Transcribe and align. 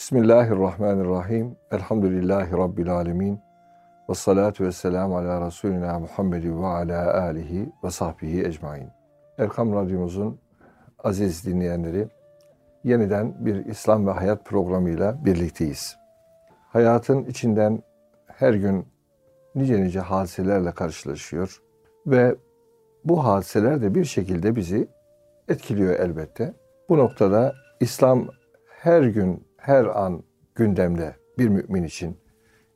Bismillahirrahmanirrahim. 0.00 1.56
Elhamdülillahi 1.70 2.52
Rabbil 2.52 2.94
alemin. 2.94 3.40
Ve 4.10 4.14
salatu 4.14 4.64
ve 4.64 4.72
selamu 4.72 5.16
ala 5.16 5.46
Resulina 5.46 5.98
Muhammedin 5.98 6.62
ve 6.62 6.66
ala 6.66 7.22
alihi 7.22 7.72
ve 7.84 7.90
sahbihi 7.90 8.44
ecmain. 8.46 8.88
Erkam 9.38 9.74
Radyomuzun 9.74 10.40
aziz 10.98 11.46
dinleyenleri, 11.46 12.08
yeniden 12.84 13.34
bir 13.46 13.66
İslam 13.66 14.06
ve 14.06 14.10
Hayat 14.10 14.44
programıyla 14.44 15.24
birlikteyiz. 15.24 15.96
Hayatın 16.68 17.24
içinden 17.24 17.82
her 18.26 18.54
gün 18.54 18.86
nice 19.54 19.82
nice 19.82 20.00
hadiselerle 20.00 20.72
karşılaşıyor 20.72 21.62
ve 22.06 22.36
bu 23.04 23.24
hadiseler 23.24 23.82
de 23.82 23.94
bir 23.94 24.04
şekilde 24.04 24.56
bizi 24.56 24.88
etkiliyor 25.48 25.98
elbette. 25.98 26.54
Bu 26.88 26.98
noktada 26.98 27.54
İslam 27.80 28.28
her 28.82 29.02
gün, 29.02 29.49
her 29.60 29.84
an 29.84 30.22
gündemde 30.54 31.16
bir 31.38 31.48
mümin 31.48 31.82
için. 31.82 32.18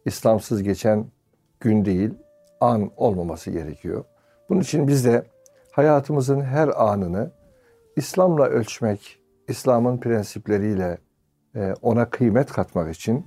İslamsız 0.04 0.62
geçen 0.62 1.06
gün 1.60 1.84
değil, 1.84 2.14
an 2.60 2.90
olmaması 2.96 3.50
gerekiyor. 3.50 4.04
Bunun 4.48 4.60
için 4.60 4.88
biz 4.88 5.04
de 5.04 5.26
hayatımızın 5.72 6.40
her 6.40 6.82
anını 6.82 7.30
İslam'la 7.96 8.44
ölçmek, 8.44 9.20
İslam'ın 9.48 9.98
prensipleriyle 9.98 10.98
e, 11.54 11.74
ona 11.82 12.10
kıymet 12.10 12.52
katmak 12.52 12.94
için 12.94 13.26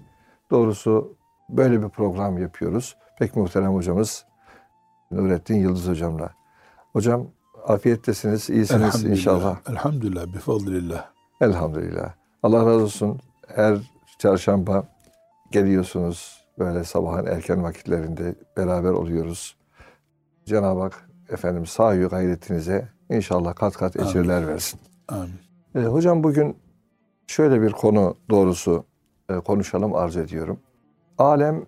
doğrusu 0.51 1.17
böyle 1.49 1.81
bir 1.83 1.89
program 1.89 2.37
yapıyoruz. 2.37 2.97
Pek 3.19 3.35
muhterem 3.35 3.73
hocamız 3.73 4.25
Nurettin 5.11 5.55
Yıldız 5.55 5.87
hocamla. 5.87 6.29
Hocam 6.93 7.27
afiyettesiniz, 7.67 8.49
iyisiniz 8.49 8.81
Elhamdülillah. 8.81 9.11
inşallah. 9.11 9.57
Elhamdülillah, 9.69 10.27
bifadlillah. 10.33 11.05
Elhamdülillah. 11.41 12.13
Allah 12.43 12.59
razı 12.59 12.83
olsun. 12.83 13.19
Her 13.47 13.77
çarşamba 14.19 14.87
geliyorsunuz. 15.51 16.47
Böyle 16.59 16.83
sabahın 16.83 17.25
erken 17.25 17.63
vakitlerinde 17.63 18.35
beraber 18.57 18.89
oluyoruz. 18.89 19.57
Cenab-ı 20.45 20.81
Hak 20.81 21.09
efendim 21.29 21.65
sahi 21.65 21.99
gayretinize 21.99 22.87
inşallah 23.09 23.55
kat 23.55 23.77
kat 23.77 23.95
ecirler 23.95 24.47
versin. 24.47 24.79
Amin. 25.07 25.39
E, 25.75 25.79
hocam 25.79 26.23
bugün 26.23 26.57
şöyle 27.27 27.61
bir 27.61 27.71
konu 27.71 28.15
doğrusu 28.29 28.85
e, 29.29 29.35
konuşalım 29.35 29.95
arz 29.95 30.17
ediyorum. 30.17 30.59
Alem 31.17 31.65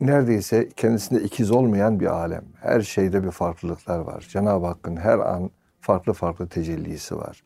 neredeyse 0.00 0.68
kendisinde 0.76 1.22
ikiz 1.22 1.50
olmayan 1.50 2.00
bir 2.00 2.06
alem. 2.06 2.44
Her 2.60 2.80
şeyde 2.80 3.24
bir 3.24 3.30
farklılıklar 3.30 3.98
var. 3.98 4.26
Cenab-ı 4.28 4.66
Hakk'ın 4.66 4.96
her 4.96 5.18
an 5.18 5.50
farklı 5.80 6.12
farklı 6.12 6.48
tecellisi 6.48 7.16
var. 7.16 7.44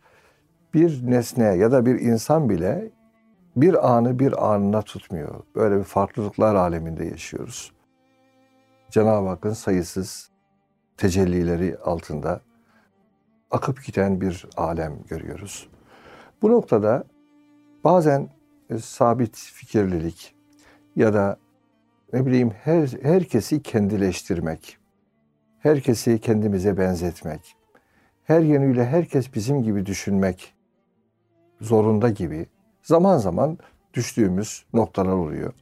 Bir 0.75 1.11
nesne 1.11 1.45
ya 1.45 1.73
da 1.73 1.86
bir 1.86 2.01
insan 2.01 2.51
bile 2.51 2.91
bir 3.56 3.92
anı 3.92 4.19
bir 4.19 4.53
anına 4.53 4.83
tutmuyor. 4.83 5.41
Böyle 5.55 5.78
bir 5.78 5.84
farklılıklar 5.84 6.55
aleminde 6.55 7.05
yaşıyoruz. 7.05 7.72
Cenab-ı 8.91 9.28
Hakk'ın 9.28 9.53
sayısız 9.53 10.31
tecellileri 10.97 11.78
altında 11.78 12.41
akıp 13.50 13.84
giden 13.84 14.20
bir 14.20 14.47
alem 14.56 15.03
görüyoruz. 15.08 15.69
Bu 16.42 16.50
noktada 16.50 17.05
bazen 17.84 18.28
e, 18.70 18.78
sabit 18.78 19.36
fikirlilik 19.36 20.34
ya 20.97 21.14
da 21.14 21.36
ne 22.12 22.27
bileyim 22.27 22.50
her, 22.50 22.89
herkesi 23.03 23.62
kendileştirmek, 23.62 24.78
herkesi 25.58 26.20
kendimize 26.20 26.78
benzetmek, 26.78 27.56
her 28.25 28.41
yönüyle 28.41 28.86
herkes 28.86 29.34
bizim 29.34 29.62
gibi 29.62 29.86
düşünmek 29.86 30.55
zorunda 31.61 32.11
gibi 32.11 32.47
zaman 32.83 33.19
zaman 33.19 33.58
düştüğümüz 33.94 34.64
noktalar 34.72 35.12
oluyor. 35.12 35.52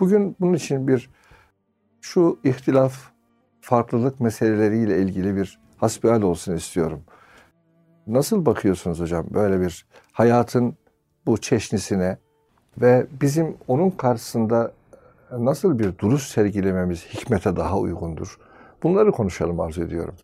Bugün 0.00 0.36
bunun 0.40 0.54
için 0.54 0.88
bir 0.88 1.10
şu 2.00 2.38
ihtilaf, 2.44 3.10
farklılık 3.60 4.20
meseleleriyle 4.20 5.02
ilgili 5.02 5.36
bir 5.36 5.58
hasbihal 5.76 6.22
olsun 6.22 6.54
istiyorum. 6.54 7.02
Nasıl 8.06 8.46
bakıyorsunuz 8.46 9.00
hocam 9.00 9.26
böyle 9.30 9.60
bir 9.60 9.86
hayatın 10.12 10.76
bu 11.26 11.40
çeşnisine 11.40 12.18
ve 12.80 13.06
bizim 13.20 13.56
onun 13.68 13.90
karşısında 13.90 14.72
nasıl 15.30 15.78
bir 15.78 15.98
duruş 15.98 16.22
sergilememiz 16.22 17.06
hikmete 17.06 17.56
daha 17.56 17.78
uygundur? 17.78 18.38
Bunları 18.82 19.12
konuşalım 19.12 19.60
arzu 19.60 19.82
ediyorum. 19.82 20.14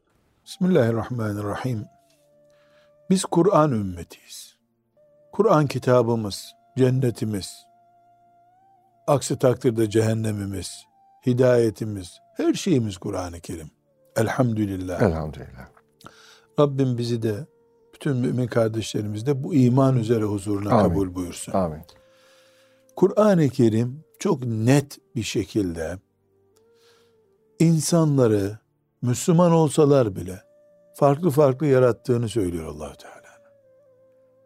Bismillahirrahmanirrahim. 0.44 1.84
Biz 3.10 3.24
Kur'an 3.24 3.72
ümmetiyiz. 3.72 4.53
Kur'an 5.34 5.66
kitabımız, 5.66 6.54
cennetimiz, 6.78 7.66
aksi 9.06 9.38
takdirde 9.38 9.90
cehennemimiz, 9.90 10.84
hidayetimiz, 11.26 12.18
her 12.36 12.54
şeyimiz 12.54 12.96
Kur'an-ı 12.96 13.40
Kerim. 13.40 13.70
Elhamdülillah. 14.16 15.02
Elhamdülillah. 15.02 15.68
Rabbim 16.60 16.98
bizi 16.98 17.22
de 17.22 17.46
bütün 17.94 18.16
mümin 18.16 18.46
kardeşlerimiz 18.46 19.26
de 19.26 19.44
bu 19.44 19.54
iman 19.54 19.96
üzere 19.96 20.24
huzuruna 20.24 20.70
Amin. 20.70 20.88
kabul 20.88 21.14
buyursun. 21.14 21.52
Amin. 21.52 21.82
Kur'an-ı 22.96 23.48
Kerim 23.48 24.04
çok 24.18 24.44
net 24.44 24.98
bir 25.16 25.22
şekilde 25.22 25.98
insanları 27.58 28.58
Müslüman 29.02 29.52
olsalar 29.52 30.16
bile 30.16 30.42
farklı 30.94 31.30
farklı 31.30 31.66
yarattığını 31.66 32.28
söylüyor 32.28 32.66
Allahu 32.66 32.96
Teala. 32.96 33.23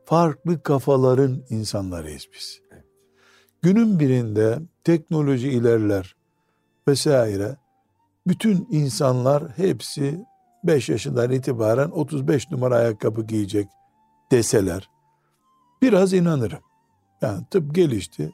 Farklı 0.09 0.63
kafaların 0.63 1.43
insanlarıyız 1.51 2.27
biz. 2.35 2.61
Günün 3.63 4.01
birinde 4.01 4.59
teknoloji 4.85 5.49
ilerler 5.49 6.17
vesaire. 6.89 7.57
Bütün 8.27 8.69
insanlar 8.71 9.59
hepsi 9.59 10.25
5 10.65 10.89
yaşından 10.89 11.31
itibaren 11.31 11.91
35 11.91 12.51
numara 12.51 12.77
ayakkabı 12.77 13.27
giyecek 13.27 13.69
deseler 14.33 14.91
biraz 15.83 16.13
inanırım. 16.13 16.63
Yani 17.23 17.45
tıp 17.51 17.75
gelişti. 17.75 18.33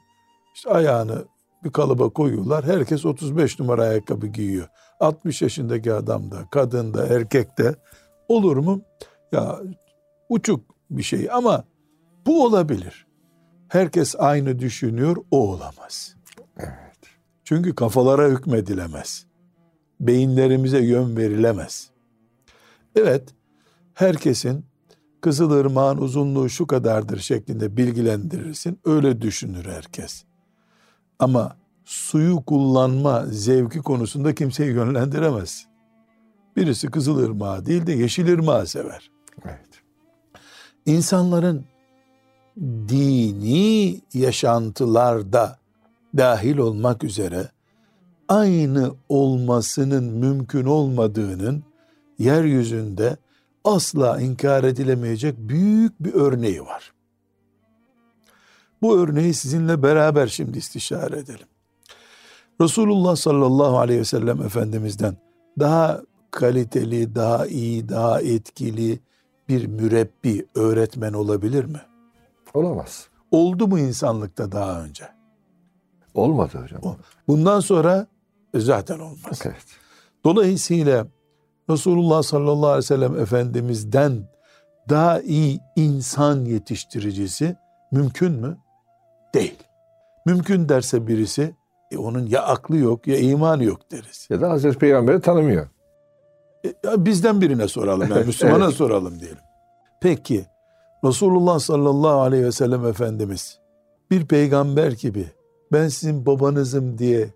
İşte 0.55 0.71
ayağını 0.71 1.25
bir 1.65 1.71
kalıba 1.71 2.09
koyuyorlar. 2.09 2.65
Herkes 2.65 3.07
35 3.07 3.61
numara 3.61 3.83
ayakkabı 3.83 4.27
giyiyor. 4.27 4.69
60 5.01 5.43
yaşındaki 5.43 5.93
adam 5.93 6.31
da, 6.31 6.49
kadın 6.51 6.95
da, 6.95 7.07
erkek 7.07 7.59
de 7.59 7.75
olur 8.29 8.57
mu? 8.57 8.81
Ya 9.33 9.61
uçuk 10.29 10.74
bir 10.99 11.03
şey 11.03 11.31
ama 11.33 11.65
bu 12.27 12.45
olabilir. 12.45 13.07
Herkes 13.69 14.15
aynı 14.19 14.59
düşünüyor, 14.59 15.17
o 15.31 15.53
olamaz. 15.53 16.17
Evet. 16.59 16.99
Çünkü 17.45 17.75
kafalara 17.75 18.29
hükmedilemez. 18.29 19.27
Beyinlerimize 20.01 20.79
yön 20.79 21.17
verilemez. 21.17 21.91
Evet, 22.97 23.35
herkesin 23.95 24.65
Kızılırmağın 25.21 25.99
uzunluğu 25.99 26.49
şu 26.49 26.67
kadardır 26.67 27.19
şeklinde 27.19 27.77
bilgilendirirsin. 27.77 28.81
Öyle 28.85 29.23
düşünür 29.23 29.65
herkes. 29.65 30.25
Ama 31.19 31.57
suyu 31.85 32.43
kullanma 32.45 33.27
zevki 33.27 33.79
konusunda 33.79 34.35
kimseyi 34.35 34.71
yönlendiremez. 34.71 35.67
Birisi 36.57 36.91
Kızılırmağı 36.91 37.67
değil 37.67 37.87
de 37.87 37.93
Yeşilırmağı 37.93 38.67
sever. 38.67 39.11
Evet. 39.45 39.74
İnsanların 40.87 41.65
dini 42.89 44.01
yaşantılarda 44.15 45.59
dahil 46.17 46.57
olmak 46.57 47.05
üzere 47.05 47.49
aynı 48.29 48.95
olmasının 49.09 50.05
mümkün 50.05 50.65
olmadığının 50.65 51.65
yeryüzünde 52.19 53.17
asla 53.65 54.21
inkar 54.21 54.65
edilemeyecek 54.65 55.39
büyük 55.39 56.01
bir 56.01 56.15
örneği 56.15 56.63
var. 56.63 56.93
Bu 58.83 58.99
örneği 58.99 59.35
sizinle 59.35 59.83
beraber 59.83 60.27
şimdi 60.27 60.59
istişare 60.59 61.19
edelim. 61.19 61.47
Resulullah 62.61 63.17
sallallahu 63.17 63.79
aleyhi 63.79 64.01
ve 64.01 64.05
sellem 64.05 64.43
Efendimiz'den 64.43 65.17
daha 65.59 66.03
kaliteli, 66.31 67.15
daha 67.15 67.47
iyi, 67.47 67.89
daha 67.89 68.21
etkili 68.21 69.01
bir 69.49 69.67
mürebbi, 69.67 70.47
öğretmen 70.55 71.13
olabilir 71.13 71.65
mi? 71.65 71.81
Olamaz. 72.55 73.09
Oldu 73.31 73.69
mu 73.69 73.79
insanlıkta 73.79 74.53
daha 74.53 74.85
önce? 74.85 75.05
Olmadı 76.15 76.59
hocam. 76.63 76.97
Bundan 77.29 77.61
sonra 77.61 78.07
zaten 78.55 78.99
olmaz. 78.99 79.43
Evet. 79.45 79.65
Dolayısıyla 80.25 81.07
Resulullah 81.71 82.23
sallallahu 82.23 82.67
aleyhi 82.67 82.79
ve 82.79 82.83
sellem 82.83 83.21
Efendimiz'den 83.21 84.29
daha 84.89 85.21
iyi 85.21 85.61
insan 85.77 86.45
yetiştiricisi 86.45 87.57
mümkün 87.93 88.33
mü? 88.33 88.59
Değil. 89.35 89.59
Mümkün 90.27 90.69
derse 90.69 91.07
birisi 91.07 91.55
e, 91.91 91.99
onun 91.99 92.27
ya 92.27 92.43
aklı 92.43 92.77
yok 92.77 93.07
ya 93.07 93.19
imanı 93.19 93.65
yok 93.65 93.93
deriz. 93.93 94.27
Ya 94.31 94.41
da 94.41 94.51
Hazreti 94.51 94.79
Peygamber'i 94.79 95.21
tanımıyor. 95.21 95.69
E, 96.65 96.75
ya 96.85 97.05
bizden 97.05 97.41
birine 97.41 97.69
soralım 97.69 98.11
yani 98.11 98.25
Müslümana 98.27 98.71
soralım 98.71 99.21
diyelim. 99.21 99.39
Peki 100.01 100.47
Resulullah 101.05 101.59
sallallahu 101.59 102.21
aleyhi 102.21 102.45
ve 102.45 102.53
sellem 102.53 102.87
Efendimiz 102.87 103.59
bir 104.11 104.27
peygamber 104.27 104.93
gibi 104.93 105.27
ben 105.73 105.89
sizin 105.89 106.27
babanızım 106.27 106.99
diye 106.99 107.29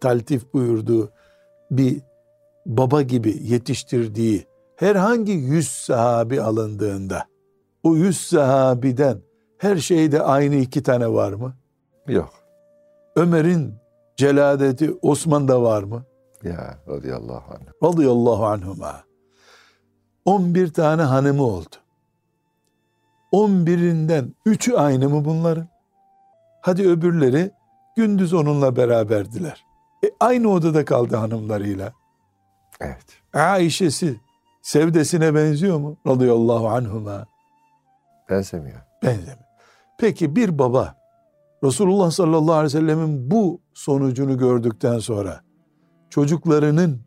taltif 0.00 0.54
buyurduğu 0.54 1.10
bir 1.70 2.00
baba 2.66 3.02
gibi 3.02 3.38
yetiştirdiği 3.42 4.46
herhangi 4.76 5.32
yüz 5.32 5.68
sahabi 5.68 6.42
alındığında 6.42 7.24
o 7.82 7.96
yüz 7.96 8.20
sahabiden 8.20 9.18
her 9.58 9.76
şeyde 9.76 10.22
aynı 10.22 10.54
iki 10.54 10.82
tane 10.82 11.12
var 11.12 11.32
mı? 11.32 11.54
Yok. 12.08 12.30
Ömer'in 13.16 13.74
celadeti 14.16 14.94
Osman'da 15.02 15.62
var 15.62 15.82
mı? 15.82 16.04
Ya 16.44 16.78
radıyallahu 16.88 17.54
anh. 17.54 17.90
Radıyallahu 17.90 18.46
anhuma. 18.46 19.04
11 20.24 20.72
tane 20.72 21.02
hanımı 21.02 21.42
oldu. 21.42 21.76
11'inden 23.32 24.32
3'ü 24.46 24.76
aynı 24.76 25.08
mı 25.08 25.24
bunların? 25.24 25.68
Hadi 26.60 26.88
öbürleri 26.88 27.50
gündüz 27.96 28.34
onunla 28.34 28.76
beraberdiler. 28.76 29.64
E, 30.04 30.10
aynı 30.20 30.48
odada 30.48 30.84
kaldı 30.84 31.16
hanımlarıyla. 31.16 31.92
Evet. 32.80 33.06
Aişe'si 33.34 34.20
sevdesine 34.62 35.34
benziyor 35.34 35.78
mu? 35.78 35.96
Radıyallahu 36.06 36.68
anhuma. 36.68 37.26
Benzemiyor. 38.30 38.80
Benzemiyor. 39.02 39.38
Peki 39.98 40.36
bir 40.36 40.58
baba 40.58 40.94
Resulullah 41.64 42.10
sallallahu 42.10 42.52
aleyhi 42.52 42.76
ve 42.76 42.80
sellemin 42.80 43.30
bu 43.30 43.60
sonucunu 43.74 44.38
gördükten 44.38 44.98
sonra 44.98 45.40
çocuklarının 46.14 47.00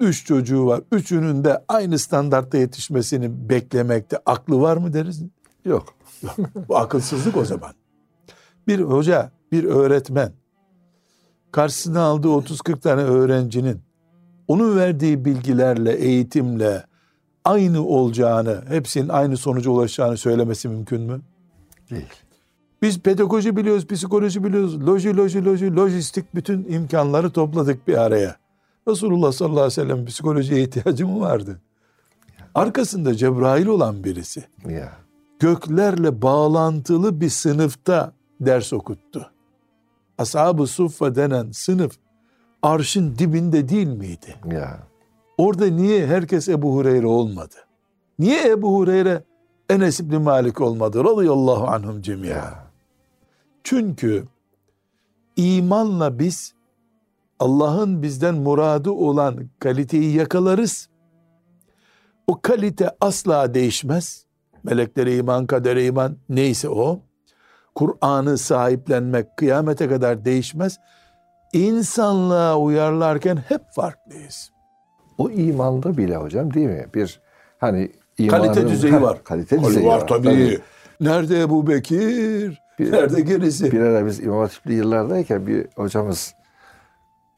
üç 0.00 0.26
çocuğu 0.26 0.66
var. 0.66 0.80
Üçünün 0.92 1.44
de 1.44 1.64
aynı 1.68 1.98
standartta 1.98 2.58
yetişmesini 2.58 3.48
beklemekte 3.48 4.18
aklı 4.26 4.60
var 4.60 4.76
mı 4.76 4.92
deriz? 4.92 5.22
Yok. 5.64 5.94
Bu 6.68 6.76
akılsızlık 6.76 7.36
o 7.36 7.44
zaman. 7.44 7.72
Bir 8.66 8.80
hoca, 8.80 9.32
bir 9.52 9.64
öğretmen 9.64 10.32
karşısına 11.52 12.00
aldığı 12.00 12.28
30-40 12.28 12.80
tane 12.80 13.02
öğrencinin 13.02 13.80
onun 14.48 14.76
verdiği 14.76 15.24
bilgilerle, 15.24 15.92
eğitimle 15.92 16.84
aynı 17.44 17.86
olacağını, 17.86 18.64
hepsinin 18.68 19.08
aynı 19.08 19.36
sonuca 19.36 19.70
ulaşacağını 19.70 20.16
söylemesi 20.16 20.68
mümkün 20.68 21.00
mü? 21.00 21.20
Değil. 21.90 22.27
Biz 22.82 22.98
pedagoji 22.98 23.56
biliyoruz, 23.56 23.86
psikoloji 23.86 24.44
biliyoruz, 24.44 24.86
loji, 24.86 25.16
loji, 25.16 25.44
loji, 25.44 25.76
lojistik 25.76 26.34
bütün 26.34 26.66
imkanları 26.68 27.30
topladık 27.30 27.88
bir 27.88 27.96
araya. 27.96 28.36
Resulullah 28.88 29.32
sallallahu 29.32 29.60
aleyhi 29.60 29.80
ve 29.80 29.84
sellem 29.84 30.06
psikolojiye 30.06 30.62
ihtiyacı 30.62 31.06
mı 31.06 31.20
vardı? 31.20 31.60
Arkasında 32.54 33.14
Cebrail 33.14 33.66
olan 33.66 34.04
birisi. 34.04 34.44
Ya. 34.68 34.92
Göklerle 35.38 36.22
bağlantılı 36.22 37.20
bir 37.20 37.28
sınıfta 37.28 38.12
ders 38.40 38.72
okuttu. 38.72 39.30
Ashab-ı 40.18 40.66
Suffa 40.66 41.14
denen 41.14 41.50
sınıf 41.50 41.92
arşın 42.62 43.18
dibinde 43.18 43.68
değil 43.68 43.86
miydi? 43.86 44.34
Ya. 44.52 44.78
Orada 45.38 45.66
niye 45.66 46.06
herkes 46.06 46.48
Ebu 46.48 46.74
Hureyre 46.74 47.06
olmadı? 47.06 47.54
Niye 48.18 48.48
Ebu 48.48 48.76
Hureyre 48.76 49.22
Enes 49.70 50.00
İbni 50.00 50.18
Malik 50.18 50.60
olmadı? 50.60 51.04
Radıyallahu 51.04 51.66
anhum 51.66 52.02
cemiya. 52.02 52.67
Çünkü 53.68 54.24
imanla 55.36 56.18
biz 56.18 56.54
Allah'ın 57.38 58.02
bizden 58.02 58.34
muradı 58.34 58.90
olan 58.90 59.48
kaliteyi 59.58 60.16
yakalarız. 60.16 60.88
O 62.26 62.40
kalite 62.42 62.90
asla 63.00 63.54
değişmez. 63.54 64.26
Meleklere 64.64 65.16
iman, 65.16 65.46
kadere 65.46 65.84
iman 65.86 66.16
neyse 66.28 66.68
o. 66.68 67.00
Kur'an'ı 67.74 68.38
sahiplenmek 68.38 69.36
kıyamete 69.36 69.88
kadar 69.88 70.24
değişmez. 70.24 70.78
İnsanlığa 71.52 72.58
uyarlarken 72.58 73.36
hep 73.36 73.62
farklıyız. 73.70 74.50
O 75.18 75.30
imanda 75.30 75.96
bile 75.96 76.16
hocam 76.16 76.54
değil 76.54 76.66
mi? 76.66 76.86
Bir 76.94 77.20
hani 77.58 77.92
imanın, 78.18 78.44
Kalite 78.44 78.68
düzeyi 78.68 79.02
var. 79.02 79.24
Kalite 79.24 79.60
düzeyi 79.62 79.86
var. 79.86 80.08
tabii. 80.08 80.58
Nerede 81.00 81.40
Ebu 81.40 81.66
Bekir? 81.66 82.67
Bir- 82.78 82.92
Nerede 82.92 83.20
gerisi? 83.20 83.72
Bir 83.72 83.80
ara 83.80 84.06
biz 84.06 84.20
İmam 84.20 84.38
Hatipli 84.40 84.74
yıllardayken 84.74 85.46
bir 85.46 85.66
hocamız 85.76 86.34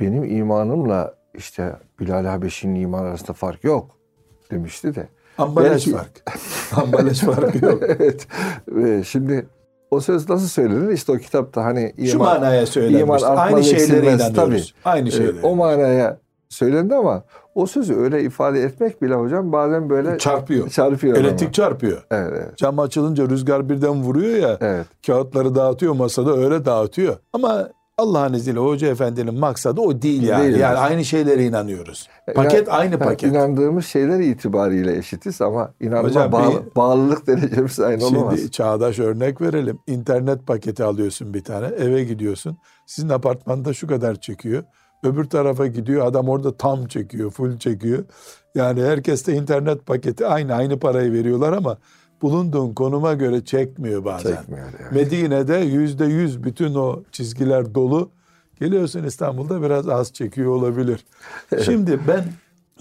benim 0.01 0.25
imanımla 0.25 1.15
işte 1.35 1.77
Bilal 2.01 2.25
Habeşi'nin 2.25 2.81
iman 2.81 3.05
arasında 3.05 3.33
fark 3.33 3.65
yok 3.65 3.97
demişti 4.51 4.95
de. 4.95 5.09
Ambalaj 5.39 5.71
Belki- 5.71 5.93
fark. 5.93 6.23
Ambalaj 6.77 7.21
farkı 7.21 7.65
yok. 7.65 7.83
evet. 7.89 8.27
Ve 8.69 9.05
şimdi 9.05 9.47
o 9.91 10.01
söz 10.01 10.29
nasıl 10.29 10.49
söylenir? 10.49 10.89
İşte 10.93 11.13
o 11.13 11.17
kitapta 11.17 11.65
hani 11.65 11.93
iman, 11.97 12.11
Şu 12.11 12.19
manaya 12.19 12.67
söylenmiş. 12.67 13.01
iman 13.23 13.37
Aynı 13.37 13.65
şeylere 13.65 14.13
inanıyoruz. 14.13 14.75
Aynı 14.85 15.09
Ee, 15.09 15.13
şeylere. 15.13 15.37
o 15.43 15.57
manaya 15.57 16.19
söylendi 16.49 16.95
ama 16.95 17.25
o 17.55 17.67
sözü 17.67 17.95
öyle 17.97 18.23
ifade 18.23 18.63
etmek 18.63 19.03
bile 19.03 19.15
hocam 19.15 19.53
bazen 19.53 19.91
böyle 19.91 20.19
çarpıyor. 20.19 20.69
çarpıyor. 20.69 21.17
Elektrik 21.17 21.55
çarpıyor. 21.55 22.07
Evet, 22.11 22.33
evet. 22.37 22.57
Cam 22.57 22.79
açılınca 22.79 23.29
rüzgar 23.29 23.69
birden 23.69 24.03
vuruyor 24.03 24.37
ya. 24.39 24.57
Evet. 24.61 24.87
Kağıtları 25.07 25.55
dağıtıyor 25.55 25.95
masada 25.95 26.37
öyle 26.37 26.65
dağıtıyor. 26.65 27.17
Ama 27.33 27.69
Allah'ın 27.99 28.33
izniyle 28.33 28.59
hoca 28.61 28.89
efendinin 28.89 29.39
maksadı 29.39 29.81
o 29.81 30.03
değil 30.03 30.23
yani. 30.23 30.45
Değil 30.45 30.57
yani 30.59 30.79
aynı 30.79 31.05
şeylere 31.05 31.45
inanıyoruz. 31.45 32.09
Paket 32.35 32.69
İnan- 32.69 32.79
aynı 32.79 32.99
paket. 32.99 33.31
İnandığımız 33.33 33.87
şeyler 33.87 34.21
itibariyle 34.21 34.97
eşitiz 34.97 35.41
ama 35.41 35.71
inanma 35.81 36.09
Hocam 36.09 36.33
bağlı- 36.33 36.65
bir- 36.67 36.75
bağlılık 36.77 37.27
derecemiz 37.27 37.81
aynı 37.81 38.05
olamaz. 38.07 38.37
Şimdi 38.39 38.51
çağdaş 38.51 38.99
örnek 38.99 39.41
verelim. 39.41 39.79
İnternet 39.87 40.47
paketi 40.47 40.85
alıyorsun 40.85 41.35
bir 41.35 41.45
tane. 41.45 41.67
Eve 41.67 42.05
gidiyorsun. 42.05 42.59
Sizin 42.87 43.09
apartmanda 43.09 43.73
şu 43.75 43.87
kadar 43.87 44.15
çekiyor. 44.15 44.65
Öbür 45.03 45.25
tarafa 45.25 45.67
gidiyor. 45.67 46.07
Adam 46.07 46.29
orada 46.29 46.57
tam 46.57 46.87
çekiyor. 46.87 47.31
Full 47.31 47.59
çekiyor. 47.59 48.05
Yani 48.55 48.83
herkes 48.83 49.27
de 49.27 49.35
internet 49.35 49.87
paketi 49.87 50.27
aynı. 50.27 50.55
Aynı 50.55 50.79
parayı 50.79 51.13
veriyorlar 51.13 51.53
ama 51.53 51.79
bulunduğun 52.23 52.75
konuma 52.75 53.15
göre 53.15 53.45
çekmiyor 53.45 54.05
bazen. 54.05 54.37
Çekmiyor. 54.37 54.67
Evet. 54.81 54.93
Medine'de 54.93 55.57
yüzde 55.57 56.05
yüz 56.05 56.45
bütün 56.45 56.75
o 56.75 57.03
çizgiler 57.13 57.75
dolu. 57.75 58.11
Geliyorsun 58.61 59.05
İstanbul'da 59.05 59.63
biraz 59.63 59.89
az 59.89 60.13
çekiyor 60.13 60.51
olabilir. 60.51 61.05
Şimdi 61.65 62.01
ben 62.09 62.25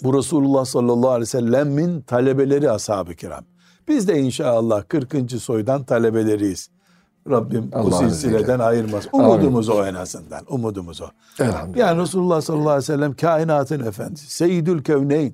bu 0.03 0.17
Resulullah 0.17 0.65
sallallahu 0.65 1.09
aleyhi 1.09 1.21
ve 1.21 1.25
sellemin 1.25 2.01
talebeleri 2.01 2.71
ashab-ı 2.71 3.15
kiram. 3.15 3.43
Biz 3.87 4.07
de 4.07 4.19
inşallah 4.19 4.83
40. 4.87 5.31
soydan 5.31 5.83
talebeleriyiz. 5.83 6.69
Rabbim 7.29 7.69
o 7.73 7.77
Allah'ın 7.79 8.09
silsileden 8.09 8.59
ayırmaz. 8.59 9.07
Umudumuz 9.11 9.69
o 9.69 9.85
en 9.85 9.93
azından. 9.93 10.41
Umudumuz 10.49 11.01
o. 11.01 11.05
Yani 11.75 12.01
Resulullah 12.01 12.41
sallallahu 12.41 12.69
aleyhi 12.69 12.77
ve 12.81 12.85
sellem 12.85 13.13
kainatın 13.13 13.85
efendisi. 13.85 14.33
Seyyidül 14.33 14.83
kevneyn. 14.83 15.33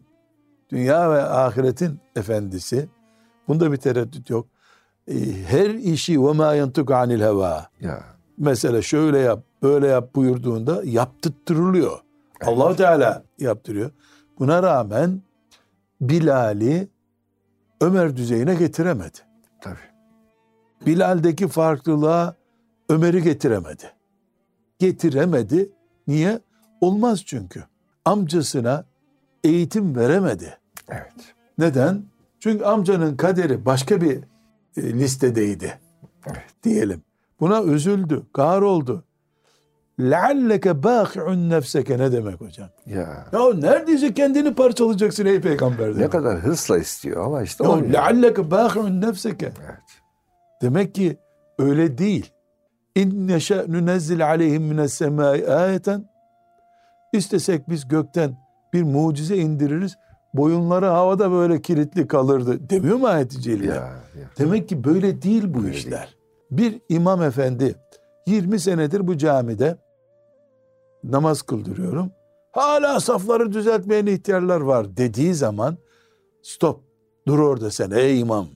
Dünya 0.72 1.12
ve 1.12 1.24
ahiretin 1.24 2.00
efendisi. 2.16 2.90
Bunda 3.48 3.72
bir 3.72 3.78
tereddüt 3.78 4.30
yok. 4.30 4.48
Ee, 5.08 5.14
Her 5.48 5.70
işi 5.70 6.26
ve 6.26 6.32
ma 6.32 6.56
yantuk 6.56 6.92
anil 6.92 7.22
heva. 7.22 7.68
Ya. 7.82 8.04
Mesela 8.38 8.82
şöyle 8.82 9.20
yap, 9.20 9.44
böyle 9.64 9.88
yap 9.88 10.16
buyurduğunda 10.16 10.82
yaptırtırılıyor. 10.84 12.00
allah 12.46 12.76
Teala 12.76 13.24
yaptırıyor. 13.40 13.92
Buna 14.40 14.64
rağmen 14.64 15.22
Bilal'i 16.02 16.88
Ömer 17.82 18.16
düzeyine 18.16 18.56
getiremedi. 18.56 19.18
Tabii. 19.62 19.95
Bilal'deki 20.87 21.49
farklılığa 21.49 22.35
Ömer'i 22.89 23.23
getiremedi. 23.23 23.85
Getiremedi. 24.79 25.71
Niye? 26.07 26.41
Olmaz 26.81 27.23
çünkü. 27.27 27.65
Amcasına 28.05 28.85
eğitim 29.45 29.97
veremedi. 29.97 30.59
Evet. 30.89 31.13
Neden? 31.59 32.03
Çünkü 32.41 32.65
amcanın 32.65 33.17
kaderi 33.17 33.67
başka 33.67 34.01
bir 34.01 34.17
e, 34.77 34.83
listedeydi. 34.93 35.79
Evet. 36.27 36.43
Diyelim. 36.63 37.03
Buna 37.41 37.63
üzüldü, 37.63 38.23
oldu. 38.63 39.05
لَعَلَّكَ 39.99 40.83
بَاخِعُنْ 40.83 41.49
nefseke 41.49 41.99
ne 41.99 42.13
demek 42.13 42.41
hocam? 42.41 42.69
Ya. 42.87 43.27
Ya 43.33 43.55
neredeyse 43.55 44.15
kendini 44.15 44.55
parçalayacaksın 44.55 45.27
ey 45.27 45.41
peygamber 45.41 45.91
Ne 45.91 45.95
demek. 45.95 46.13
kadar 46.13 46.39
hırsla 46.39 46.79
istiyor 46.79 47.27
ama 47.27 47.43
işte 47.43 47.65
Ya 47.65 47.71
olmuyor. 47.71 47.93
لَعَلَّكَ 47.93 48.35
بَاخِعُنْ 48.49 49.07
nefseke. 49.09 49.47
Evet. 49.47 49.81
Demek 50.62 50.96
ki 50.96 51.18
öyle 51.60 51.98
değil. 51.98 52.32
İn 52.96 53.28
neşe 53.28 53.66
nunezzil 53.68 54.28
aleyhim 54.28 54.64
mines 54.64 54.94
semai 54.94 55.48
ayeten. 55.48 56.10
İstesek 57.14 57.70
biz 57.70 57.88
gökten 57.88 58.38
bir 58.74 58.84
mucize 58.84 59.38
indiririz. 59.38 59.96
Boyunları 60.34 60.86
havada 60.86 61.32
böyle 61.32 61.62
kilitli 61.62 62.08
kalırdı. 62.08 62.70
Demiyor 62.70 62.98
mu 62.98 63.08
ayet-i 63.08 63.42
celile? 63.42 63.72
Ya, 63.72 63.76
ya. 63.76 64.30
Demek 64.40 64.70
ki 64.70 64.84
böyle 64.84 65.22
değil 65.22 65.54
bu 65.54 65.64
Böyle 65.64 65.76
işler. 65.76 66.16
Bir 66.52 66.82
imam 66.90 67.22
efendi 67.22 67.76
20 68.28 68.60
senedir 68.60 69.08
bu 69.08 69.18
camide 69.18 69.78
namaz 71.04 71.42
kıldırıyorum. 71.42 72.12
Hala 72.52 73.00
safları 73.00 73.54
düzeltmeyen 73.54 74.06
ihtiyarlar 74.06 74.62
var 74.62 74.98
dediği 74.98 75.34
zaman 75.34 75.78
stop 76.44 76.84
dur 77.28 77.40
orada 77.40 77.72
sen 77.72 77.92
ey 77.92 78.20
imam. 78.20 78.48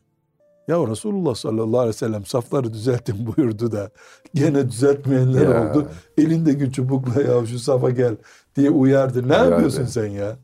Ya 0.69 0.88
Resulullah 0.88 1.35
sallallahu 1.35 1.79
aleyhi 1.79 1.95
ve 1.95 1.97
sellem 1.97 2.25
safları 2.25 2.73
düzeltin 2.73 3.27
buyurdu 3.38 3.71
da 3.71 3.89
gene 4.33 4.69
düzeltmeyenler 4.69 5.47
Ya. 5.55 5.69
oldu. 5.69 5.91
Elindeki 6.17 6.71
çubukla 6.71 7.21
ya 7.21 7.45
şu 7.45 7.59
safa 7.59 7.89
gel 7.89 8.15
diye 8.55 8.69
uyardı. 8.69 9.23
Ne 9.27 9.33
Uyardı. 9.33 9.49
yapıyorsun 9.51 9.85
sen 9.85 10.05
ya? 10.07 10.38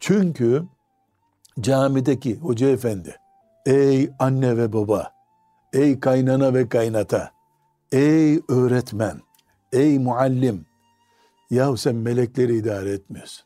Çünkü 0.00 0.62
camideki 1.60 2.36
hoca 2.38 2.68
efendi, 2.68 3.16
ey 3.66 4.10
anne 4.18 4.56
ve 4.56 4.72
baba, 4.72 5.12
ey 5.72 6.00
kaynana 6.00 6.54
ve 6.54 6.68
kaynata, 6.68 7.30
ey 7.92 8.40
öğretmen, 8.48 9.20
ey 9.72 9.98
muallim, 9.98 10.66
yahu 11.50 11.76
sen 11.76 11.94
melekleri 11.94 12.56
idare 12.56 12.92
etmiyorsun. 12.92 13.44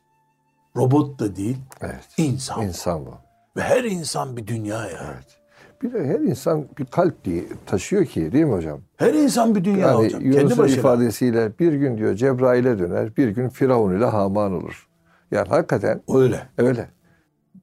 Robot 0.77 1.19
da 1.21 1.37
değil, 1.37 1.59
Evet. 1.81 2.09
insan. 2.17 2.63
İnsan 2.67 3.07
bu. 3.07 3.15
Ve 3.57 3.63
her 3.63 3.85
insan 3.85 4.37
bir 4.37 4.47
dünya 4.47 4.87
ya. 4.87 5.15
Evet. 5.15 5.39
Bir 5.83 5.93
de 5.93 6.05
her 6.07 6.21
insan 6.21 6.65
bir 6.79 6.85
kalp 6.85 7.25
diye 7.25 7.45
taşıyor 7.67 8.05
ki 8.05 8.33
değil 8.33 8.45
mi 8.45 8.53
hocam? 8.53 8.81
Her 8.97 9.15
insan 9.15 9.55
bir 9.55 9.65
dünya 9.65 9.87
Yani 9.89 9.97
hocam. 10.05 10.21
Kendi 10.23 10.37
Yunus'un 10.37 10.59
başına. 10.59 10.79
ifadesiyle 10.79 11.53
bir 11.59 11.73
gün 11.73 11.99
diyor 11.99 12.15
Cebrail'e 12.15 12.79
döner, 12.79 13.17
bir 13.17 13.29
gün 13.29 13.49
Firavun 13.49 13.97
ile 13.99 14.05
Haman 14.05 14.53
olur. 14.53 14.89
Yani 15.31 15.49
hakikaten 15.49 16.03
Öyle. 16.15 16.49
öyle. 16.59 16.89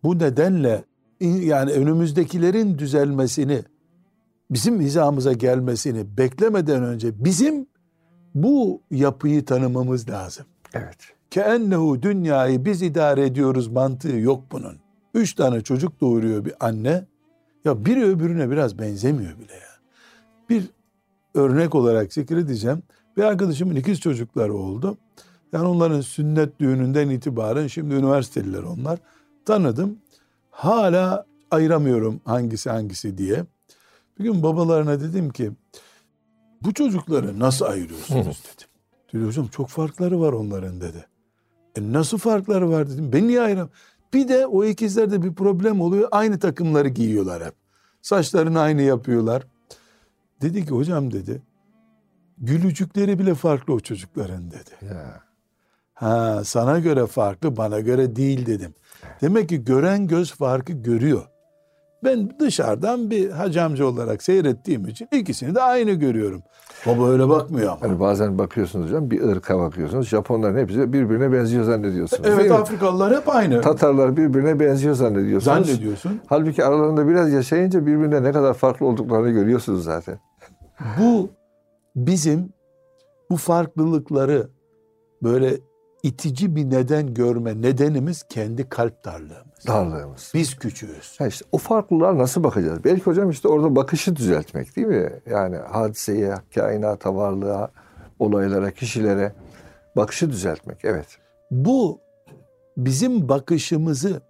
Bu 0.03 0.19
nedenle 0.19 0.83
yani 1.21 1.71
önümüzdekilerin 1.71 2.77
düzelmesini, 2.77 3.59
bizim 4.51 4.79
hizamıza 4.81 5.33
gelmesini 5.33 6.17
beklemeden 6.17 6.83
önce 6.83 7.23
bizim 7.23 7.67
bu 8.35 8.81
yapıyı 8.91 9.45
tanımamız 9.45 10.09
lazım. 10.09 10.45
Evet. 10.73 10.97
Keennehu 11.31 12.01
dünyayı 12.01 12.65
biz 12.65 12.81
idare 12.81 13.25
ediyoruz 13.25 13.67
mantığı 13.67 14.15
yok 14.17 14.43
bunun. 14.51 14.77
Üç 15.13 15.33
tane 15.33 15.61
çocuk 15.61 16.01
doğuruyor 16.01 16.45
bir 16.45 16.53
anne. 16.59 17.05
Ya 17.65 17.85
biri 17.85 18.05
öbürüne 18.05 18.51
biraz 18.51 18.79
benzemiyor 18.79 19.39
bile 19.39 19.53
ya. 19.53 19.69
Bir 20.49 20.63
örnek 21.33 21.75
olarak 21.75 22.13
zikredeceğim. 22.13 22.83
Bir 23.17 23.23
arkadaşımın 23.23 23.75
ikiz 23.75 23.99
çocukları 23.99 24.53
oldu. 24.53 24.97
Yani 25.53 25.67
onların 25.67 26.01
sünnet 26.01 26.59
düğününden 26.59 27.09
itibaren 27.09 27.67
şimdi 27.67 27.95
üniversiteliler 27.95 28.63
onlar. 28.63 28.99
Tanıdım. 29.45 29.97
Hala 30.51 31.25
ayıramıyorum 31.51 32.21
hangisi 32.25 32.69
hangisi 32.69 33.17
diye. 33.17 33.45
Bir 34.19 34.23
gün 34.23 34.43
babalarına 34.43 34.99
dedim 34.99 35.29
ki 35.29 35.51
bu 36.61 36.73
çocukları 36.73 37.39
nasıl 37.39 37.65
ayırıyorsunuz 37.65 38.43
dedim. 38.43 38.67
Dedi 39.13 39.25
hocam 39.25 39.47
çok 39.47 39.69
farkları 39.69 40.21
var 40.21 40.33
onların 40.33 40.81
dedi. 40.81 41.05
E 41.75 41.93
nasıl 41.93 42.17
farkları 42.17 42.69
var 42.69 42.89
dedim. 42.89 43.13
Ben 43.13 43.27
niye 43.27 43.41
ayıram? 43.41 43.69
Bir 44.13 44.27
de 44.27 44.47
o 44.47 44.65
ikizlerde 44.65 45.21
bir 45.21 45.33
problem 45.33 45.81
oluyor. 45.81 46.07
Aynı 46.11 46.39
takımları 46.39 46.87
giyiyorlar 46.87 47.45
hep. 47.45 47.53
Saçlarını 48.01 48.59
aynı 48.59 48.81
yapıyorlar. 48.81 49.47
Dedi 50.41 50.65
ki 50.65 50.71
hocam 50.71 51.11
dedi. 51.11 51.41
Gülücükleri 52.37 53.19
bile 53.19 53.35
farklı 53.35 53.73
o 53.73 53.79
çocukların 53.79 54.51
dedi. 54.51 54.93
Ya. 54.93 55.23
Ha 55.93 56.41
sana 56.45 56.79
göre 56.79 57.07
farklı 57.07 57.57
bana 57.57 57.79
göre 57.79 58.15
değil 58.15 58.45
dedim. 58.45 58.73
Demek 59.21 59.49
ki 59.49 59.63
gören 59.63 60.07
göz 60.07 60.33
farkı 60.33 60.73
görüyor. 60.73 61.27
Ben 62.03 62.29
dışarıdan 62.39 63.09
bir 63.09 63.29
hacamcı 63.29 63.87
olarak 63.87 64.23
seyrettiğim 64.23 64.87
için 64.87 65.07
ikisini 65.11 65.55
de 65.55 65.61
aynı 65.61 65.91
görüyorum. 65.91 66.43
Baba 66.85 67.09
öyle 67.09 67.29
bakmıyor 67.29 67.67
ama. 67.71 67.81
Hani 67.81 67.99
bazen 67.99 68.37
bakıyorsunuz 68.37 68.87
hocam 68.87 69.11
bir 69.11 69.21
ırka 69.21 69.59
bakıyorsunuz. 69.59 70.07
Japonların 70.07 70.57
hepsi 70.57 70.93
birbirine 70.93 71.31
benziyor 71.33 71.63
zannediyorsunuz. 71.63 72.23
Evet? 72.25 72.51
Afrikalılar 72.51 73.17
hep 73.17 73.29
aynı. 73.29 73.61
Tatarlar 73.61 74.17
birbirine 74.17 74.59
benziyor 74.59 74.95
zannediyorsunuz. 74.95 75.67
Zannediyorsun. 75.67 76.21
Halbuki 76.27 76.65
aralarında 76.65 77.07
biraz 77.07 77.33
yaşayınca 77.33 77.85
birbirine 77.85 78.23
ne 78.23 78.31
kadar 78.31 78.53
farklı 78.53 78.85
olduklarını 78.85 79.29
görüyorsunuz 79.29 79.83
zaten. 79.83 80.19
Bu 80.99 81.29
bizim 81.95 82.53
bu 83.29 83.37
farklılıkları 83.37 84.49
böyle 85.23 85.57
itici 86.03 86.55
bir 86.55 86.69
neden 86.69 87.13
görme 87.13 87.61
nedenimiz 87.61 88.23
kendi 88.29 88.69
kalp 88.69 89.05
darlığımız. 89.05 89.48
Darlığımız. 89.67 90.31
Biz 90.33 90.55
küçüğüz. 90.55 91.15
Ha 91.19 91.27
işte 91.27 91.45
o 91.51 91.57
farklılığa 91.57 92.17
nasıl 92.17 92.43
bakacağız? 92.43 92.83
Belki 92.83 93.03
hocam 93.03 93.29
işte 93.29 93.47
orada 93.47 93.75
bakışı 93.75 94.15
düzeltmek 94.15 94.75
değil 94.75 94.87
mi? 94.87 95.09
Yani 95.25 95.57
hadiseye, 95.57 96.35
kainata, 96.55 97.15
varlığa, 97.15 97.71
olaylara, 98.19 98.71
kişilere 98.71 99.33
bakışı 99.95 100.29
düzeltmek. 100.29 100.85
Evet. 100.85 101.07
Bu 101.51 101.99
bizim 102.77 103.29
bakışımızı 103.29 104.21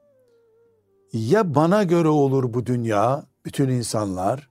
ya 1.13 1.55
bana 1.55 1.83
göre 1.83 2.07
olur 2.07 2.53
bu 2.53 2.65
dünya, 2.65 3.23
bütün 3.45 3.69
insanlar 3.69 4.49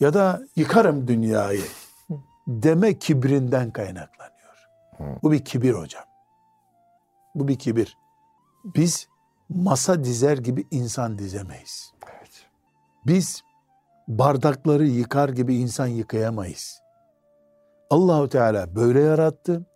ya 0.00 0.14
da 0.14 0.42
yıkarım 0.56 1.08
dünyayı 1.08 1.64
deme 2.46 2.98
kibrinden 2.98 3.70
kaynaklanıyor. 3.70 4.68
Bu 5.22 5.32
bir 5.32 5.44
kibir 5.44 5.72
hocam. 5.72 6.04
Bu 7.34 7.48
bir 7.48 7.58
kibir. 7.58 7.96
Biz 8.64 9.08
masa 9.48 10.04
dizer 10.04 10.38
gibi 10.38 10.64
insan 10.70 11.18
dizemeyiz. 11.18 11.92
Evet. 12.18 12.46
Biz 13.06 13.42
bardakları 14.08 14.86
yıkar 14.86 15.28
gibi 15.28 15.56
insan 15.56 15.86
yıkayamayız. 15.86 16.80
Allahu 17.90 18.28
Teala 18.28 18.76
böyle 18.76 19.00
yarattı. 19.00 19.66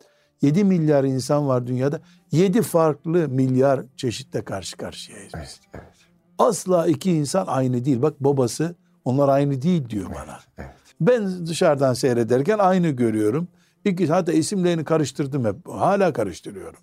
7 0.42 0.64
milyar 0.64 1.04
insan 1.04 1.48
var 1.48 1.66
dünyada. 1.66 2.00
7 2.32 2.62
farklı 2.62 3.28
milyar 3.28 3.80
çeşitle 3.96 4.44
karşı 4.44 4.76
karşıyayız 4.76 5.32
biz. 5.34 5.60
Evet. 5.74 5.84
Evet. 5.84 5.94
Asla 6.38 6.86
iki 6.86 7.12
insan 7.12 7.46
aynı 7.46 7.84
değil. 7.84 8.02
Bak 8.02 8.14
babası 8.20 8.74
onlar 9.04 9.28
aynı 9.28 9.62
değil 9.62 9.88
diyor 9.90 10.10
bana. 10.10 10.38
evet. 10.58 10.70
Ben 11.00 11.46
dışarıdan 11.46 11.94
seyrederken 11.94 12.58
aynı 12.58 12.88
görüyorum. 12.88 13.48
İki, 13.84 14.06
hatta 14.06 14.32
isimlerini 14.32 14.84
karıştırdım 14.84 15.44
hep. 15.44 15.68
Hala 15.68 16.12
karıştırıyorum. 16.12 16.80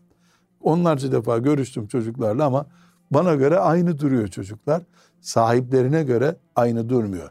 Onlarca 0.70 1.12
defa 1.12 1.38
görüştüm 1.38 1.88
çocuklarla 1.88 2.46
ama 2.46 2.66
bana 3.12 3.36
göre 3.36 3.60
aynı 3.60 4.00
duruyor 4.00 4.28
çocuklar. 4.28 4.82
Sahiplerine 5.22 6.04
göre 6.04 6.36
aynı 6.56 6.90
durmuyor. 6.90 7.30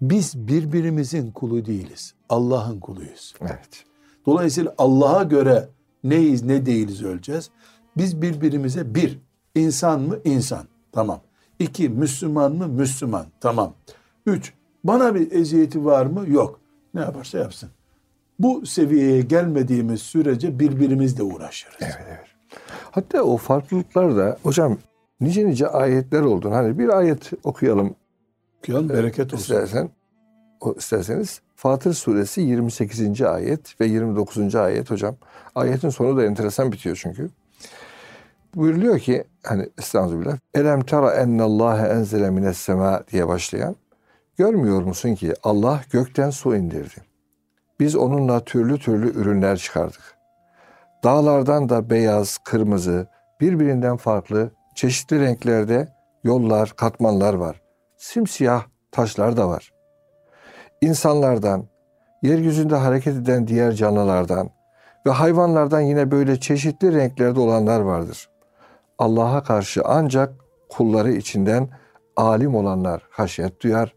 Biz 0.00 0.48
birbirimizin 0.48 1.30
kulu 1.30 1.66
değiliz. 1.66 2.14
Allah'ın 2.28 2.80
kuluyuz. 2.80 3.34
Evet. 3.40 3.84
Dolayısıyla 4.26 4.74
Allah'a 4.78 5.22
göre 5.22 5.68
neyiz 6.04 6.42
ne 6.42 6.66
değiliz 6.66 7.02
öleceğiz. 7.02 7.50
Biz 7.96 8.22
birbirimize 8.22 8.94
bir, 8.94 9.18
insan 9.54 10.00
mı? 10.00 10.18
İnsan. 10.24 10.64
Tamam. 10.92 11.20
İki, 11.58 11.88
Müslüman 11.88 12.52
mı? 12.52 12.68
Müslüman. 12.68 13.26
Tamam. 13.40 13.74
Üç, 14.26 14.52
bana 14.84 15.14
bir 15.14 15.32
eziyeti 15.32 15.84
var 15.84 16.06
mı? 16.06 16.24
Yok. 16.30 16.60
Ne 16.94 17.00
yaparsa 17.00 17.38
yapsın. 17.38 17.70
Bu 18.38 18.66
seviyeye 18.66 19.20
gelmediğimiz 19.20 20.02
sürece 20.02 20.58
birbirimizle 20.58 21.22
uğraşırız. 21.22 21.76
Evet, 21.80 21.96
evet. 22.08 22.35
Hatta 22.96 23.22
o 23.22 23.36
farklılıklar 23.36 24.16
da 24.16 24.38
hocam 24.42 24.78
nice 25.20 25.46
nice 25.46 25.68
ayetler 25.68 26.20
oldu. 26.22 26.50
Hani 26.50 26.78
bir 26.78 26.88
ayet 26.88 27.30
okuyalım 27.44 27.94
Okuyalım, 28.58 28.88
bereket 28.88 29.34
olsun. 29.34 29.42
istersen. 29.42 29.90
O 30.60 30.74
isterseniz 30.78 31.40
Fatır 31.56 31.94
suresi 31.94 32.40
28. 32.40 33.22
ayet 33.22 33.80
ve 33.80 33.86
29. 33.86 34.54
ayet 34.54 34.90
hocam. 34.90 35.16
Ayetin 35.54 35.88
sonu 35.88 36.16
da 36.16 36.24
enteresan 36.24 36.72
bitiyor 36.72 36.98
çünkü. 37.02 37.30
Buyuruluyor 38.54 38.98
ki 38.98 39.24
hani 39.42 39.68
estağfurullah. 39.78 40.38
Elem 40.54 40.80
tara 40.80 41.14
ennallâhe 41.14 41.86
enzele 41.86 42.30
mines 42.30 42.58
sema 42.58 43.02
diye 43.12 43.28
başlayan. 43.28 43.76
Görmüyor 44.36 44.82
musun 44.82 45.14
ki 45.14 45.34
Allah 45.42 45.80
gökten 45.90 46.30
su 46.30 46.56
indirdi. 46.56 46.94
Biz 47.80 47.96
onunla 47.96 48.44
türlü 48.44 48.78
türlü 48.78 49.20
ürünler 49.20 49.56
çıkardık. 49.56 50.15
Dağlardan 51.04 51.68
da 51.68 51.90
beyaz, 51.90 52.38
kırmızı, 52.38 53.06
birbirinden 53.40 53.96
farklı, 53.96 54.50
çeşitli 54.74 55.20
renklerde 55.20 55.88
yollar, 56.24 56.72
katmanlar 56.76 57.34
var. 57.34 57.62
Simsiyah 57.96 58.64
taşlar 58.92 59.36
da 59.36 59.48
var. 59.48 59.72
İnsanlardan, 60.80 61.66
yeryüzünde 62.22 62.76
hareket 62.76 63.16
eden 63.16 63.46
diğer 63.46 63.72
canlılardan 63.72 64.50
ve 65.06 65.10
hayvanlardan 65.10 65.80
yine 65.80 66.10
böyle 66.10 66.40
çeşitli 66.40 66.94
renklerde 66.94 67.40
olanlar 67.40 67.80
vardır. 67.80 68.30
Allah'a 68.98 69.42
karşı 69.42 69.82
ancak 69.84 70.32
kulları 70.68 71.12
içinden 71.12 71.68
alim 72.16 72.54
olanlar 72.54 73.02
haşyet 73.10 73.62
duyar, 73.62 73.94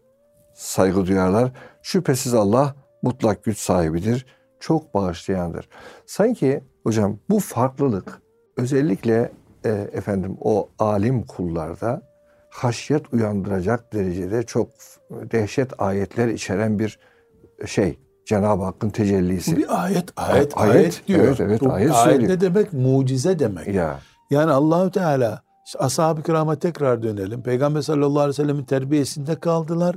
saygı 0.54 1.06
duyarlar. 1.06 1.52
Şüphesiz 1.82 2.34
Allah 2.34 2.74
mutlak 3.02 3.44
güç 3.44 3.58
sahibidir, 3.58 4.26
çok 4.60 4.94
bağışlayandır. 4.94 5.68
Sanki 6.06 6.64
hocam 6.82 7.18
bu 7.30 7.40
farklılık 7.40 8.22
özellikle 8.56 9.32
e, 9.64 9.68
efendim 9.70 10.36
o 10.40 10.68
alim 10.78 11.22
kullarda 11.22 12.02
haşyet 12.50 13.12
uyandıracak 13.14 13.92
derecede 13.92 14.42
çok 14.42 14.68
dehşet 15.10 15.70
ayetler 15.82 16.28
içeren 16.28 16.78
bir 16.78 16.98
şey. 17.66 17.98
Cenab-ı 18.26 18.62
Hakk'ın 18.64 18.90
tecellisi. 18.90 19.52
Bu 19.52 19.56
bir 19.56 19.82
ayet, 19.84 20.04
ayet, 20.16 20.56
Ayet, 20.56 20.56
ayet, 20.76 21.02
diyor. 21.08 21.24
evet, 21.24 21.40
evet, 21.40 21.60
Bu 21.60 21.72
ayet 21.72 21.90
ayet 21.90 22.04
söylüyor. 22.12 22.30
ne 22.30 22.40
demek? 22.40 22.72
Mucize 22.72 23.38
demek. 23.38 23.66
Ya 23.68 23.98
Yani 24.30 24.50
Allahü 24.52 24.90
Teala 24.90 25.42
işte 25.66 25.78
ashab-ı 25.78 26.22
kirama 26.22 26.58
tekrar 26.58 27.02
dönelim. 27.02 27.42
Peygamber 27.42 27.80
sallallahu 27.80 28.20
aleyhi 28.20 28.28
ve 28.28 28.32
sellemin 28.42 28.64
terbiyesinde 28.64 29.40
kaldılar. 29.40 29.96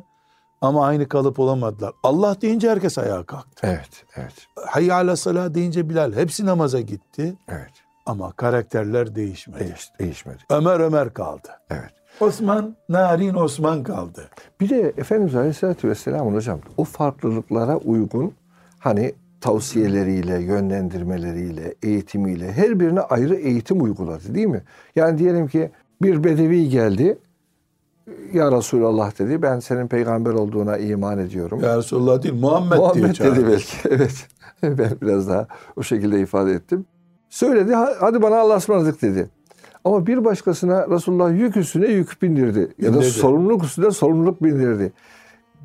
Ama 0.63 0.85
aynı 0.85 1.07
kalıp 1.07 1.39
olamadılar. 1.39 1.93
Allah 2.03 2.41
deyince 2.41 2.69
herkes 2.69 2.97
ayağa 2.97 3.23
kalktı. 3.23 3.67
Evet, 3.67 4.05
evet, 4.15 4.33
Hayy 4.67 4.91
ala 4.93 5.15
salah 5.15 5.53
deyince 5.53 5.89
Bilal 5.89 6.13
hepsi 6.13 6.45
namaza 6.45 6.81
gitti. 6.81 7.35
evet. 7.47 7.71
Ama 8.05 8.31
karakterler 8.31 9.15
değişmedi. 9.15 9.59
Değiş, 9.59 9.89
değişmedi. 9.99 10.37
Ömer 10.49 10.79
Ömer 10.79 11.13
kaldı. 11.13 11.47
Evet. 11.69 11.91
Osman 12.19 12.75
narin 12.89 13.33
Osman 13.33 13.83
kaldı. 13.83 14.29
Bir 14.61 14.69
de 14.69 14.93
Efendimiz 14.97 15.35
Aleyhisselatü 15.35 15.89
Vesselam 15.89 16.33
hocam 16.33 16.59
o 16.77 16.83
farklılıklara 16.83 17.77
uygun 17.77 18.33
hani 18.79 19.13
tavsiyeleriyle, 19.41 20.41
yönlendirmeleriyle, 20.41 21.75
eğitimiyle 21.83 22.51
her 22.53 22.79
birine 22.79 23.01
ayrı 23.01 23.35
eğitim 23.35 23.83
uyguladı 23.83 24.35
değil 24.35 24.47
mi? 24.47 24.61
Yani 24.95 25.17
diyelim 25.17 25.47
ki 25.47 25.71
bir 26.01 26.23
bedevi 26.23 26.69
geldi. 26.69 27.17
Ya 28.33 28.51
Resulallah 28.51 29.19
dedi 29.19 29.41
ben 29.41 29.59
senin 29.59 29.87
peygamber 29.87 30.31
olduğuna 30.31 30.77
iman 30.77 31.17
ediyorum. 31.19 31.59
Ya 31.63 31.77
Resulullah 31.77 32.23
değil 32.23 32.35
Muhammed, 32.35 32.71
diye 32.71 32.79
Muhammed 32.81 33.13
çağırdı. 33.13 33.35
dedi 33.35 33.47
belki. 33.51 33.75
Evet. 33.89 34.27
ben 34.63 34.91
biraz 35.01 35.29
daha 35.29 35.47
o 35.75 35.83
şekilde 35.83 36.19
ifade 36.21 36.51
ettim. 36.51 36.85
Söyledi 37.29 37.73
"Ha- 37.73 37.93
hadi 37.99 38.21
bana 38.21 38.35
Allah'a 38.39 38.57
ısmarladık 38.57 39.01
dedi. 39.01 39.29
Ama 39.83 40.07
bir 40.07 40.25
başkasına 40.25 40.89
Resulullah 40.89 41.31
yük 41.31 41.57
üstüne 41.57 41.87
yük 41.87 42.21
bindirdi. 42.21 42.67
Ya 42.79 42.93
da 42.93 43.01
sorumluluk 43.01 43.63
üstüne 43.63 43.91
sorumluluk 43.91 44.43
bindirdi. 44.43 44.93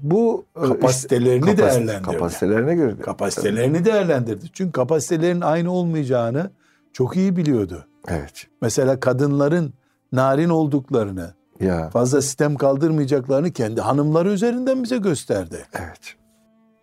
Bu 0.03 0.45
e, 0.57 0.61
Kapasitelerini 0.69 1.51
işte, 1.51 1.63
kapas- 1.63 1.75
değerlendirdi. 1.75 2.03
Kapasitelerine 2.13 2.75
göre. 2.75 2.97
Kapasitelerini 2.99 3.85
değerlendirdi. 3.85 4.47
Çünkü 4.53 4.73
kapasitelerin 4.73 5.41
aynı 5.41 5.73
olmayacağını 5.73 6.51
çok 6.93 7.17
iyi 7.17 7.37
biliyordu. 7.37 7.85
Evet. 8.09 8.47
Mesela 8.63 9.01
kadınların 9.01 9.73
narin 10.13 10.49
olduklarını, 10.49 11.35
Ya 11.61 11.91
fazla 11.91 12.23
sistem 12.23 12.57
kaldırmayacaklarını 12.57 13.53
kendi 13.53 13.81
hanımları 13.81 14.31
üzerinden 14.33 14.83
bize 14.83 14.99
gösterdi. 14.99 15.67
evet. 15.73 16.15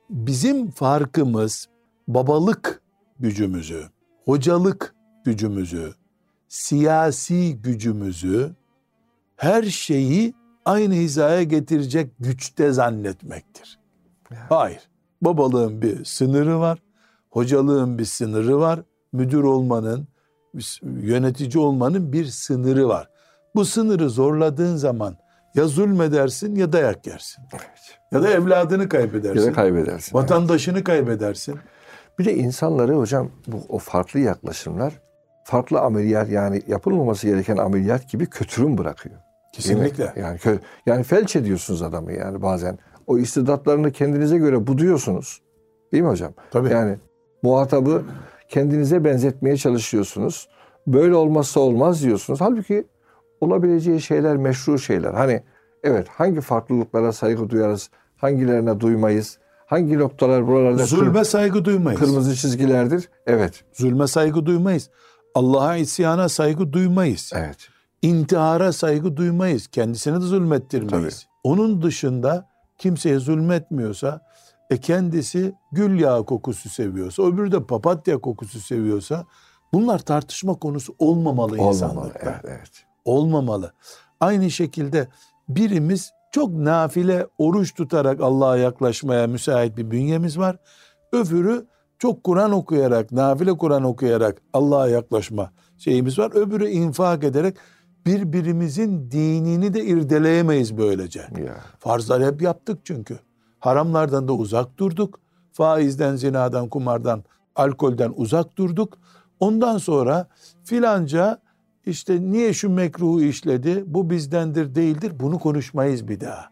Bizim 0.10 0.72
farkımız 0.72 1.68
babalık 2.08 2.82
gücümüzü, 3.20 3.84
hocalık 4.26 4.96
gücümüzü, 5.26 5.94
siyasi 6.48 7.58
gücümüzü, 7.62 8.52
her 9.36 9.64
şeyi 9.64 10.34
aynı 10.66 10.94
hizaya 10.94 11.44
getirecek 11.44 12.12
güçte 12.20 12.72
zannetmektir. 12.72 13.80
Hayır. 14.50 14.82
Babalığın 15.22 15.82
bir 15.82 16.06
sınırı 16.06 16.60
var, 16.60 16.80
hocalığın 17.30 17.98
bir 17.98 18.06
sınırı 18.06 18.60
var, 18.60 18.80
müdür 19.14 19.44
olmanın, 19.44 20.08
yönetici 20.84 21.64
olmanın 21.64 22.14
bir 22.14 22.26
sınırı 22.26 22.88
var. 22.88 23.10
Bu 23.56 23.66
sınırı 23.66 24.10
zorladığın 24.10 24.76
zaman 24.76 25.18
ya 25.56 25.68
zulmedersin 25.68 26.56
ya 26.56 26.74
dayak 26.74 27.08
yersin. 27.08 27.44
Evet. 27.54 28.00
Ya 28.12 28.22
da 28.24 28.30
evladını 28.30 28.84
Ya 28.84 28.90
kaybedersin. 28.90 29.48
da 29.48 29.54
kaybedersin. 29.54 30.18
Vatandaşını 30.18 30.84
kaybedersin. 30.84 31.56
Bir 32.20 32.26
de 32.26 32.34
insanları 32.36 32.96
hocam 32.96 33.32
bu 33.48 33.58
o 33.70 33.78
farklı 33.78 34.20
yaklaşımlar 34.20 34.94
farklı 35.44 35.80
ameliyat 35.80 36.30
yani 36.30 36.62
yapılmaması 36.68 37.28
gereken 37.28 37.58
ameliyat 37.58 38.10
gibi 38.10 38.26
kötürüm 38.26 38.78
bırakıyor. 38.78 39.16
Kesinlikle. 39.54 40.14
Yani 40.16 40.38
kö- 40.38 40.60
yani 40.86 41.04
felç 41.04 41.36
ediyorsunuz 41.36 41.82
adamı 41.82 42.14
yani 42.14 42.42
bazen. 42.42 42.78
O 43.08 43.18
istidatlarını 43.18 43.92
kendinize 43.92 44.38
göre 44.38 44.68
buduyorsunuz. 44.68 45.42
Değil 45.92 46.04
mi 46.04 46.10
hocam? 46.10 46.34
Tabii. 46.52 46.70
Yani 46.72 46.98
muhatabı 47.44 48.04
kendinize 48.50 49.04
benzetmeye 49.04 49.58
çalışıyorsunuz. 49.58 50.50
Böyle 50.88 51.16
olmazsa 51.16 51.60
olmaz 51.60 52.04
diyorsunuz. 52.04 52.42
Halbuki 52.42 52.88
olabileceği 53.42 54.02
şeyler 54.02 54.38
meşru 54.38 54.80
şeyler. 54.80 55.14
Hani 55.14 55.44
evet 55.84 56.08
hangi 56.10 56.42
farklılıklara 56.42 57.14
saygı 57.14 57.50
duyarız, 57.50 57.90
hangilerine 58.18 58.80
duymayız, 58.80 59.38
hangi 59.66 60.00
noktalar 60.00 60.48
buralarda 60.48 60.78
kır- 60.82 60.88
Zulme 60.88 61.26
saygı 61.26 61.66
duymayız. 61.66 62.00
kırmızı 62.00 62.36
çizgilerdir. 62.36 63.10
Evet, 63.28 63.64
Zulme 63.74 64.08
saygı 64.08 64.46
duymayız. 64.46 64.90
Allah'a 65.36 65.76
isyana 65.76 66.30
saygı 66.30 66.74
duymayız. 66.74 67.32
evet. 67.36 67.58
İntihara 68.02 68.72
saygı 68.74 69.18
duymayız. 69.18 69.68
Kendisine 69.68 70.16
de 70.16 70.20
zulmettirmeyiz. 70.20 70.92
Tabii. 71.20 71.30
Onun 71.44 71.82
dışında 71.82 72.48
kimseye 72.78 73.20
zulmetmiyorsa 73.20 74.22
e 74.70 74.78
kendisi 74.78 75.54
gül 75.72 76.00
yağı 76.00 76.26
kokusu 76.26 76.70
seviyorsa, 76.70 77.24
öbürü 77.24 77.52
de 77.52 77.64
papatya 77.64 78.18
kokusu 78.18 78.60
seviyorsa 78.60 79.26
bunlar 79.74 80.00
tartışma 80.00 80.54
konusu 80.54 80.96
olmamalı, 81.00 81.52
Olmamalı. 81.54 81.68
insanlıkta. 81.74 82.20
Evet, 82.44 82.58
evet. 82.58 82.85
Olmamalı. 83.06 83.74
Aynı 84.20 84.52
şekilde 84.52 85.08
birimiz 85.50 86.12
çok 86.32 86.52
nafile 86.52 87.28
oruç 87.38 87.74
tutarak 87.74 88.22
Allah'a 88.22 88.58
yaklaşmaya 88.58 89.28
müsait 89.28 89.78
bir 89.78 89.92
bünyemiz 89.92 90.40
var. 90.40 90.58
Öbürü 91.12 91.66
çok 92.00 92.24
Kur'an 92.24 92.52
okuyarak, 92.52 93.12
nafile 93.12 93.58
Kur'an 93.58 93.84
okuyarak 93.84 94.42
Allah'a 94.54 94.88
yaklaşma 94.88 95.52
şeyimiz 95.78 96.20
var. 96.20 96.32
Öbürü 96.36 96.68
infak 96.68 97.24
ederek 97.24 97.58
birbirimizin 98.06 99.12
dinini 99.12 99.74
de 99.74 99.86
irdeleyemeyiz 99.86 100.78
böylece. 100.78 101.20
Ya. 101.20 101.56
Farzlar 101.80 102.24
hep 102.24 102.42
yaptık 102.42 102.80
çünkü. 102.84 103.20
Haramlardan 103.60 104.28
da 104.28 104.34
uzak 104.34 104.78
durduk. 104.78 105.20
Faizden, 105.52 106.16
zinadan, 106.16 106.70
kumardan, 106.70 107.24
alkolden 107.56 108.14
uzak 108.16 108.58
durduk. 108.58 108.98
Ondan 109.40 109.78
sonra 109.78 110.28
filanca 110.64 111.42
işte 111.86 112.22
niye 112.22 112.54
şu 112.54 112.70
mekruhu 112.70 113.22
işledi, 113.22 113.84
bu 113.88 114.10
bizdendir 114.10 114.76
değildir 114.76 115.14
bunu 115.20 115.40
konuşmayız 115.40 116.08
bir 116.08 116.20
daha. 116.20 116.46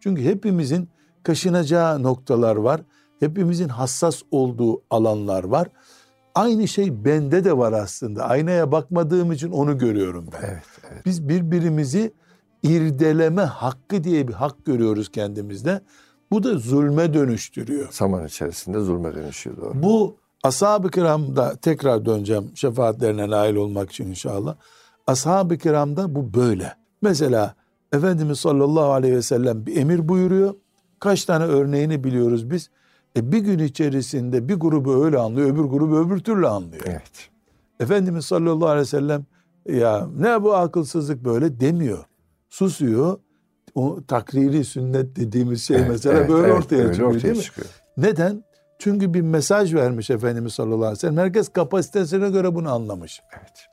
Çünkü 0.00 0.24
hepimizin 0.24 0.88
kaşınacağı 1.22 2.02
noktalar 2.02 2.56
var. 2.56 2.80
Hepimizin 3.20 3.68
hassas 3.68 4.22
olduğu 4.30 4.82
alanlar 4.90 5.44
var. 5.44 5.68
Aynı 6.34 6.68
şey 6.68 7.04
bende 7.04 7.44
de 7.44 7.58
var 7.58 7.72
aslında. 7.72 8.24
Aynaya 8.24 8.72
bakmadığım 8.72 9.32
için 9.32 9.50
onu 9.50 9.78
görüyorum 9.78 10.26
ben. 10.32 10.48
Evet, 10.48 10.64
evet. 10.90 11.06
Biz 11.06 11.28
birbirimizi 11.28 12.12
irdeleme 12.62 13.42
hakkı 13.42 14.04
diye 14.04 14.28
bir 14.28 14.32
hak 14.32 14.64
görüyoruz 14.64 15.12
kendimizde. 15.12 15.80
Bu 16.30 16.42
da 16.42 16.58
zulme 16.58 17.14
dönüştürüyor. 17.14 17.88
Zaman 17.90 18.26
içerisinde 18.26 18.80
zulme 18.80 19.14
dönüşüyor 19.14 19.56
doğru. 19.56 19.82
Bu 19.82 20.16
ashab-ı 20.42 20.90
kiramda 20.90 21.56
tekrar 21.56 22.04
döneceğim 22.04 22.50
şefaatlerine 22.54 23.30
nail 23.30 23.54
olmak 23.54 23.90
için 23.90 24.06
inşallah. 24.06 24.56
Ashab-ı 25.06 25.58
kiramda 25.58 26.14
bu 26.14 26.34
böyle. 26.34 26.72
Mesela 27.02 27.54
Efendimiz 27.92 28.38
sallallahu 28.38 28.92
aleyhi 28.92 29.14
ve 29.14 29.22
sellem 29.22 29.66
bir 29.66 29.76
emir 29.76 30.08
buyuruyor. 30.08 30.54
Kaç 31.00 31.24
tane 31.24 31.44
örneğini 31.44 32.04
biliyoruz 32.04 32.50
biz. 32.50 32.70
E 33.16 33.32
bir 33.32 33.38
gün 33.38 33.58
içerisinde 33.58 34.48
bir 34.48 34.54
grubu 34.54 35.04
öyle 35.04 35.18
anlıyor, 35.18 35.50
öbür 35.50 35.64
grubu 35.64 35.98
öbür 35.98 36.18
türlü 36.18 36.46
anlıyor. 36.48 36.82
Evet. 36.86 37.28
Efendimiz 37.80 38.24
sallallahu 38.24 38.68
aleyhi 38.68 38.80
ve 38.82 38.90
sellem 38.90 39.26
ya 39.68 40.08
ne 40.18 40.42
bu 40.42 40.54
akılsızlık 40.54 41.24
böyle 41.24 41.60
demiyor. 41.60 42.04
Susuyor. 42.50 43.18
O 43.74 43.98
takriri 44.08 44.64
sünnet 44.64 45.16
dediğimiz 45.16 45.62
şey 45.62 45.76
Evet, 45.76 45.88
mesela 45.88 46.18
evet, 46.18 46.30
böyle 46.30 46.46
evet, 46.48 46.58
ortaya 46.58 46.88
çıkıyor 46.92 47.08
ortaya 47.08 47.22
değil 47.22 47.36
mi? 47.36 47.42
çıkıyor. 47.42 47.68
Neden? 47.96 48.44
Çünkü 48.82 49.14
bir 49.14 49.20
mesaj 49.20 49.74
vermiş 49.74 50.10
Efendimiz 50.10 50.52
sallallahu 50.52 50.76
aleyhi 50.76 50.92
ve 50.92 50.96
sellem. 50.96 51.16
Herkes 51.16 51.48
kapasitesine 51.48 52.30
göre 52.30 52.54
bunu 52.54 52.72
anlamış. 52.74 53.22
Evet. 53.38 53.66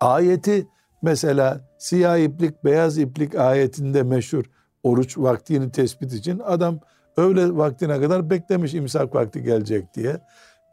Ayeti 0.00 0.68
mesela 1.02 1.60
siyah 1.78 2.18
iplik, 2.18 2.64
beyaz 2.64 2.98
iplik 2.98 3.34
ayetinde 3.34 4.02
meşhur 4.02 4.44
oruç 4.82 5.18
vaktini 5.18 5.70
tespit 5.70 6.12
için 6.12 6.38
adam 6.38 6.78
öğle 7.16 7.56
vaktine 7.56 8.00
kadar 8.00 8.30
beklemiş 8.30 8.74
imsak 8.74 9.14
vakti 9.14 9.42
gelecek 9.42 9.94
diye. 9.94 10.20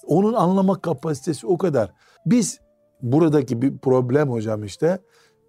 Onun 0.08 0.34
anlama 0.34 0.82
kapasitesi 0.82 1.48
o 1.48 1.58
kadar. 1.58 1.92
Biz 2.26 2.60
buradaki 3.02 3.62
bir 3.62 3.78
problem 3.78 4.30
hocam 4.30 4.64
işte 4.64 5.00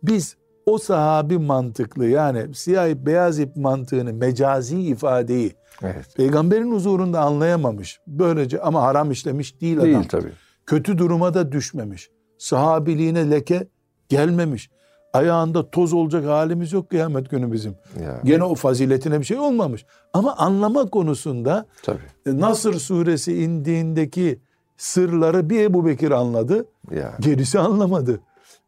biz 0.02 0.37
o 0.66 0.79
sahabi 0.79 1.38
mantıklı 1.38 2.07
yani 2.07 2.55
siyah 2.55 2.88
ip 2.88 3.07
beyaz 3.07 3.38
ip 3.38 3.57
mantığını 3.57 4.12
mecazi 4.12 4.81
ifadeyi 4.81 5.53
Evet. 5.83 6.07
peygamberin 6.16 6.72
huzurunda 6.72 7.20
anlayamamış. 7.20 8.01
Böylece 8.07 8.61
ama 8.61 8.83
haram 8.83 9.11
işlemiş 9.11 9.61
değil 9.61 9.79
adam 9.79 9.87
Değil 9.90 10.09
tabii. 10.09 10.33
kötü 10.66 10.98
duruma 10.98 11.35
da 11.35 11.53
düşmemiş. 11.53 12.11
Sahabiliğine 12.38 13.31
leke 13.31 13.66
gelmemiş. 14.09 14.70
Ayağında 15.12 15.70
toz 15.70 15.92
olacak 15.92 16.27
halimiz 16.27 16.72
yok 16.72 16.90
kıyamet 16.90 17.31
günü 17.31 17.53
bizim. 17.53 17.75
Ya. 18.03 18.20
Gene 18.25 18.44
o 18.44 18.55
faziletine 18.55 19.20
bir 19.20 19.25
şey 19.25 19.38
olmamış. 19.38 19.87
Ama 20.12 20.37
anlama 20.37 20.87
konusunda 20.90 21.66
Tabii. 21.83 21.98
e, 22.27 22.40
Nasır 22.40 22.75
suresi 22.75 23.42
indiğindeki 23.44 24.40
sırları 24.77 25.51
bir 25.51 25.61
Ebu 25.61 25.87
Bekir 25.87 26.11
anladı. 26.11 26.66
Ya. 26.90 27.14
Gerisi 27.20 27.59
anlamadı. 27.59 28.20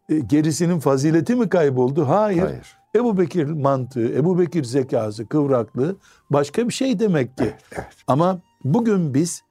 E, 0.09 0.19
gerisinin 0.19 0.79
fazileti 0.79 1.35
mi 1.35 1.49
kayboldu? 1.49 2.09
Hayır. 2.09 2.43
Hayır. 2.43 2.77
Ebu 2.97 3.19
Bekir 3.19 3.45
mantığı, 3.45 4.15
Ebu 4.15 4.39
Bekir 4.39 4.65
zekası, 4.65 5.27
kıvraklığı 5.29 5.97
başka 6.31 6.69
bir 6.69 6.73
şey 6.73 6.99
demek 6.99 7.39
ki. 7.39 7.45
Evet. 7.73 7.87
Ama 8.07 8.39
bugün 8.65 9.15
biz 9.15 9.43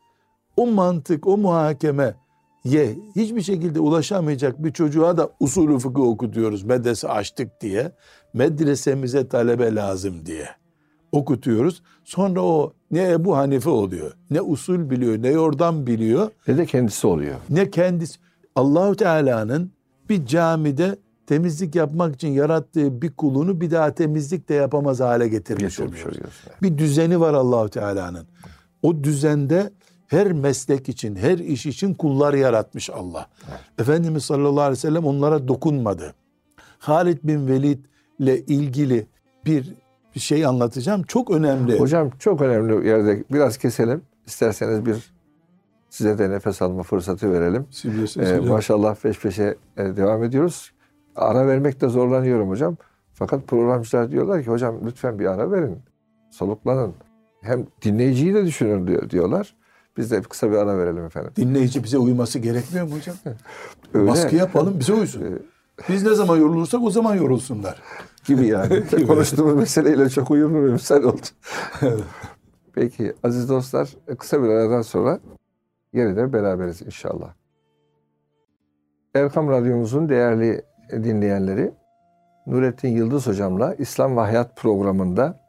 o 0.57 0.67
mantık, 0.67 1.27
o 1.27 1.37
muhakeme 1.37 2.15
ye 2.63 2.97
hiçbir 3.15 3.41
şekilde 3.41 3.79
ulaşamayacak 3.79 4.63
bir 4.63 4.73
çocuğa 4.73 5.17
da 5.17 5.29
usulü 5.39 5.79
fıkıh 5.79 6.01
okutuyoruz 6.01 6.63
medrese 6.63 7.07
açtık 7.07 7.61
diye. 7.61 7.91
Medresemize 8.33 9.27
talebe 9.27 9.75
lazım 9.75 10.25
diye. 10.25 10.47
okutuyoruz. 11.11 11.83
Sonra 12.03 12.41
o 12.41 12.73
ne 12.91 13.09
Ebu 13.11 13.37
Hanife 13.37 13.69
oluyor, 13.69 14.11
ne 14.31 14.41
usul 14.41 14.89
biliyor, 14.89 15.21
ne 15.21 15.27
yordan 15.29 15.87
biliyor, 15.87 16.31
Ne 16.47 16.57
de 16.57 16.65
kendisi 16.65 17.07
oluyor. 17.07 17.35
ne 17.49 17.69
kendisi. 17.71 18.19
Allahu 18.55 18.95
Teala'nın 18.95 19.71
bir 20.09 20.25
camide 20.25 20.95
temizlik 21.27 21.75
yapmak 21.75 22.15
için 22.15 22.27
yarattığı 22.27 23.01
bir 23.01 23.11
kulunu 23.11 23.61
bir 23.61 23.71
daha 23.71 23.93
temizlik 23.93 24.49
de 24.49 24.53
yapamaz 24.53 24.99
hale 24.99 25.27
getirmiş 25.27 25.77
Getirmiş 25.77 26.05
oluyor. 26.05 26.29
Bir 26.61 26.77
düzeni 26.77 27.19
var 27.19 27.33
Allahu 27.33 27.69
Teala'nın. 27.69 28.27
O 28.81 29.03
düzende 29.03 29.71
her 30.07 30.31
meslek 30.31 30.89
için, 30.89 31.15
her 31.15 31.37
iş 31.37 31.65
için 31.65 31.93
kullar 31.93 32.33
yaratmış 32.33 32.89
Allah. 32.89 33.27
Efendimiz 33.79 34.25
sallallahu 34.25 34.61
aleyhi 34.61 34.71
ve 34.71 34.81
sellem 34.81 35.05
onlara 35.05 35.47
dokunmadı. 35.47 36.13
Halid 36.79 37.17
bin 37.23 37.47
Velid 37.47 37.85
ile 38.19 38.39
ilgili 38.39 39.07
bir 39.45 39.73
şey 40.15 40.45
anlatacağım. 40.45 41.03
Çok 41.03 41.31
önemli. 41.31 41.79
Hocam 41.79 42.09
çok 42.19 42.41
önemli 42.41 42.87
yerde 42.87 43.23
biraz 43.31 43.57
keselim. 43.57 44.01
İsterseniz 44.25 44.85
bir 44.85 45.12
size 45.93 46.17
de 46.17 46.29
nefes 46.29 46.61
alma 46.61 46.83
fırsatı 46.83 47.33
verelim. 47.33 47.65
Ee, 48.19 48.39
maşallah 48.39 48.95
peş 48.95 49.19
peşe 49.19 49.55
e, 49.77 49.83
devam 49.97 50.23
ediyoruz. 50.23 50.71
Ara 51.15 51.47
vermekte 51.47 51.89
zorlanıyorum 51.89 52.49
hocam. 52.49 52.77
Fakat 53.13 53.47
programcılar 53.47 54.11
diyorlar 54.11 54.43
ki 54.43 54.49
hocam 54.49 54.75
lütfen 54.85 55.19
bir 55.19 55.25
ara 55.25 55.51
verin. 55.51 55.77
Soluklanın. 56.31 56.93
Hem 57.41 57.67
dinleyiciyi 57.81 58.33
de 58.33 58.45
düşünün 58.45 58.87
diyor, 58.87 59.09
diyorlar. 59.09 59.55
Biz 59.97 60.11
de 60.11 60.21
kısa 60.21 60.51
bir 60.51 60.55
ara 60.55 60.77
verelim 60.77 61.05
efendim. 61.05 61.31
Dinleyici 61.35 61.83
bize 61.83 61.97
uyması 61.97 62.39
gerekmiyor 62.39 62.87
mu 62.87 62.95
hocam? 62.95 63.15
Öyle 63.93 64.07
Baskı 64.07 64.35
yapalım 64.35 64.79
bize 64.79 64.93
uysun. 64.93 65.39
Biz 65.89 66.03
ne 66.03 66.13
zaman 66.15 66.37
yorulursak 66.37 66.83
o 66.83 66.89
zaman 66.89 67.15
yorulsunlar. 67.15 67.81
gibi 68.25 68.47
yani. 68.47 68.83
Gibi. 68.91 69.07
Konuştuğumuz 69.07 69.55
meseleyle 69.55 70.09
çok 70.09 70.31
uyumlu 70.31 70.67
bir 70.67 70.71
misal 70.71 71.03
oldu. 71.03 71.25
Peki 72.73 73.13
aziz 73.23 73.49
dostlar 73.49 73.89
kısa 74.17 74.43
bir 74.43 74.49
aradan 74.49 74.81
sonra 74.81 75.19
yeniden 75.93 76.33
beraberiz 76.33 76.81
inşallah. 76.81 77.33
Erkam 79.15 79.49
Radyomuzun 79.49 80.09
değerli 80.09 80.61
dinleyenleri 80.91 81.73
Nurettin 82.47 82.89
Yıldız 82.89 83.27
hocamla 83.27 83.75
İslam 83.75 84.17
ve 84.17 84.21
Hayat 84.21 84.57
programında 84.57 85.39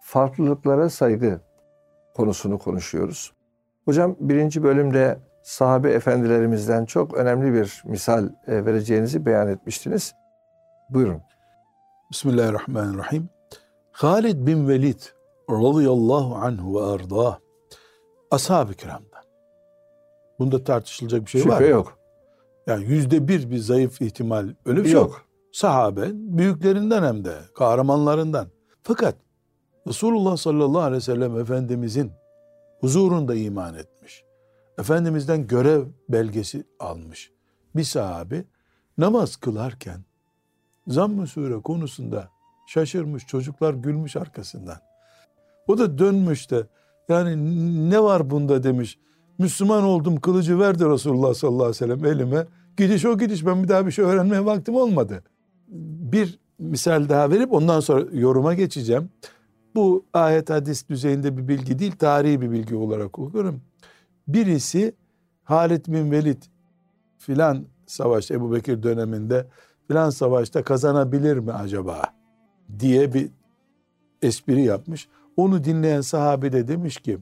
farklılıklara 0.00 0.90
saygı 0.90 1.40
konusunu 2.14 2.58
konuşuyoruz. 2.58 3.32
Hocam 3.84 4.16
birinci 4.20 4.62
bölümde 4.62 5.18
sahabe 5.42 5.90
efendilerimizden 5.90 6.84
çok 6.84 7.14
önemli 7.14 7.52
bir 7.52 7.82
misal 7.86 8.28
e, 8.46 8.66
vereceğinizi 8.66 9.26
beyan 9.26 9.48
etmiştiniz. 9.48 10.14
Buyurun. 10.90 11.22
Bismillahirrahmanirrahim. 12.10 13.28
Halid 13.92 14.46
bin 14.46 14.68
Velid 14.68 15.00
radıyallahu 15.50 16.34
anhu 16.34 16.80
ve 16.80 16.84
ardah 16.84 17.38
ashab-ı 18.30 18.74
kiramdan. 18.74 19.17
Bunda 20.38 20.64
tartışılacak 20.64 21.20
bir 21.24 21.30
şey 21.30 21.40
var 21.40 21.58
Şüphe 21.58 21.64
mı? 21.64 21.70
yok. 21.70 21.98
Yani 22.66 22.84
yüzde 22.84 23.28
bir 23.28 23.50
bir 23.50 23.58
zayıf 23.58 24.02
ihtimal 24.02 24.54
öyle 24.66 24.80
bir 24.80 24.84
şey 24.84 24.92
yok. 24.92 25.10
Yok. 25.10 25.24
Sahabe 25.52 26.10
büyüklerinden 26.12 27.02
hem 27.02 27.24
de 27.24 27.34
kahramanlarından. 27.54 28.48
Fakat 28.82 29.14
Resulullah 29.86 30.36
sallallahu 30.36 30.82
aleyhi 30.82 30.96
ve 30.96 31.04
sellem 31.04 31.40
Efendimizin 31.40 32.12
huzurunda 32.80 33.34
iman 33.34 33.74
etmiş. 33.74 34.24
Efendimizden 34.78 35.46
görev 35.46 35.84
belgesi 36.08 36.64
almış. 36.80 37.32
Bir 37.76 37.84
sahabi 37.84 38.44
namaz 38.98 39.36
kılarken 39.36 40.04
zamm-ı 40.86 41.26
sure 41.26 41.62
konusunda 41.62 42.28
şaşırmış 42.66 43.26
çocuklar 43.26 43.74
gülmüş 43.74 44.16
arkasından. 44.16 44.78
O 45.66 45.78
da 45.78 45.98
dönmüş 45.98 46.50
de 46.50 46.66
yani 47.08 47.90
ne 47.90 48.02
var 48.02 48.30
bunda 48.30 48.62
demiş. 48.62 48.98
Müslüman 49.38 49.84
oldum 49.84 50.20
kılıcı 50.20 50.58
verdi 50.58 50.84
Resulullah 50.84 51.34
sallallahu 51.34 51.64
aleyhi 51.64 51.70
ve 51.70 51.74
sellem 51.74 52.04
elime. 52.04 52.46
Gidiş 52.76 53.04
o 53.04 53.18
gidiş 53.18 53.46
ben 53.46 53.62
bir 53.62 53.68
daha 53.68 53.86
bir 53.86 53.92
şey 53.92 54.04
öğrenmeye 54.04 54.44
vaktim 54.44 54.74
olmadı. 54.74 55.22
Bir 56.12 56.38
misal 56.58 57.08
daha 57.08 57.30
verip 57.30 57.52
ondan 57.52 57.80
sonra 57.80 58.04
yoruma 58.12 58.54
geçeceğim. 58.54 59.10
Bu 59.74 60.04
ayet 60.12 60.50
hadis 60.50 60.88
düzeyinde 60.88 61.36
bir 61.36 61.48
bilgi 61.48 61.78
değil 61.78 61.92
tarihi 61.92 62.40
bir 62.40 62.50
bilgi 62.50 62.74
olarak 62.76 63.18
okuyorum. 63.18 63.60
Birisi 64.28 64.94
Halid 65.44 65.86
bin 65.86 66.10
Velid 66.10 66.42
filan 67.18 67.66
savaş 67.86 68.30
Ebu 68.30 68.52
Bekir 68.52 68.82
döneminde 68.82 69.46
filan 69.88 70.10
savaşta 70.10 70.62
kazanabilir 70.62 71.36
mi 71.36 71.52
acaba 71.52 72.02
diye 72.78 73.14
bir 73.14 73.30
espri 74.22 74.62
yapmış. 74.62 75.08
Onu 75.36 75.64
dinleyen 75.64 76.00
sahabe 76.00 76.52
de 76.52 76.68
demiş 76.68 76.96
ki 76.96 77.18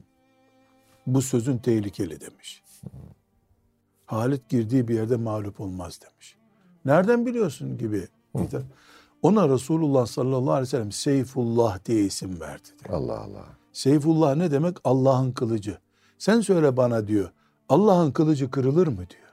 bu 1.07 1.21
sözün 1.21 1.57
tehlikeli 1.57 2.21
demiş. 2.21 2.63
Halit 4.05 4.49
girdiği 4.49 4.87
bir 4.87 4.95
yerde 4.95 5.15
mağlup 5.15 5.61
olmaz 5.61 5.99
demiş. 6.01 6.37
Nereden 6.85 7.25
biliyorsun 7.25 7.77
gibi. 7.77 8.07
Ona 9.21 9.49
Resulullah 9.49 10.05
sallallahu 10.05 10.51
aleyhi 10.51 10.61
ve 10.61 10.65
sellem 10.65 10.91
Seyfullah 10.91 11.85
diye 11.85 12.05
isim 12.05 12.39
verdi. 12.39 12.69
Allah 12.89 13.19
Allah. 13.19 13.45
Seyfullah 13.73 14.35
ne 14.35 14.51
demek? 14.51 14.77
Allah'ın 14.83 15.31
kılıcı. 15.31 15.77
Sen 16.17 16.41
söyle 16.41 16.77
bana 16.77 17.07
diyor. 17.07 17.29
Allah'ın 17.69 18.11
kılıcı 18.11 18.51
kırılır 18.51 18.87
mı 18.87 18.97
diyor. 18.97 19.27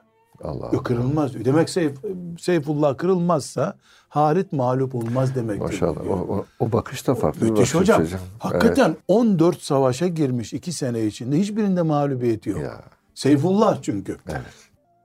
Allah. 0.47 0.69
Yok 0.73 0.85
kırılmaz 0.85 1.33
diyor. 1.33 1.45
Demek 1.45 1.69
Seyf, 1.69 1.91
Seyfullah 2.39 2.97
kırılmazsa 2.97 3.75
Halit 4.09 4.53
mağlup 4.53 4.95
olmaz 4.95 5.35
demektir. 5.35 5.61
Maşallah. 5.65 6.07
O, 6.09 6.13
o, 6.13 6.45
o 6.59 6.71
bakış 6.71 7.07
da 7.07 7.15
farklı 7.15 7.45
Müthiş 7.51 7.75
hocam. 7.75 8.01
hocam. 8.01 8.19
Hakikaten 8.39 8.95
14 9.07 9.61
savaşa 9.61 10.07
girmiş 10.07 10.53
2 10.53 10.71
sene 10.73 11.05
içinde. 11.05 11.37
Hiçbirinde 11.37 11.81
mağlubiyeti 11.81 12.49
yok. 12.49 12.59
Evet. 12.61 12.69
Ya, 12.71 12.81
Seyfullah 13.15 13.81
çünkü. 13.81 14.17
evet. 14.29 14.41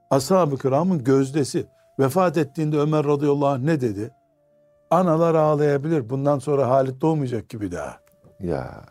Ashab-ı 0.09 0.57
kiramın 0.57 1.03
gözdesi. 1.03 1.65
Vefat 1.99 2.37
ettiğinde 2.37 2.77
Ömer 2.77 3.05
radıyallahu 3.05 3.47
anh 3.47 3.59
ne 3.63 3.81
dedi? 3.81 4.11
Analar 4.91 5.35
ağlayabilir. 5.35 6.09
Bundan 6.09 6.39
sonra 6.39 6.69
Halit 6.69 7.01
doğmayacak 7.01 7.49
gibi 7.49 7.71
daha. 7.71 7.97
Ya. 8.39 8.81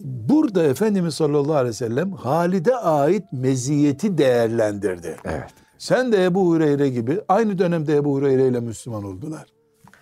Burada 0.00 0.62
Efendimiz 0.62 1.14
sallallahu 1.14 1.54
aleyhi 1.54 1.68
ve 1.68 1.72
sellem 1.72 2.12
Halid'e 2.12 2.76
ait 2.76 3.24
meziyeti 3.32 4.18
değerlendirdi. 4.18 5.16
Evet. 5.24 5.50
Sen 5.78 6.12
de 6.12 6.24
Ebu 6.24 6.48
Hureyre 6.48 6.88
gibi 6.88 7.20
aynı 7.28 7.58
dönemde 7.58 7.96
Ebu 7.96 8.14
Hureyre 8.14 8.48
ile 8.48 8.60
Müslüman 8.60 9.04
oldular. 9.04 9.46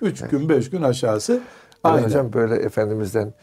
Üç 0.00 0.20
gün 0.20 0.48
beş 0.48 0.70
gün 0.70 0.82
aşağısı 0.82 1.40
Aynen. 1.84 2.04
Hocam 2.04 2.32
böyle 2.32 2.54
Efendimiz'den 2.54 3.34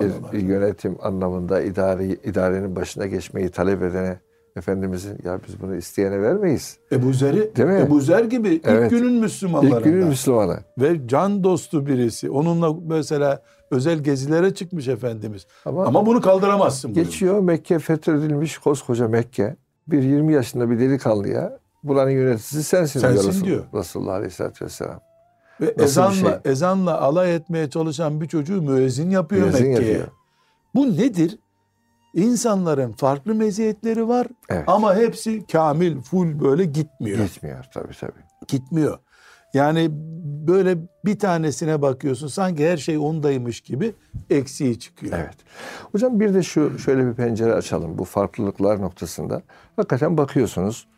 bir, 0.00 0.10
bir 0.32 0.38
yönetim 0.38 0.96
anlamında 1.02 1.60
idari, 1.60 2.12
idarenin 2.12 2.76
başına 2.76 3.06
geçmeyi 3.06 3.48
talep 3.48 3.82
edene 3.82 4.18
Efendimizin 4.56 5.18
ya 5.24 5.40
biz 5.48 5.60
bunu 5.60 5.76
isteyene 5.76 6.22
vermeyiz. 6.22 6.78
Ebu 6.92 7.12
Zer'i, 7.12 7.56
Değil 7.56 7.68
mi? 7.68 7.80
Ebu 7.86 8.00
Zer 8.00 8.24
gibi 8.24 8.60
Evet. 8.64 8.92
ilk 8.92 8.98
günün 8.98 9.12
Müslümanlarından. 9.12 9.78
İlk 9.78 9.84
günün 9.84 10.06
Müslümanı. 10.06 10.58
Ve 10.78 11.08
can 11.08 11.44
dostu 11.44 11.86
birisi. 11.86 12.30
Onunla 12.30 12.74
mesela 12.86 13.42
özel 13.74 13.98
gezilere 13.98 14.54
çıkmış 14.54 14.88
Efendimiz. 14.88 15.46
Ama, 15.64 15.84
Ama 15.86 16.06
bunu 16.06 16.20
kaldıramazsın. 16.20 16.94
buyurmuş. 16.94 17.12
geçiyor 17.12 17.40
Mekke 17.40 17.78
fethedilmiş 17.78 18.58
koskoca 18.58 19.08
Mekke. 19.08 19.56
Bir 19.88 20.02
20 20.02 20.32
yaşında 20.32 20.70
bir 20.70 20.78
delikanlıya 20.80 21.58
buranın 21.82 22.10
yöneticisi 22.10 22.62
sensin, 22.64 23.00
Sensin 23.00 23.22
diyor, 23.22 23.32
Resul- 23.34 23.44
diyor. 23.44 23.64
Resulullah 23.74 24.14
Aleyhisselatü 24.14 24.64
Vesselam. 24.64 25.00
Ve 25.60 25.66
Nasıl 25.66 25.82
ezanla, 25.84 26.14
şey? 26.14 26.52
ezanla 26.52 27.00
alay 27.00 27.34
etmeye 27.34 27.70
çalışan 27.70 28.20
bir 28.20 28.28
çocuğu 28.28 28.62
müezzin 28.62 29.10
yapıyor 29.10 29.42
Müezzin 29.46 29.68
Mekke'ye. 29.68 29.88
yapıyor. 29.90 30.08
Bu 30.74 30.96
nedir? 30.96 31.38
İnsanların 32.14 32.92
farklı 32.92 33.34
meziyetleri 33.34 34.08
var 34.08 34.26
Evet. 34.48 34.64
ama 34.66 34.94
hepsi 34.96 35.46
kamil, 35.46 36.00
full 36.00 36.40
böyle 36.40 36.64
gitmiyor. 36.64 37.18
Gitmiyor 37.18 37.64
tabii 37.74 37.94
tabii. 38.00 38.20
Gitmiyor. 38.48 38.98
Yani 39.54 39.88
böyle 40.46 40.78
bir 41.04 41.18
tanesine 41.18 41.82
bakıyorsun 41.82 42.28
sanki 42.28 42.68
her 42.68 42.76
şey 42.76 42.98
ondaymış 42.98 43.60
gibi 43.60 43.94
eksiği 44.30 44.78
çıkıyor. 44.78 45.12
Evet. 45.16 45.36
Hocam 45.92 46.20
bir 46.20 46.34
de 46.34 46.42
şu 46.42 46.78
şöyle 46.78 47.06
bir 47.06 47.14
pencere 47.14 47.54
açalım 47.54 47.98
bu 47.98 48.04
farklılıklar 48.04 48.80
noktasında. 48.80 49.42
Hakikaten 49.76 50.16
bakıyorsunuz 50.18 50.88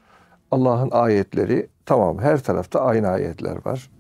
Allah'ın 0.51 0.90
ayetleri 0.90 1.69
tamam 1.87 2.19
her 2.19 2.42
tarafta 2.42 2.81
aynı 2.81 3.09
ayetler 3.09 3.66
var. 3.66 3.90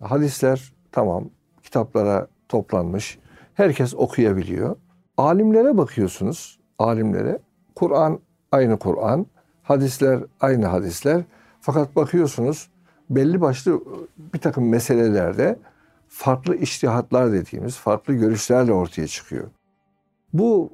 Hadisler 0.00 0.72
tamam 0.92 1.30
kitaplara 1.62 2.26
toplanmış. 2.48 3.18
Herkes 3.54 3.94
okuyabiliyor. 3.94 4.76
Alimlere 5.16 5.78
bakıyorsunuz. 5.78 6.60
Alimlere 6.78 7.38
Kur'an 7.74 8.20
aynı 8.52 8.78
Kur'an, 8.78 9.26
hadisler 9.62 10.20
aynı 10.40 10.66
hadisler. 10.66 11.22
Fakat 11.60 11.96
bakıyorsunuz 11.96 12.69
belli 13.10 13.40
başlı 13.40 13.80
bir 14.34 14.38
takım 14.38 14.68
meselelerde 14.68 15.58
farklı 16.08 16.56
iştihatlar 16.56 17.32
dediğimiz 17.32 17.76
farklı 17.76 18.14
görüşlerle 18.14 18.72
ortaya 18.72 19.06
çıkıyor. 19.06 19.48
Bu 20.32 20.72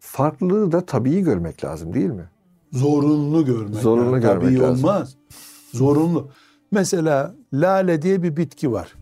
farklılığı 0.00 0.72
da 0.72 0.86
tabii 0.86 1.20
görmek 1.20 1.64
lazım 1.64 1.94
değil 1.94 2.10
mi? 2.10 2.28
Zorunlu 2.72 3.44
görmek. 3.44 3.74
Zorunlu 3.74 4.12
lazım. 4.12 4.20
görmek 4.20 4.42
Tabii 4.44 4.58
lazım. 4.58 4.84
olmaz. 4.84 5.16
Zorunlu. 5.72 6.30
Mesela 6.70 7.34
lale 7.52 8.02
diye 8.02 8.22
bir 8.22 8.36
bitki 8.36 8.72
var. 8.72 8.94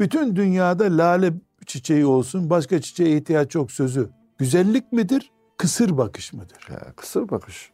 Bütün 0.00 0.36
dünyada 0.36 0.84
lale 0.84 1.32
çiçeği 1.66 2.06
olsun, 2.06 2.50
başka 2.50 2.80
çiçeğe 2.80 3.16
ihtiyaç 3.16 3.54
yok 3.54 3.72
sözü. 3.72 4.08
Güzellik 4.38 4.92
midir, 4.92 5.32
kısır 5.56 5.96
bakış 5.98 6.32
mıdır? 6.32 6.68
Ya, 6.70 6.92
kısır 6.96 7.28
bakış. 7.30 7.72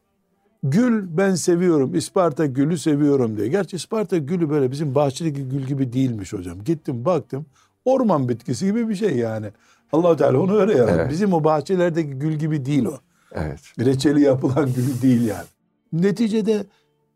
Gül 0.62 1.16
ben 1.16 1.34
seviyorum, 1.34 1.94
İsparta 1.94 2.46
gülü 2.46 2.78
seviyorum 2.78 3.36
diye. 3.36 3.48
Gerçi 3.48 3.76
İsparta 3.76 4.16
gülü 4.18 4.50
böyle 4.50 4.70
bizim 4.70 4.94
bahçedeki 4.94 5.48
gül 5.48 5.62
gibi 5.62 5.92
değilmiş 5.92 6.32
hocam. 6.32 6.64
Gittim 6.64 7.04
baktım, 7.04 7.46
orman 7.84 8.28
bitkisi 8.28 8.66
gibi 8.66 8.88
bir 8.88 8.94
şey 8.94 9.16
yani. 9.16 9.46
allah 9.92 10.16
Teala 10.16 10.40
onu 10.40 10.58
öyle 10.58 10.72
yarattı. 10.72 10.96
Evet. 11.00 11.10
Bizim 11.10 11.32
o 11.32 11.44
bahçelerdeki 11.44 12.10
gül 12.10 12.32
gibi 12.32 12.64
değil 12.64 12.84
o. 12.84 12.98
Evet. 13.32 13.60
Reçeli 13.78 14.20
yapılan 14.20 14.66
gül 14.66 15.02
değil 15.02 15.26
yani. 15.26 15.46
Neticede 15.92 16.64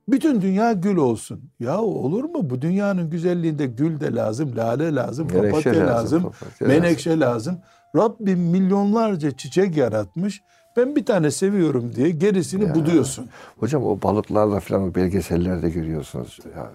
bütün 0.09 0.42
dünya 0.42 0.72
gül 0.72 0.96
olsun. 0.96 1.40
Ya 1.61 1.81
olur 1.81 2.24
mu? 2.24 2.50
Bu 2.50 2.62
dünyanın 2.62 3.11
güzelliğinde 3.11 3.66
gül 3.66 4.00
de 4.00 4.14
lazım, 4.14 4.57
lale 4.57 4.94
lazım, 4.94 5.28
papatya 5.28 5.72
lazım, 5.72 5.87
lazım, 5.87 6.22
papatya 6.22 6.68
menekşe 6.68 7.18
lazım. 7.20 7.59
Rabbim 7.96 8.40
milyonlarca 8.40 9.31
çiçek 9.31 9.76
yaratmış. 9.76 10.42
Ben 10.77 10.97
bir 10.97 11.07
tane 11.07 11.31
seviyorum 11.31 11.95
diye 11.95 12.11
gerisini 12.11 12.65
Ya. 12.65 12.75
buduyorsun. 12.75 13.29
Hocam 13.59 13.85
o 13.87 14.03
balıklarla 14.03 14.61
falan 14.61 14.95
belgesellerde 14.95 15.71
görüyorsunuz. 15.71 16.39
Ya, 16.57 16.73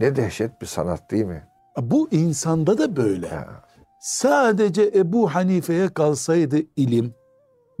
ne 0.00 0.16
dehşet 0.16 0.60
bir 0.60 0.66
sanat 0.66 1.10
değil 1.10 1.24
mi? 1.24 1.42
Bu 1.80 2.08
insanda 2.10 2.78
da 2.78 2.96
böyle. 2.96 3.26
Ya, 3.26 3.48
Sadece 4.00 4.90
Ebu 4.94 5.34
Hanife'ye 5.34 5.88
kalsaydı 5.88 6.56
ilim, 6.76 7.14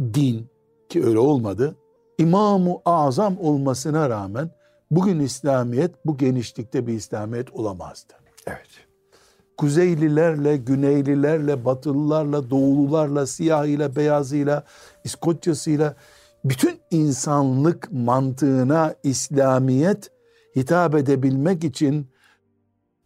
din 0.00 0.46
ki 0.88 1.04
öyle 1.04 1.18
olmadı. 1.18 1.76
İmam-ı 2.18 2.76
Azam 2.84 3.38
olmasına 3.40 4.10
rağmen 4.10 4.50
bugün 4.90 5.20
İslamiyet 5.20 6.06
bu 6.06 6.16
genişlikte 6.16 6.86
bir 6.86 6.92
İslamiyet 6.92 7.50
olamazdı. 7.52 8.12
evet. 8.46 8.66
Kuzeylilerle, 9.56 10.56
Güneylilerle, 10.56 11.64
Batılılarla, 11.64 12.50
Doğulularla, 12.50 13.26
siyahıyla, 13.26 13.96
beyazıyla, 13.96 14.62
İskoçyasıyla 15.06 15.94
bütün 16.44 16.80
insanlık 16.90 17.92
mantığına 17.92 18.94
İslamiyet 19.02 20.10
hitap 20.56 20.94
edebilmek 20.94 21.64
için 21.64 22.06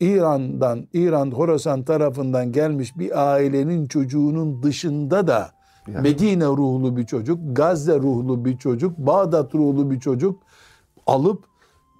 İran'dan, 0.00 0.88
İran 0.92 1.30
Horasan 1.30 1.84
tarafından 1.84 2.52
gelmiş 2.52 2.98
bir 2.98 3.32
ailenin 3.32 3.86
çocuğunun 3.86 4.62
dışında 4.62 5.26
da 5.26 5.50
Ya. 5.88 6.00
Medine 6.00 6.46
ruhlu 6.46 6.96
bir 6.96 7.06
çocuk, 7.06 7.38
Gazze 7.56 7.98
ruhlu 7.98 8.44
bir 8.44 8.58
çocuk, 8.58 8.98
Bağdat 8.98 9.54
ruhlu 9.54 9.90
bir 9.90 10.00
çocuk 10.00 10.42
alıp 11.06 11.44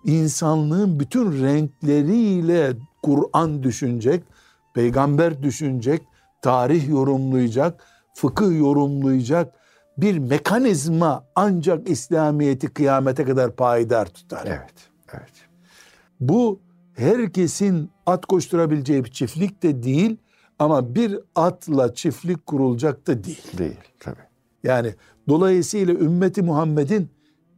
insanlığın 0.05 1.01
bütün 1.01 1.43
renkleriyle 1.43 2.73
Kur'an 3.03 3.63
düşünecek, 3.63 4.25
peygamber 4.75 5.43
düşünecek, 5.43 6.03
tarih 6.43 6.89
yorumlayacak, 6.89 7.85
fıkıh 8.15 8.59
yorumlayacak 8.59 9.55
bir 10.03 10.19
mekanizma 10.19 11.25
ancak 11.35 11.89
İslamiyet'i 11.89 12.69
kıyamete 12.69 13.25
kadar 13.25 13.57
payidar 13.57 14.07
tutar. 14.07 14.47
Evet. 14.47 14.75
Evet. 15.13 15.33
Bu 16.21 16.61
herkesin 16.95 17.91
at 18.07 18.27
koşturabileceği 18.27 19.05
bir 19.05 19.11
çiftlik 19.11 19.63
de 19.63 19.83
değil 19.83 20.17
ama 20.59 20.95
bir 20.95 21.19
atla 21.35 21.95
çiftlik 21.95 22.47
kurulacak 22.47 23.07
da 23.07 23.25
değil. 23.25 23.59
Değil 23.59 23.81
tabii. 24.01 24.21
Yani 24.63 24.95
dolayısıyla 25.29 25.95
ümmeti 25.95 26.43
Muhammed'in 26.43 27.11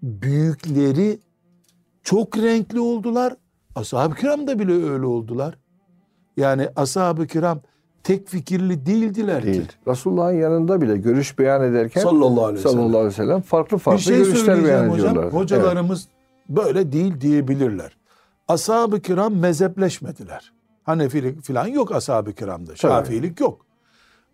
büyükleri 0.02 1.18
çok 2.02 2.38
renkli 2.38 2.80
oldular. 2.80 3.36
Ashab-ı 3.74 4.14
kiram 4.14 4.46
da 4.46 4.58
bile 4.58 4.72
öyle 4.72 5.06
oldular. 5.06 5.58
Yani 6.36 6.68
ashab-ı 6.76 7.26
kiram 7.26 7.60
tek 8.04 8.28
fikirli 8.28 8.86
değildiler 8.86 9.42
Değil. 9.42 9.68
ki. 9.68 9.74
Resulullah'ın 9.88 10.36
yanında 10.36 10.80
bile 10.80 10.96
görüş 10.96 11.38
beyan 11.38 11.62
ederken 11.62 12.02
Sallallahu 12.02 12.44
aleyhi 12.44 12.62
sallallahu 12.62 12.86
aleyhi 12.88 13.06
ve 13.06 13.10
sellem 13.10 13.40
farklı 13.40 13.76
Bir 13.76 13.82
farklı 13.82 14.02
şey 14.02 14.16
görüşler 14.16 14.64
beyan 14.64 14.88
hocam. 14.88 15.16
Hocalarımız 15.16 16.08
böyle 16.48 16.92
değil 16.92 17.20
diyebilirler. 17.20 17.96
Ashab-ı 18.48 19.00
kiram 19.00 19.36
mezhepleşmediler. 19.36 20.52
Hanefilik 20.82 21.42
falan 21.42 21.66
yok 21.66 21.92
ashab-ı 21.92 22.32
kiramda. 22.32 22.76
Şafiilik 22.76 23.40
yok. 23.40 23.66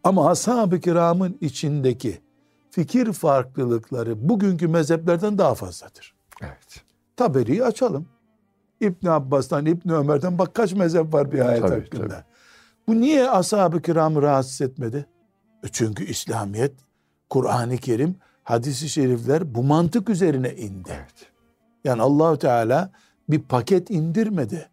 Ama 0.04 0.30
ashab-ı 0.30 0.80
kiramın 0.80 1.38
içindeki 1.40 2.18
fikir 2.70 3.12
farklılıkları 3.12 4.28
bugünkü 4.28 4.68
mezheplerden 4.68 5.38
daha 5.38 5.54
fazladır. 5.54 6.14
Evet. 6.42 6.52
evet. 6.52 6.84
Taberi'yi 7.16 7.64
açalım. 7.64 8.06
İbn 8.80 9.06
Abbas'tan, 9.06 9.66
İbn 9.66 9.90
Ömer'den 9.90 10.38
bak 10.38 10.54
kaç 10.54 10.72
mezhep 10.72 11.14
var 11.14 11.32
bir 11.32 11.48
ayet 11.48 11.62
Tabii, 11.62 11.80
hakkında. 11.80 12.08
tabii. 12.08 12.24
Bu 12.88 13.00
niye 13.00 13.30
ashab-ı 13.30 13.82
kiramı 13.82 14.22
rahatsız 14.22 14.60
etmedi? 14.60 15.06
E 15.64 15.68
Çünkü 15.72 16.04
İslamiyet, 16.04 16.72
Kur'an-ı 17.30 17.76
Kerim, 17.76 18.16
hadisi 18.44 18.88
şerifler 18.88 19.54
bu 19.54 19.62
mantık 19.62 20.08
üzerine 20.08 20.54
indi. 20.54 20.90
Evet. 20.96 21.30
Yani 21.84 22.02
Allahu 22.02 22.38
Teala 22.38 22.90
bir 23.30 23.42
paket 23.42 23.90
indirmedi. 23.90 24.68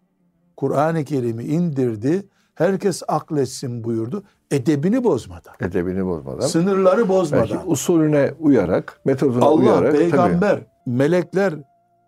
Kur'an-ı 0.57 1.03
Kerim'i 1.03 1.43
indirdi. 1.43 2.27
Herkes 2.55 3.03
akletsin 3.07 3.83
buyurdu. 3.83 4.23
Edebini 4.51 5.03
bozmadan. 5.03 5.53
Edebini 5.61 6.05
bozmadan. 6.05 6.47
Sınırları 6.47 6.97
Belki 6.97 7.09
bozmadan. 7.09 7.71
usulüne 7.71 8.33
uyarak, 8.39 9.01
metoduna 9.05 9.45
Allah, 9.45 9.55
uyarak. 9.61 9.91
tabii. 9.91 9.97
peygamber, 9.99 10.59
melekler, 10.85 11.53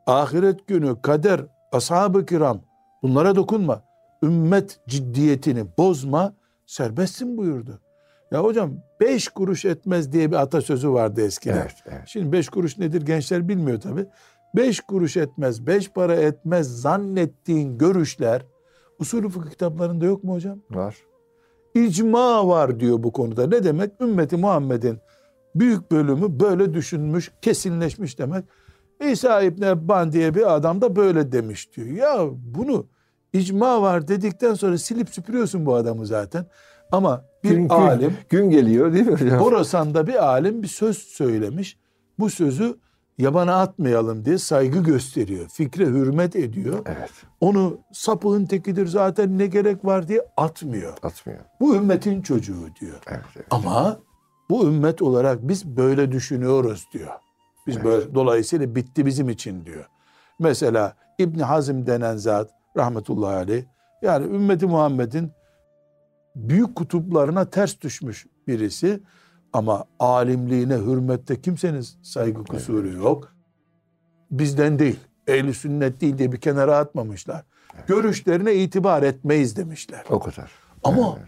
ahiret 0.07 0.67
günü, 0.67 1.01
kader, 1.01 1.41
ashab-ı 1.71 2.25
kiram 2.25 2.59
bunlara 3.03 3.35
dokunma. 3.35 3.81
Ümmet 4.23 4.79
ciddiyetini 4.87 5.65
bozma, 5.77 6.33
serbestsin 6.65 7.37
buyurdu. 7.37 7.79
Ya 8.31 8.43
hocam 8.43 8.73
beş 8.99 9.27
kuruş 9.27 9.65
etmez 9.65 10.11
diye 10.11 10.31
bir 10.31 10.35
atasözü 10.35 10.91
vardı 10.91 11.21
eskiden. 11.21 11.57
Evet, 11.57 11.75
evet. 11.85 12.01
Şimdi 12.05 12.31
beş 12.31 12.49
kuruş 12.49 12.77
nedir 12.77 13.01
gençler 13.01 13.47
bilmiyor 13.47 13.81
tabi. 13.81 14.05
Beş 14.55 14.79
kuruş 14.79 15.17
etmez, 15.17 15.67
beş 15.67 15.89
para 15.89 16.15
etmez 16.15 16.81
zannettiğin 16.81 17.77
görüşler 17.77 18.45
usulü 18.99 19.29
fıkıh 19.29 19.49
kitaplarında 19.49 20.05
yok 20.05 20.23
mu 20.23 20.33
hocam? 20.33 20.59
Var. 20.69 20.95
İcma 21.75 22.47
var 22.47 22.79
diyor 22.79 23.03
bu 23.03 23.11
konuda. 23.11 23.47
Ne 23.47 23.63
demek? 23.63 23.91
Ümmeti 24.01 24.37
Muhammed'in 24.37 24.99
büyük 25.55 25.91
bölümü 25.91 26.39
böyle 26.39 26.73
düşünmüş, 26.73 27.31
kesinleşmiş 27.41 28.19
demek. 28.19 28.45
İsa 29.11 29.41
İbni 29.41 29.65
Ebban 29.65 30.11
diye 30.11 30.35
bir 30.35 30.55
adam 30.55 30.81
da 30.81 30.95
böyle 30.95 31.31
demiş 31.31 31.75
diyor. 31.75 31.87
Ya 31.87 32.27
bunu 32.31 32.87
icma 33.37 33.81
var 33.81 34.07
dedikten 34.07 34.53
sonra 34.53 34.77
silip 34.77 35.09
süpürüyorsun 35.09 35.65
bu 35.65 35.75
adamı 35.75 36.05
zaten. 36.05 36.45
Ama 36.91 37.25
bir 37.43 37.49
Gün, 37.49 37.61
gün- 37.61 37.69
alim, 37.69 38.17
gün 38.29 38.49
geliyor 38.49 38.93
değil 38.93 39.05
mi 39.05 39.11
hocam? 39.11 39.39
Horasan'da 39.39 40.07
bir 40.07 40.25
alim 40.27 40.63
bir 40.63 40.67
söz 40.67 40.97
söylemiş. 40.97 41.77
Bu 42.19 42.29
sözü 42.29 42.77
yabana 43.17 43.61
atmayalım 43.61 44.25
diye 44.25 44.37
saygı 44.37 44.83
gösteriyor. 44.83 45.47
Fikre 45.49 45.85
hürmet 45.85 46.35
ediyor. 46.35 46.79
Evet. 46.85 47.09
Onu 47.41 47.77
sapığın 47.93 48.45
tekidir 48.45 48.87
zaten 48.87 49.37
ne 49.37 49.47
gerek 49.47 49.85
var 49.85 50.07
diye 50.07 50.21
atmıyor. 50.37 50.93
Atmıyor. 51.03 51.39
Bu 51.59 51.75
ümmetin 51.75 52.21
çocuğu 52.21 52.75
diyor. 52.81 52.97
Evet. 53.07 53.19
evet. 53.35 53.47
Ama 53.51 53.99
bu 54.49 54.65
ümmet 54.67 55.01
olarak 55.01 55.47
biz 55.47 55.65
böyle 55.65 56.11
düşünüyoruz 56.11 56.85
diyor. 56.93 57.11
Biz 57.67 57.75
Evet. 57.75 57.85
böyle 57.85 58.15
dolayısıyla 58.15 58.75
bitti 58.75 59.05
bizim 59.05 59.29
için 59.29 59.65
diyor. 59.65 59.85
Mesela 60.39 60.95
İbn 61.17 61.39
Hazm 61.39 61.85
denen 61.85 62.17
zat 62.17 62.49
rahmetullahi 62.77 63.35
aleyh 63.35 63.63
yani 64.01 64.25
ümmeti 64.35 64.65
Muhammed'in 64.65 65.31
büyük 66.35 66.75
kutuplarına 66.75 67.49
ters 67.49 67.81
düşmüş 67.81 68.27
birisi 68.47 68.99
ama 69.53 69.85
alimliğine, 69.99 70.75
hürmette 70.75 71.41
kimsenin 71.41 71.85
saygı 72.01 72.43
kusuru 72.43 72.87
yok. 72.87 73.35
Bizden 74.31 74.79
değil, 74.79 74.99
ehli 75.27 75.53
sünnet 75.53 76.01
değil 76.01 76.17
diye 76.17 76.31
bir 76.31 76.37
kenara 76.37 76.77
atmamışlar. 76.77 77.43
Görüşlerine 77.87 78.55
itibar 78.55 79.03
etmeyiz 79.03 79.55
demişler. 79.57 80.03
O 80.09 80.19
kadar. 80.19 80.51
Ama 80.83 81.19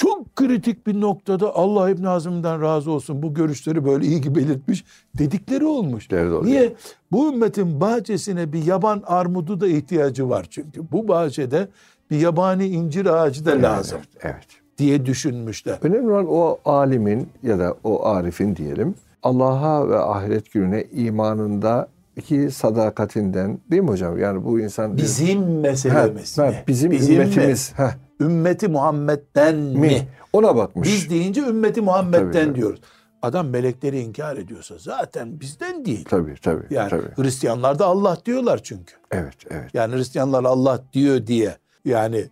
çok 0.00 0.36
kritik 0.36 0.86
bir 0.86 1.00
noktada 1.00 1.56
Allah 1.56 1.90
İbn 1.90 2.04
Hazm'dan 2.04 2.62
razı 2.62 2.90
olsun 2.90 3.22
bu 3.22 3.34
görüşleri 3.34 3.84
böyle 3.84 4.06
iyi 4.06 4.20
ki 4.20 4.34
belirtmiş 4.34 4.84
dedikleri 5.18 5.64
olmuş. 5.64 6.12
Oluyor. 6.12 6.44
Niye? 6.44 6.72
Bu 7.12 7.32
ümmetin 7.32 7.80
bahçesine 7.80 8.52
bir 8.52 8.64
yaban 8.64 9.02
armudu 9.06 9.60
da 9.60 9.68
ihtiyacı 9.68 10.28
var 10.28 10.46
çünkü. 10.50 10.92
Bu 10.92 11.08
bahçede 11.08 11.68
bir 12.10 12.16
yabani 12.16 12.66
incir 12.66 13.06
ağacı 13.06 13.46
da 13.46 13.62
lazım 13.62 13.98
Evet, 13.98 14.34
evet. 14.34 14.46
diye 14.78 15.06
düşünmüşler. 15.06 15.78
Önemli 15.82 16.10
olan 16.10 16.26
o 16.28 16.58
alimin 16.64 17.28
ya 17.42 17.58
da 17.58 17.74
o 17.84 18.06
arifin 18.06 18.56
diyelim 18.56 18.94
Allah'a 19.22 19.88
ve 19.88 19.98
ahiret 19.98 20.52
gününe 20.52 20.84
imanında 20.92 21.88
iki 22.20 22.50
sadakatinden 22.50 23.60
değil 23.70 23.82
mi 23.82 23.88
hocam? 23.88 24.18
Yani 24.18 24.44
bu 24.44 24.60
insan 24.60 24.96
Bizim 24.96 25.42
Ha, 25.42 25.48
meselemiz 25.60 26.38
ha, 26.38 26.46
mi? 26.46 26.64
bizim, 26.68 26.90
mi? 26.90 26.96
ümmetimiz 26.96 27.72
ha, 27.72 27.94
Ümmeti 28.20 28.68
Muhammed'den 28.68 29.56
mi? 29.56 29.78
mi? 29.78 30.08
Ona 30.32 30.56
bakmış. 30.56 30.88
Biz 30.88 31.10
deyince 31.10 31.40
ümmeti 31.40 31.80
Muhammed'den 31.80 32.32
Tabii, 32.32 32.44
tabii. 32.44 32.54
diyoruz. 32.54 32.80
Adam 33.22 33.48
melekleri 33.48 34.00
inkar 34.00 34.36
ediyorsa 34.36 34.74
zaten 34.78 35.40
bizden 35.40 35.84
değil. 35.84 36.04
Tabii 36.04 36.34
tabii. 36.42 36.64
Yani 36.70 36.90
tabii. 36.90 37.22
Hristiyanlar 37.22 37.78
da 37.78 37.86
Allah 37.86 38.18
diyorlar 38.26 38.60
çünkü. 38.62 38.94
Evet 39.10 39.34
evet. 39.50 39.74
Yani 39.74 39.94
Hristiyanlar 39.96 40.44
Allah 40.44 40.80
diyor 40.92 41.26
diye 41.26 41.56
yani 41.84 42.24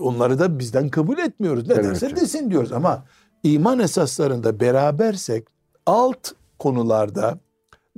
onları 0.00 0.38
da 0.38 0.58
bizden 0.58 0.88
kabul 0.88 1.18
etmiyoruz. 1.18 1.68
Ne 1.68 1.74
Evet. 1.74 1.84
derse 1.84 2.16
desin 2.16 2.50
diyoruz 2.50 2.72
ama 2.72 3.04
iman 3.42 3.78
esaslarında 3.78 4.60
berabersek 4.60 5.46
alt 5.86 6.28
konularda 6.58 7.38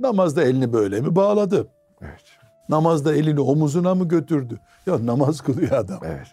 namazda 0.01 0.43
elini 0.43 0.73
böyle 0.73 1.01
mi 1.01 1.15
bağladı? 1.15 1.67
Evet. 2.01 2.21
Namazda 2.69 3.15
elini 3.15 3.39
omuzuna 3.39 3.95
mı 3.95 4.07
götürdü? 4.07 4.59
Ya 4.87 5.05
namaz 5.05 5.41
kılıyor 5.41 5.71
adam. 5.71 5.99
Evet. 6.05 6.27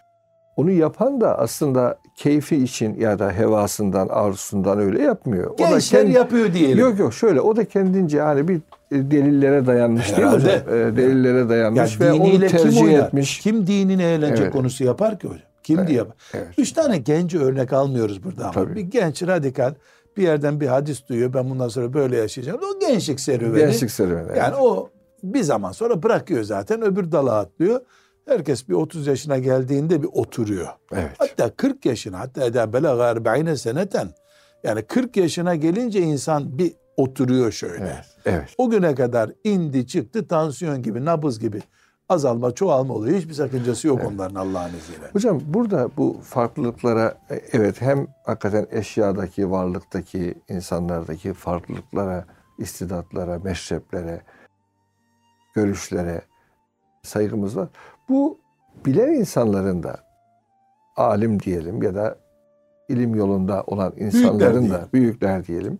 Onu 0.55 0.71
yapan 0.71 1.21
da 1.21 1.39
aslında 1.39 1.97
keyfi 2.17 2.55
için 2.63 2.99
ya 2.99 3.19
da 3.19 3.31
hevasından, 3.31 4.07
arzusundan 4.07 4.79
öyle 4.79 5.01
yapmıyor. 5.01 5.51
o 5.51 5.57
da 5.57 5.69
Gençler 5.69 6.01
kendi- 6.01 6.15
yapıyor 6.15 6.53
diyelim. 6.53 6.79
Yok 6.79 6.99
yok 6.99 7.13
şöyle 7.13 7.41
o 7.41 7.55
da 7.55 7.65
kendince 7.65 8.17
yani 8.17 8.47
bir 8.47 8.55
e, 8.91 9.11
delillere 9.11 9.65
dayanmış 9.65 10.09
değil 10.09 10.19
mi 10.21 10.25
Herhalde. 10.27 10.59
hocam? 10.59 10.75
E, 10.77 10.97
delillere 10.97 11.37
ya 11.39 11.49
dayanmış 11.49 11.99
ve 12.01 12.11
onu 12.13 12.25
diniyle 12.25 12.47
kim 12.47 12.57
tercih 12.57 12.83
oynar? 12.83 13.07
etmiş. 13.07 13.39
Kim 13.39 13.67
dinini 13.67 14.03
eğlence 14.03 14.43
Evet. 14.43 14.53
konusu 14.53 14.83
yapar 14.83 15.19
ki 15.19 15.27
hocam? 15.27 15.41
Kim 15.63 15.87
diye 15.87 15.97
yapar? 15.97 16.15
Evet. 16.33 16.47
Üç 16.57 16.71
tane 16.71 16.97
genci 16.97 17.39
örnek 17.39 17.73
almıyoruz 17.73 18.23
burada 18.23 18.43
ama. 18.43 18.51
Tabii. 18.51 18.75
Bir 18.75 18.81
genç 18.81 19.23
radikal 19.23 19.73
bir 20.19 20.23
yerden 20.23 20.59
bir 20.59 20.67
hadis 20.67 21.07
duyuyor. 21.07 21.33
Ben 21.33 21.49
bundan 21.49 21.67
sonra 21.67 21.93
böyle 21.93 22.17
yaşayacağım. 22.17 22.59
O 22.63 22.79
gençlik 22.79 23.19
serüveni. 23.19 23.65
Gençlik 23.65 23.91
serüveni. 23.91 24.37
Yani 24.37 24.55
o 24.55 24.89
bir 25.23 25.43
zaman 25.43 25.71
sonra 25.71 26.03
bırakıyor 26.03 26.43
zaten. 26.43 26.81
Öbür 26.81 27.11
dala 27.11 27.35
atlıyor. 27.39 27.81
Herkes 28.27 28.69
bir 28.69 28.73
30 28.73 29.07
yaşına 29.07 29.37
geldiğinde 29.37 30.01
bir 30.01 30.09
oturuyor. 30.13 30.67
Evet. 30.93 31.11
Hatta 31.17 31.49
40 31.49 31.85
yaşına 31.85 32.19
hatta 32.19 32.45
eda 32.45 32.73
belaga 32.73 33.03
erba'ine 33.03 33.57
seneten 33.57 34.09
yani 34.63 34.81
40 34.81 35.17
yaşına 35.17 35.55
gelince 35.55 35.99
insan 35.99 36.57
bir 36.57 36.73
oturuyor 36.97 37.51
şöyle. 37.51 37.83
Evet. 37.83 38.05
Evet. 38.25 38.49
O 38.57 38.69
güne 38.69 38.95
kadar 38.95 39.31
indi 39.43 39.87
çıktı 39.87 40.27
tansiyon 40.27 40.81
gibi 40.81 41.05
nabız 41.05 41.39
gibi 41.39 41.61
azalma 42.09 42.51
çoğalma 42.51 42.93
oluyor. 42.93 43.17
Hiçbir 43.17 43.33
sakıncası 43.33 43.87
yok 43.87 44.01
onların 44.07 44.35
Allah'ın 44.35 44.73
izniyle. 44.73 45.11
Hocam 45.13 45.41
burada 45.45 45.89
bu 45.97 46.17
farklılıklara 46.23 47.17
evet 47.51 47.81
hem 47.81 48.07
hakikaten 48.25 48.67
eşyadaki, 48.71 49.51
varlıktaki, 49.51 50.35
insanlardaki 50.49 51.33
farklılıklara, 51.33 52.25
istidatlara, 52.57 53.39
meşreplere, 53.39 54.21
görüşlere 55.55 56.21
saygımız 57.03 57.57
var. 57.57 57.69
Bu 58.09 58.37
bilen 58.85 59.13
insanların 59.13 59.83
da 59.83 59.97
alim 60.95 61.39
diyelim 61.39 61.83
ya 61.83 61.95
da 61.95 62.17
ilim 62.89 63.15
yolunda 63.15 63.63
olan 63.67 63.93
insanların 63.97 64.55
da 64.55 64.69
diyelim. 64.69 64.87
büyükler 64.93 65.45
diyelim. 65.45 65.79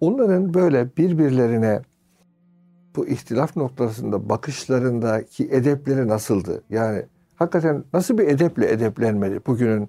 Onların 0.00 0.54
böyle 0.54 0.96
birbirlerine 0.96 1.82
bu 2.96 3.06
ihtilaf 3.06 3.56
noktasında 3.56 4.28
bakışlarındaki 4.28 5.48
edepleri 5.50 6.08
nasıldı? 6.08 6.62
Yani 6.70 7.02
hakikaten 7.36 7.84
nasıl 7.92 8.18
bir 8.18 8.28
edeple 8.28 8.70
edeplenmeli? 8.70 9.46
Bugünün 9.46 9.88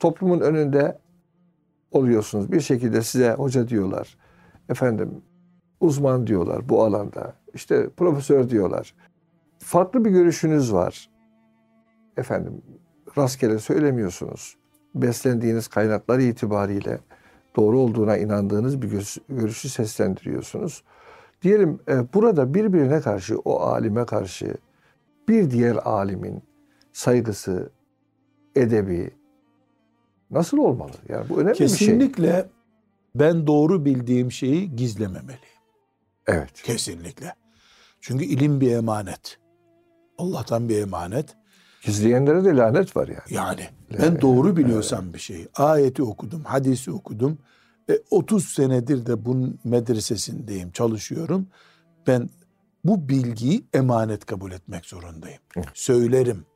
toplumun 0.00 0.40
önünde 0.40 0.98
oluyorsunuz. 1.90 2.52
Bir 2.52 2.60
şekilde 2.60 3.02
size 3.02 3.32
hoca 3.32 3.68
diyorlar. 3.68 4.16
Efendim 4.68 5.22
uzman 5.80 6.26
diyorlar 6.26 6.68
bu 6.68 6.84
alanda. 6.84 7.34
İşte 7.54 7.88
profesör 7.96 8.50
diyorlar. 8.50 8.94
Farklı 9.58 10.04
bir 10.04 10.10
görüşünüz 10.10 10.72
var. 10.72 11.10
Efendim 12.16 12.62
rastgele 13.18 13.58
söylemiyorsunuz. 13.58 14.56
Beslendiğiniz 14.94 15.68
kaynaklar 15.68 16.18
itibariyle 16.18 16.98
doğru 17.56 17.78
olduğuna 17.78 18.16
inandığınız 18.16 18.82
bir 18.82 19.20
görüşü 19.28 19.68
seslendiriyorsunuz. 19.68 20.84
Diyelim 21.42 21.80
e, 21.88 22.12
burada 22.14 22.54
birbirine 22.54 23.00
karşı 23.00 23.38
o 23.38 23.60
alime 23.60 24.06
karşı 24.06 24.54
bir 25.28 25.50
diğer 25.50 25.76
alimin 25.76 26.42
saygısı, 26.92 27.70
edebi 28.56 29.10
nasıl 30.30 30.58
olmalı? 30.58 30.92
Yani 31.08 31.28
bu 31.28 31.34
önemli 31.34 31.52
bir 31.52 31.58
şey. 31.58 31.66
Kesinlikle 31.66 32.48
ben 33.14 33.46
doğru 33.46 33.84
bildiğim 33.84 34.32
şeyi 34.32 34.76
gizlememeliyim. 34.76 35.58
Evet. 36.26 36.62
Kesinlikle. 36.62 37.34
Çünkü 38.00 38.24
ilim 38.24 38.60
bir 38.60 38.70
emanet. 38.70 39.38
Allah'tan 40.18 40.68
bir 40.68 40.82
emanet. 40.82 41.36
Gizleyenlere 41.82 42.44
de 42.44 42.56
lanet 42.56 42.96
var 42.96 43.08
yani. 43.08 43.20
Yani 43.30 43.68
ben 44.02 44.20
doğru 44.20 44.56
biliyorsam 44.56 45.14
bir 45.14 45.18
şeyi, 45.18 45.48
ayeti 45.54 46.02
okudum, 46.02 46.44
hadisi 46.44 46.90
okudum. 46.92 47.38
E, 47.90 47.98
30 48.10 48.44
senedir 48.44 49.06
de 49.06 49.24
bunun 49.24 49.58
medresesindeyim, 49.64 50.70
çalışıyorum. 50.70 51.46
Ben 52.06 52.28
bu 52.84 53.08
bilgiyi 53.08 53.64
emanet 53.74 54.26
kabul 54.26 54.52
etmek 54.52 54.86
zorundayım. 54.86 55.40
Söylerim. 55.74 56.46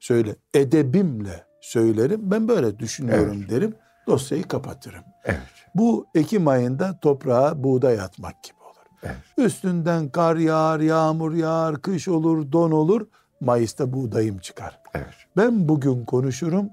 Söyle 0.00 0.36
edebimle 0.54 1.44
söylerim. 1.60 2.30
Ben 2.30 2.48
böyle 2.48 2.78
düşünüyorum 2.78 3.46
derim. 3.50 3.74
Dosyayı 4.06 4.48
kapatırım. 4.48 5.04
Evet. 5.24 5.38
Bu 5.74 6.06
Ekim 6.14 6.48
ayında 6.48 6.98
toprağa 7.00 7.64
buğday 7.64 8.00
atmak 8.00 8.44
gibi 8.44 8.56
olur. 8.62 8.86
Evet. 9.02 9.16
Üstünden 9.36 10.08
kar 10.08 10.36
yağar, 10.36 10.80
yağmur 10.80 11.34
yağar, 11.34 11.82
kış 11.82 12.08
olur, 12.08 12.52
don 12.52 12.70
olur. 12.70 13.06
Mayıs'ta 13.40 13.92
buğdayım 13.92 14.38
çıkar. 14.38 14.80
Evet. 14.94 15.14
Ben 15.36 15.68
bugün 15.68 16.04
konuşurum. 16.04 16.70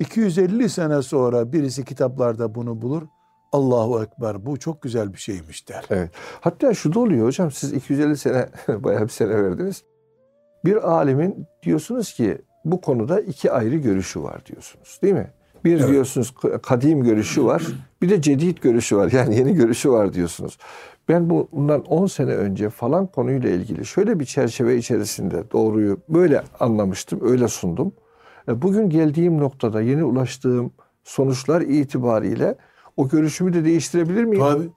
250 0.00 0.68
sene 0.68 1.02
sonra 1.02 1.52
birisi 1.52 1.84
kitaplarda 1.84 2.54
bunu 2.54 2.82
bulur. 2.82 3.02
Allahu 3.54 4.02
Ekber 4.02 4.46
bu 4.46 4.58
çok 4.58 4.82
güzel 4.82 5.12
bir 5.12 5.18
şeymiş 5.18 5.68
der. 5.68 5.84
Evet. 5.90 6.10
Hatta 6.40 6.74
şu 6.74 6.94
da 6.94 7.00
oluyor 7.00 7.26
hocam 7.26 7.50
siz 7.50 7.72
250 7.72 8.16
sene 8.16 8.48
bayağı 8.68 9.02
bir 9.02 9.08
sene 9.08 9.42
verdiniz. 9.42 9.82
Bir 10.64 10.90
alimin 10.90 11.46
diyorsunuz 11.62 12.12
ki 12.12 12.38
bu 12.64 12.80
konuda 12.80 13.20
iki 13.20 13.52
ayrı 13.52 13.76
görüşü 13.76 14.22
var 14.22 14.46
diyorsunuz 14.46 14.98
değil 15.02 15.14
mi? 15.14 15.30
Bir 15.64 15.80
Evet. 15.80 15.88
diyorsunuz 15.88 16.34
kadim 16.62 17.02
görüşü 17.02 17.44
var 17.44 17.62
bir 18.02 18.10
de 18.10 18.22
cedid 18.22 18.58
görüşü 18.58 18.96
var 18.96 19.12
yani 19.12 19.36
yeni 19.36 19.54
görüşü 19.54 19.90
var 19.90 20.12
diyorsunuz. 20.12 20.58
Ben 21.08 21.30
bu 21.30 21.48
bundan 21.52 21.82
10 21.84 22.06
sene 22.06 22.30
önce 22.30 22.70
falan 22.70 23.06
konuyla 23.06 23.50
ilgili 23.50 23.86
şöyle 23.86 24.20
bir 24.20 24.24
çerçeve 24.24 24.76
içerisinde 24.76 25.50
doğruyu 25.52 26.00
böyle 26.08 26.42
anlamıştım, 26.60 27.20
öyle 27.22 27.48
sundum. 27.48 27.92
E, 28.48 28.62
Bugün 28.62 28.90
geldiğim 28.90 29.38
noktada 29.38 29.80
yeni 29.80 30.04
ulaştığım 30.04 30.72
sonuçlar 31.04 31.60
itibariyle 31.60 32.54
o 32.96 33.08
görüşümü 33.08 33.52
de 33.52 33.64
değiştirebilir 33.64 34.24
miyim? 34.24 34.42
Tabi 34.44 34.68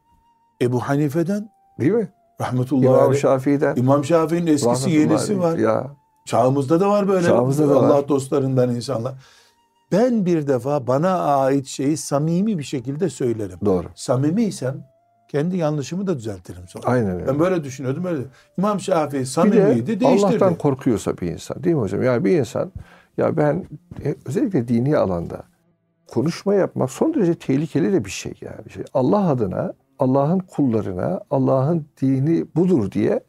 Ebu 0.62 0.80
Hanife'den 0.80 1.49
Değil 1.80 1.91
mi? 1.91 2.10
rahmetullahi 2.41 2.86
İmam 2.86 3.15
Şafii'den. 3.15 3.75
İmam 3.75 4.06
Şafii'nin 4.06 4.47
eskisi 4.47 4.89
yenisi 4.91 5.39
var. 5.39 5.58
Ya 5.58 5.88
Çağımızda 6.25 6.80
da 6.80 6.89
var 6.89 7.08
böyle 7.08 7.27
Çağımızda 7.27 7.69
da 7.69 7.75
Allah 7.75 7.89
var. 7.89 8.08
dostlarından 8.08 8.75
insanlar. 8.75 9.13
Ben 9.91 10.25
bir 10.25 10.47
defa 10.47 10.88
bana 10.88 11.19
ait 11.19 11.65
şeyi 11.67 11.97
samimi 11.97 12.58
bir 12.58 12.63
şekilde 12.63 13.10
söylerim. 13.10 13.60
doğru. 13.65 13.88
Samimiysem 13.95 14.84
kendi 15.32 15.58
yanlışımı 15.58 16.08
da 16.08 16.17
düzeltirim 16.17 16.67
sonra. 16.67 16.88
Aynen 16.88 17.10
öyle. 17.15 17.27
Ben 17.27 17.39
böyle 17.39 17.63
düşünüyordum 17.63 18.06
öyle. 18.06 18.21
İmam 18.58 18.80
Şafii 18.80 19.19
bir 19.19 19.25
samimiydi, 19.25 19.88
de 19.88 19.99
değiştirdi. 19.99 20.32
Allah'tan 20.32 20.56
korkuyorsa 20.56 21.17
bir 21.17 21.27
insan 21.27 21.63
değil 21.63 21.75
mi 21.75 21.82
hocam? 21.82 22.03
Yani 22.03 22.25
bir 22.25 22.39
insan 22.39 22.71
ya 23.17 23.38
ben 23.38 23.65
e, 24.06 24.15
özellikle 24.25 24.67
dini 24.67 24.97
alanda 24.97 25.43
konuşma 26.08 26.56
yapmak 26.56 26.91
son 26.91 27.13
derece 27.13 27.36
tehlikeli 27.36 27.93
de 27.93 28.06
bir 28.06 28.10
şey 28.10 28.34
yani. 28.41 28.70
Şey, 28.70 28.84
Allah 28.93 29.30
adına, 29.30 29.74
Allah'ın 30.00 30.39
kullarına, 30.39 31.22
Allah'ın 31.30 31.86
dini 32.02 32.46
budur 32.56 32.91
diye 32.91 33.20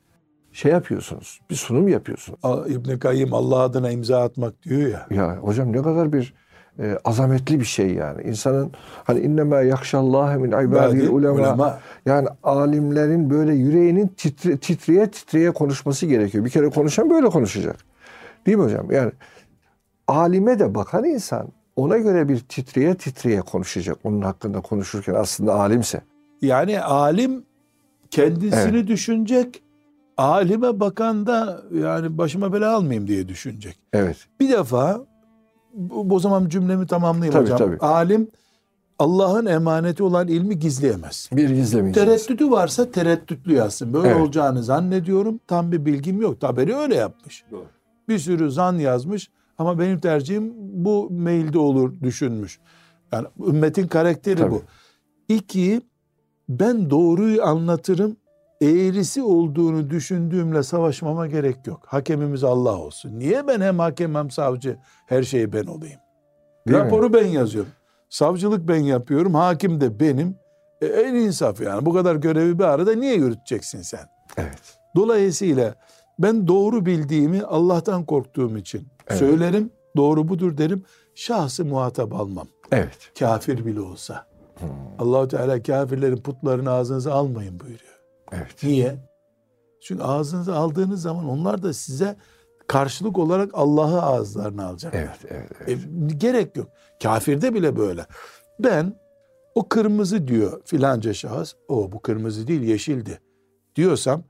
şey 0.52 0.72
yapıyorsunuz. 0.72 1.40
Bir 1.50 1.54
sunum 1.54 1.88
yapıyorsunuz. 1.88 2.40
İbn 2.68 2.98
Kayyim 2.98 3.34
Allah 3.34 3.58
adına 3.58 3.90
imza 3.90 4.22
atmak 4.22 4.62
diyor 4.62 4.90
ya. 4.90 5.06
Ya 5.10 5.36
hocam 5.36 5.72
ne 5.72 5.82
kadar 5.82 6.12
bir 6.12 6.34
e, 6.78 6.98
azametli 7.04 7.60
bir 7.60 7.64
şey 7.64 7.94
yani. 7.94 8.22
İnsanın 8.22 8.72
hani 9.04 9.20
innema 9.20 9.60
yakşallâhe 9.60 10.36
min 10.36 10.48
ibadil 10.48 11.08
ulema. 11.08 11.34
ulema. 11.34 11.78
Yani 12.06 12.28
alimlerin 12.42 13.30
böyle 13.30 13.54
yüreğinin 13.54 14.08
titre, 14.08 14.56
titreye 14.56 15.10
titreye 15.10 15.50
konuşması 15.50 16.06
gerekiyor. 16.06 16.44
Bir 16.44 16.50
kere 16.50 16.70
konuşan 16.70 17.10
böyle 17.10 17.28
konuşacak. 17.28 17.76
Değil 18.46 18.56
mi 18.56 18.64
hocam? 18.64 18.90
Yani 18.90 19.12
alime 20.08 20.58
de 20.58 20.74
bakan 20.74 21.04
insan 21.04 21.48
ona 21.78 21.98
göre 21.98 22.28
bir 22.28 22.38
titreye 22.38 22.94
titreye 22.94 23.40
konuşacak. 23.40 23.98
Onun 24.04 24.22
hakkında 24.22 24.60
konuşurken 24.60 25.14
aslında 25.14 25.54
alimse. 25.54 26.02
Yani 26.42 26.80
alim 26.80 27.44
kendisini 28.10 28.86
düşünecek. 28.86 29.62
Alime 30.16 30.80
bakan 30.80 31.26
da 31.26 31.62
yani 31.74 32.18
başıma 32.18 32.52
bela 32.52 32.74
almayayım 32.74 33.08
diye 33.08 33.28
düşünecek. 33.28 33.78
Evet. 33.92 34.16
Bir 34.40 34.48
defa 34.48 35.00
o 36.10 36.20
zaman 36.20 36.48
cümlemi 36.48 36.86
tamamlayayım 36.86 37.32
Tabii, 37.32 37.44
hocam. 37.44 37.58
tabii. 37.58 37.78
Alim 37.80 38.28
Allah'ın 38.98 39.46
emaneti 39.46 40.02
olan 40.02 40.28
ilmi 40.28 40.58
gizleyemez. 40.58 41.30
Bir 41.32 41.50
gizlemeyeceğiz. 41.50 42.08
Tereddütü 42.08 42.50
varsa 42.50 42.90
tereddütlü 42.90 43.54
yazsın. 43.54 43.92
Böyle 43.92 44.08
Evet. 44.08 44.20
olacağını 44.20 44.62
zannediyorum. 44.62 45.40
Tam 45.46 45.72
bir 45.72 45.84
bilgim 45.84 46.20
yok. 46.20 46.40
Taberi 46.40 46.76
öyle 46.76 46.94
yapmış. 46.94 47.44
Doğru. 47.50 47.66
Bir 48.08 48.18
sürü 48.18 48.50
zan 48.50 48.74
yazmış 48.78 49.30
ama 49.58 49.78
benim 49.78 50.00
tercihim 50.00 50.52
bu 50.56 51.10
mailde 51.10 51.58
olur 51.58 52.00
düşünmüş. 52.02 52.60
Yani 53.12 53.26
ümmetin 53.46 53.86
karakteri 53.86 54.36
Tabii. 54.36 54.50
bu. 54.50 54.62
İki, 55.28 55.82
ben 56.48 56.90
doğruyu 56.90 57.42
anlatırım 57.42 58.16
eğrisi 58.60 59.22
olduğunu 59.22 59.90
düşündüğümle 59.90 60.62
savaşmama 60.62 61.26
gerek 61.26 61.66
yok. 61.66 61.82
Hakemimiz 61.86 62.44
Allah 62.44 62.78
olsun. 62.78 63.18
Niye 63.18 63.46
ben 63.46 63.60
hem 63.60 63.78
hakem 63.78 64.14
hem 64.14 64.30
savcı 64.30 64.78
her 65.06 65.22
şeyi 65.22 65.52
ben 65.52 65.64
olayım? 65.64 66.00
Değil 66.68 66.78
mi? 66.78 66.84
Raporu 66.84 67.12
ben 67.12 67.26
yazıyorum. 67.26 67.72
Savcılık 68.10 68.68
ben 68.68 68.82
yapıyorum. 68.82 69.34
Hakim 69.34 69.80
de 69.80 70.00
benim. 70.00 70.36
E, 70.80 70.86
en 70.86 71.14
insaf 71.14 71.60
yani. 71.60 71.86
Bu 71.86 71.92
kadar 71.92 72.16
görevi 72.16 72.58
bir 72.58 72.64
arada 72.64 72.94
niye 72.94 73.14
yürüteceksin 73.14 73.82
sen? 73.82 74.08
Evet. 74.36 74.78
Dolayısıyla 74.96 75.74
ben 76.18 76.48
doğru 76.48 76.86
bildiğimi 76.86 77.42
Allah'tan 77.42 78.04
korktuğum 78.04 78.58
için 78.58 78.88
Evet. 79.10 79.18
söylerim. 79.18 79.70
Doğru 79.96 80.28
budur 80.28 80.58
derim. 80.58 80.84
Şahsı 81.14 81.64
muhatap 81.64 82.14
almam. 82.14 82.46
Evet. 82.72 83.12
Kafir 83.18 83.66
bile 83.66 83.80
olsa. 83.80 84.26
Hmm. 84.58 84.68
Allahu 84.98 85.28
Teala 85.28 85.62
kafirlerin 85.62 86.16
putlarını 86.16 86.70
ağzınıza 86.70 87.12
almayın 87.12 87.60
buyuruyor. 87.60 88.00
Evet. 88.32 88.62
Niye? 88.62 88.96
Çünkü 89.80 90.02
ağzınıza 90.02 90.54
aldığınız 90.54 91.02
zaman 91.02 91.28
onlar 91.28 91.62
da 91.62 91.72
size 91.72 92.16
karşılık 92.66 93.18
olarak 93.18 93.50
Allah'ı 93.52 94.02
ağızlarına 94.02 94.66
alacaklar. 94.66 95.00
Evet. 95.00 95.18
Evet. 95.28 95.50
evet. 95.60 95.78
E, 96.12 96.16
gerek 96.16 96.56
yok. 96.56 96.68
Kafirde 97.02 97.54
bile 97.54 97.76
böyle. 97.76 98.06
Ben 98.58 99.00
o 99.54 99.68
kırmızı 99.68 100.28
diyor 100.28 100.60
filanca 100.64 101.14
şahıs. 101.14 101.54
O 101.68 101.92
bu 101.92 102.02
kırmızı 102.02 102.46
değil 102.46 102.62
yeşildi 102.62 103.20
diyorsam 103.76 104.24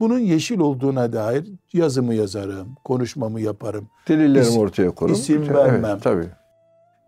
bunun 0.00 0.18
yeşil 0.18 0.58
olduğuna 0.58 1.12
dair 1.12 1.52
yazımı 1.72 2.14
yazarım, 2.14 2.74
konuşmamı 2.84 3.40
yaparım. 3.40 3.88
Delillerimi 4.08 4.48
İsim- 4.48 4.60
ortaya 4.60 4.90
koyarım. 4.90 5.14
isim 5.20 5.42
Evet, 5.42 5.54
vermem. 5.54 5.98
tabii. 5.98 6.28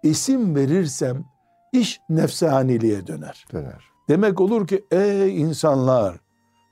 İsim 0.03 0.55
verirsem 0.57 1.25
iş 1.73 2.01
nefsaniliğe 2.09 3.07
döner. 3.07 3.45
Döner. 3.53 3.85
Demek 4.09 4.41
olur 4.41 4.67
ki 4.67 4.85
ey 4.91 5.41
insanlar 5.43 6.17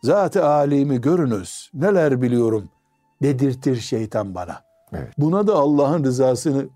zat-ı 0.03 0.47
alimi 0.47 1.01
görünüz 1.01 1.71
neler 1.75 2.23
biliyorum 2.23 2.69
dedirtir 3.23 3.77
şeytan 3.77 4.35
bana. 4.35 4.65
Evet. 4.93 5.13
Buna 5.19 5.47
da 5.47 5.55
Allah'ın 5.55 6.05
rızasını 6.05 6.67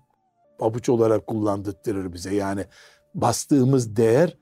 pabuç 0.59 0.89
olarak 0.89 1.27
kullandırtırır 1.27 2.13
bize. 2.13 2.35
Yani 2.35 2.65
bastığımız 3.15 3.95
değer 3.95 4.37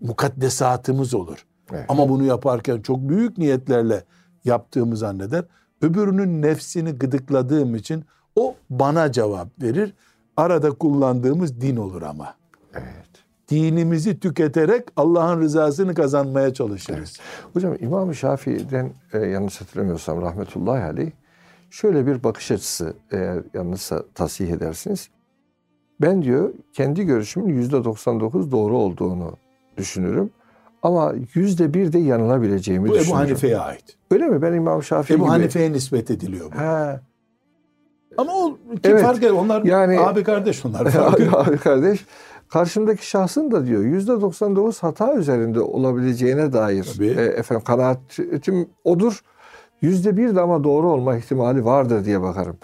mukaddesatımız 0.00 1.14
olur. 1.14 1.46
Evet. 1.72 1.84
Ama 1.88 2.08
bunu 2.08 2.22
yaparken 2.24 2.80
çok 2.82 2.98
büyük 2.98 3.38
niyetlerle 3.38 4.04
yaptığımı 4.46 4.96
zanneder. 4.96 5.44
Öbürünün 5.82 6.42
nefsini 6.42 6.92
gıdıkladığım 6.92 7.74
için 7.74 8.04
o 8.36 8.54
bana 8.70 9.12
cevap 9.12 9.62
verir. 9.62 9.94
Arada 10.36 10.70
kullandığımız 10.70 11.60
din 11.60 11.76
olur 11.76 12.02
ama. 12.02 12.34
Evet. 12.74 13.06
Dinimizi 13.48 14.20
tüketerek 14.20 14.88
Allah'ın 14.96 15.40
rızasını 15.40 15.94
kazanmaya 15.94 16.54
çalışırız. 16.54 17.20
Hocam 17.52 17.76
İmam-ı 17.80 18.14
Şafii'den 18.14 18.92
e, 19.12 19.18
yanlış 19.18 19.60
hatırlamıyorsam 19.60 20.22
rahmetullahi 20.22 20.82
aleyh 20.82 21.10
şöyle 21.70 22.06
bir 22.06 22.24
bakış 22.24 22.50
açısı 22.50 22.94
eğer 23.10 23.42
yanlışsa 23.54 24.02
tasih 24.14 24.50
edersiniz. 24.50 25.08
Ben 26.00 26.22
diyor 26.22 26.52
kendi 26.72 27.04
görüşümün 27.04 27.54
yüzde 27.54 27.84
99 27.84 28.52
doğru 28.52 28.76
olduğunu 28.76 29.36
düşünürüm. 29.76 30.30
Ama 30.86 31.14
yüzde 31.34 31.74
bir 31.74 31.92
de 31.92 31.98
yanılabileceğimi 31.98 32.84
Bu 32.88 32.92
Ebu 32.92 32.98
düşünürüm. 33.00 33.16
Hanife'ye 33.18 33.58
ait. 33.58 33.84
Öyle 34.10 34.26
mi? 34.26 34.42
Ben 34.42 34.52
İmam 34.52 34.82
Şafii 34.82 35.14
Ebu 35.14 35.22
gibi. 35.22 35.30
Hanife'ye 35.30 35.72
nispet 35.72 36.10
ediliyor 36.10 36.46
bu. 36.52 36.58
Ha, 36.58 37.00
Ama 38.16 38.32
o 38.34 38.56
kim 38.82 38.92
Evet. 38.92 39.02
fark 39.02 39.18
eder? 39.18 39.30
Onlar 39.30 39.64
Yani- 39.64 40.00
abi 40.00 40.22
kardeş 40.24 40.66
onlar. 40.66 40.86
Abi, 40.94 41.28
abi 41.32 41.56
kardeş 41.58 42.06
karşımdaki 42.48 43.08
şahsın 43.08 43.50
da 43.50 43.66
diyor 43.66 43.82
yüzde 43.82 44.20
99 44.20 44.82
hata 44.82 45.14
üzerinde 45.14 45.60
olabileceğine 45.60 46.52
dair 46.52 46.92
Tabii. 46.96 47.06
e, 47.06 47.24
efendim 47.24 47.64
kanaatim 47.66 48.68
odur. 48.84 49.20
Yüzde 49.80 50.16
bir 50.16 50.36
de 50.36 50.40
ama 50.40 50.64
doğru 50.64 50.90
olma 50.90 51.16
ihtimali 51.16 51.64
vardır 51.64 52.04
diye 52.04 52.22
bakarım. 52.22 52.56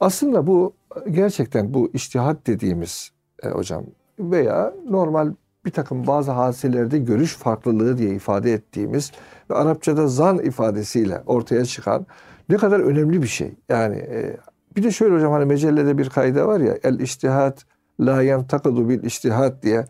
Aslında 0.00 0.46
bu 0.46 0.72
gerçekten 1.10 1.74
bu 1.74 1.90
iştihat 1.94 2.46
dediğimiz 2.46 3.10
e, 3.42 3.48
hocam 3.48 3.84
veya 4.18 4.72
normal 4.90 5.32
bir 5.66 5.70
takım 5.70 6.06
bazı 6.06 6.30
hadiselerde 6.30 6.98
görüş 6.98 7.36
farklılığı 7.36 7.98
diye 7.98 8.14
ifade 8.14 8.52
ettiğimiz 8.52 9.12
ve 9.50 9.54
Arapçada 9.54 10.08
zan 10.08 10.38
ifadesiyle 10.38 11.22
ortaya 11.26 11.64
çıkan 11.64 12.06
ne 12.48 12.56
kadar 12.56 12.80
önemli 12.80 13.22
bir 13.22 13.26
şey. 13.26 13.54
Yani 13.68 13.96
e, 13.96 14.36
bir 14.76 14.82
de 14.82 14.90
şöyle 14.90 15.14
hocam 15.14 15.32
hani 15.32 15.44
mecellede 15.44 15.98
bir 15.98 16.08
kaide 16.08 16.46
var 16.46 16.60
ya 16.60 16.78
el 16.82 17.00
iştihat 17.00 17.64
la 18.00 18.22
yentakadu 18.22 18.88
bil 18.88 19.02
iştihat 19.02 19.62
diye 19.62 19.84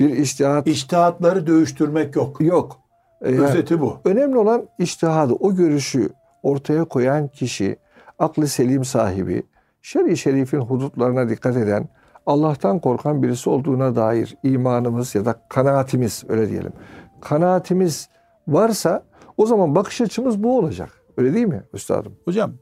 bir 0.00 0.10
iştihat 0.10 0.66
İçtihatları 0.66 1.46
dövüştürmek 1.46 2.16
yok. 2.16 2.40
yok. 2.40 2.78
E, 3.20 3.32
yani 3.32 3.44
Özeti 3.44 3.80
bu. 3.80 3.98
önemli 4.04 4.38
olan 4.38 4.68
iştihadı, 4.78 5.32
o 5.32 5.54
görüşü 5.54 6.08
ortaya 6.42 6.84
koyan 6.84 7.28
kişi, 7.28 7.76
aklı 8.18 8.48
selim 8.48 8.84
sahibi, 8.84 9.42
şer'i 9.82 10.16
şerifin 10.16 10.60
hudutlarına 10.60 11.28
dikkat 11.28 11.56
eden, 11.56 11.88
Allah'tan 12.26 12.80
korkan 12.80 13.22
birisi 13.22 13.50
olduğuna 13.50 13.96
dair 13.96 14.36
imanımız 14.42 15.14
ya 15.14 15.24
da 15.24 15.40
kanaatimiz 15.48 16.24
öyle 16.28 16.48
diyelim. 16.50 16.72
Kanaatimiz 17.20 18.08
varsa 18.48 19.02
o 19.36 19.46
zaman 19.46 19.74
bakış 19.74 20.00
açımız 20.00 20.42
bu 20.42 20.58
olacak. 20.58 20.90
Öyle 21.16 21.34
değil 21.34 21.46
mi 21.46 21.62
üstadım? 21.72 22.16
Hocam 22.24 22.52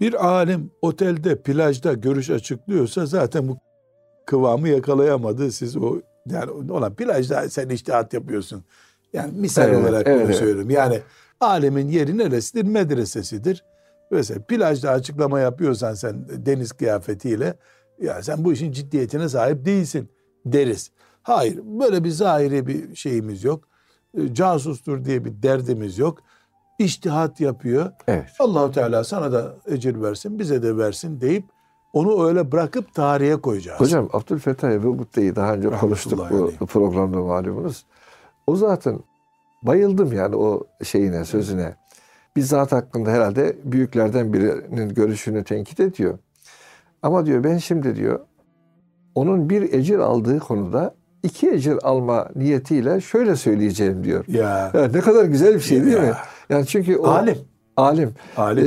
bir 0.00 0.26
alim 0.26 0.70
otelde, 0.82 1.42
plajda 1.42 1.92
görüş 1.92 2.30
açıklıyorsa 2.30 3.06
zaten 3.06 3.48
bu 3.48 3.58
kıvamı 4.26 4.68
yakalayamadı. 4.68 5.52
Siz 5.52 5.76
o 5.76 5.96
yani 6.26 6.50
ona 6.50 6.90
plajda 6.90 7.48
sen 7.48 7.68
iştihat 7.68 8.14
yapıyorsun. 8.14 8.64
Yani 9.12 9.32
misal 9.40 9.68
Evet, 9.68 9.78
olarak 9.78 10.06
evet, 10.06 10.16
bunu 10.16 10.24
evet. 10.24 10.36
söylüyorum. 10.36 10.70
Yani 10.70 11.00
alemin 11.40 11.88
yeri 11.88 12.18
neresidir? 12.18 12.64
Medresesidir. 12.64 13.64
Mesela 14.10 14.40
plajda 14.48 14.90
açıklama 14.90 15.40
yapıyorsan 15.40 15.94
sen 15.94 16.26
deniz 16.46 16.72
kıyafetiyle 16.72 17.54
ya 18.00 18.22
sen 18.22 18.44
bu 18.44 18.52
işin 18.52 18.72
ciddiyetine 18.72 19.28
sahip 19.28 19.64
değilsin 19.64 20.08
deriz. 20.46 20.90
Hayır 21.22 21.60
böyle 21.64 22.04
bir 22.04 22.10
zahiri 22.10 22.66
bir 22.66 22.96
şeyimiz 22.96 23.44
yok. 23.44 23.64
E, 24.18 24.34
Casustur 24.34 25.04
diye 25.04 25.24
bir 25.24 25.42
derdimiz 25.42 25.98
yok. 25.98 26.18
İçtihat 26.78 27.40
yapıyor. 27.40 27.92
Evet. 28.08 28.30
Allahu 28.38 28.72
Teala 28.72 29.04
sana 29.04 29.32
da 29.32 29.54
ecir 29.66 30.02
versin, 30.02 30.38
bize 30.38 30.62
de 30.62 30.76
versin 30.76 31.20
deyip 31.20 31.44
onu 31.92 32.28
öyle 32.28 32.52
bırakıp 32.52 32.94
tarihe 32.94 33.36
koyacağız. 33.36 33.80
Hocam 33.80 34.08
Abdülfettah 34.12 34.70
Ebu 34.70 34.94
Mutte'yi 34.94 35.36
daha 35.36 35.54
önce 35.54 35.70
konuştuk 35.70 36.18
bu 36.30 36.36
aleyh. 36.36 36.58
programda 36.58 37.18
malumunuz. 37.18 37.84
O 38.46 38.56
zaten 38.56 39.00
bayıldım 39.62 40.12
yani 40.12 40.36
o 40.36 40.66
şeyine, 40.82 41.24
sözüne. 41.24 41.76
Bir 42.36 42.42
zat 42.42 42.72
hakkında 42.72 43.10
herhalde 43.10 43.56
büyüklerden 43.64 44.32
birinin 44.32 44.94
görüşünü 44.94 45.44
tenkit 45.44 45.80
ediyor. 45.80 46.18
Ama 47.04 47.26
diyor 47.26 47.44
ben 47.44 47.58
şimdi 47.58 47.96
diyor 47.96 48.20
onun 49.14 49.50
bir 49.50 49.72
ecir 49.72 49.98
aldığı 49.98 50.38
konuda 50.38 50.94
iki 51.22 51.50
ecir 51.50 51.78
alma 51.82 52.28
niyetiyle 52.36 53.00
şöyle 53.00 53.36
söyleyeceğim 53.36 54.04
diyor. 54.04 54.24
Ya, 54.28 54.70
Ya 54.74 54.88
ne 54.94 55.00
kadar 55.00 55.24
güzel 55.24 55.54
bir 55.54 55.60
şey 55.60 55.84
değil 55.84 55.98
mi? 55.98 56.06
Ya. 56.06 56.18
Yani 56.50 56.66
çünkü 56.66 56.96
o 56.96 57.06
alim. 57.08 57.36
alim. 57.76 58.10
Alim. 58.36 58.64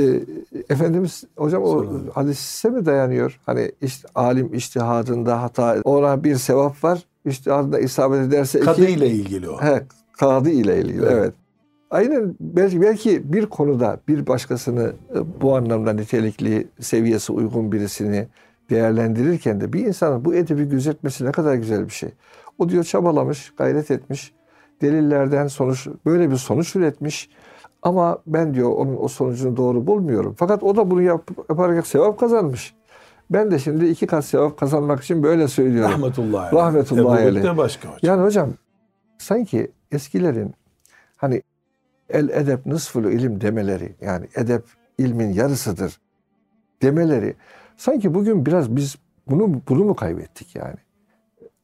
Ee, 0.54 0.60
Efendimiz 0.74 1.24
hocam 1.36 1.62
o 1.62 1.66
Sallallahu. 1.68 2.10
hadise 2.14 2.70
mi 2.70 2.86
dayanıyor? 2.86 3.40
Hani 3.46 3.72
işte, 3.82 4.08
alim 4.14 4.54
iştihadında 4.54 5.42
hata 5.42 5.76
ona 5.84 6.24
bir 6.24 6.34
sevap 6.36 6.84
var. 6.84 7.02
İştihadında 7.24 7.78
isabet 7.78 8.20
ederse 8.28 8.60
Kadı 8.60 8.82
iki. 8.84 8.92
ile 8.92 9.08
ilgili 9.10 9.48
o. 9.48 9.60
He, 9.62 9.82
kadı 10.18 10.50
ile 10.50 10.78
ilgili 10.80 11.02
Evet. 11.02 11.12
evet. 11.12 11.34
Aynen 11.90 12.34
belki, 12.40 12.82
belki 12.82 13.32
bir 13.32 13.46
konuda 13.46 14.00
bir 14.08 14.26
başkasını 14.26 14.92
e, 15.14 15.40
bu 15.40 15.56
anlamda 15.56 15.92
nitelikli 15.92 16.68
seviyesi 16.80 17.32
uygun 17.32 17.72
birisini 17.72 18.28
değerlendirirken 18.70 19.60
de 19.60 19.72
bir 19.72 19.86
insanın 19.86 20.24
bu 20.24 20.34
edebi 20.34 20.68
gözetmesi 20.68 21.24
ne 21.24 21.32
kadar 21.32 21.54
güzel 21.54 21.84
bir 21.84 21.92
şey. 21.92 22.10
O 22.58 22.68
diyor 22.68 22.84
çabalamış, 22.84 23.52
gayret 23.56 23.90
etmiş. 23.90 24.32
Delillerden 24.80 25.46
sonuç 25.46 25.88
böyle 26.06 26.30
bir 26.30 26.36
sonuç 26.36 26.76
üretmiş. 26.76 27.30
Ama 27.82 28.18
ben 28.26 28.54
diyor 28.54 28.72
onun 28.72 28.96
o 29.00 29.08
sonucunu 29.08 29.56
doğru 29.56 29.86
bulmuyorum. 29.86 30.34
Fakat 30.38 30.62
o 30.62 30.76
da 30.76 30.90
bunu 30.90 31.02
yap, 31.02 31.30
yaparak 31.48 31.86
sevap 31.86 32.20
kazanmış. 32.20 32.74
Ben 33.30 33.50
de 33.50 33.58
şimdi 33.58 33.86
iki 33.86 34.06
kat 34.06 34.24
sevap 34.24 34.58
kazanmak 34.58 35.02
için 35.02 35.22
böyle 35.22 35.48
söylüyorum. 35.48 35.92
Rahmetullahi. 35.92 36.54
Rahmetullahi 36.54 37.02
Ebu 37.02 37.10
aleyh. 37.10 37.34
Bekir 37.34 37.48
de 37.48 37.56
başka 37.56 37.88
hocam. 37.88 37.98
Yani 38.02 38.22
hocam 38.22 38.50
sanki 39.18 39.70
eskilerin 39.92 40.54
hani 41.16 41.42
el 42.10 42.28
edep 42.28 42.66
nısfulu 42.66 43.10
ilim 43.10 43.40
demeleri 43.40 43.96
yani 44.00 44.28
edep 44.34 44.64
ilmin 44.98 45.32
yarısıdır 45.32 46.00
demeleri 46.82 47.36
sanki 47.76 48.14
bugün 48.14 48.46
biraz 48.46 48.76
biz 48.76 48.96
bunu 49.28 49.60
bunu 49.68 49.84
mu 49.84 49.96
kaybettik 49.96 50.56
yani? 50.56 50.76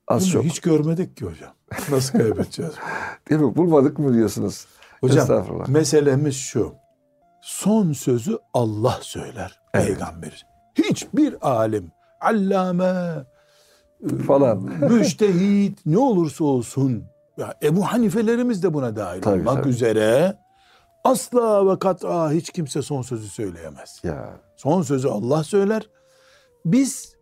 Az 0.09 0.25
Bunu 0.25 0.33
çok. 0.33 0.45
hiç 0.45 0.61
görmedik 0.61 1.17
ki 1.17 1.25
hocam. 1.25 1.55
Nasıl 1.91 2.19
kaybedeceğiz? 2.19 2.73
Değil 3.31 3.41
mi? 3.41 3.57
Bulmadık 3.57 3.99
mı 3.99 4.15
diyorsunuz? 4.15 4.67
hocam 5.01 5.47
meselemiz 5.69 6.37
şu. 6.37 6.75
Son 7.43 7.93
sözü 7.93 8.39
Allah 8.55 8.99
söyler. 9.01 9.61
Evet. 9.75 9.87
Peygamber. 9.87 10.47
Hiçbir 10.75 11.49
alim, 11.49 11.93
allame, 12.21 13.25
Falan. 14.27 14.59
müştehit 14.91 15.87
ne 15.87 15.99
olursa 15.99 16.45
olsun 16.45 17.05
ya 17.39 17.55
Ebu 17.63 17.83
Hanifelerimiz 17.83 18.63
de 18.63 18.75
buna 18.75 18.97
dahil 18.97 19.23
Tabii, 19.23 19.41
olmak 19.41 19.55
tabii. 19.57 19.69
üzere 19.69 20.37
Asla 21.05 21.73
ve 21.73 21.79
kat'a 21.79 22.31
hiç 22.31 22.51
kimse 22.51 22.83
son 22.83 23.03
sözü 23.03 23.29
söyleyemez. 23.29 24.01
Ya 24.05 24.31
Son 24.57 24.83
sözü 24.83 25.09
Allah 25.09 25.45
söyler. 25.45 25.89
Biz 26.65 27.15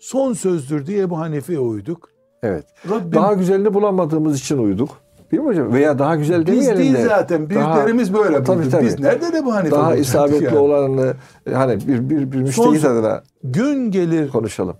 son 0.00 0.32
sözdür 0.32 0.86
diye 0.86 1.02
Ebu 1.02 1.18
Hanife'ye 1.18 1.58
uyduk. 1.58 2.08
evet. 2.42 2.64
Rabbim 2.90 3.12
Daha 3.12 3.32
güzelini 3.32 3.74
bulamadığımız 3.74 4.38
için 4.40 4.58
uyduk. 4.58 4.90
Değil 5.32 5.42
mi 5.42 5.48
hocam? 5.48 5.72
Veya 5.72 5.98
daha 5.98 6.16
güzel 6.16 6.46
biz 6.46 6.46
demeyelim 6.46 6.78
değil 6.78 6.94
de. 6.94 7.02
zaten. 7.08 7.50
Büyüklerimiz 7.50 8.14
böyle 8.14 8.42
Tabii, 8.44 8.68
tabii. 8.70 8.86
Biz 8.86 8.98
nerede 9.00 9.32
de 9.32 9.44
bu 9.44 9.54
Hanife 9.54 9.76
daha 9.76 9.96
isabetli 9.96 10.44
yani? 10.44 10.58
olanını 10.58 11.14
hani 11.52 11.88
bir 11.88 12.10
bir 12.10 12.32
bir 12.32 12.36
müştehit 12.42 12.80
Son- 12.80 12.90
adına 12.90 13.22
Gün 13.44 13.90
gelir 13.90 14.28
konuşalım. 14.30 14.76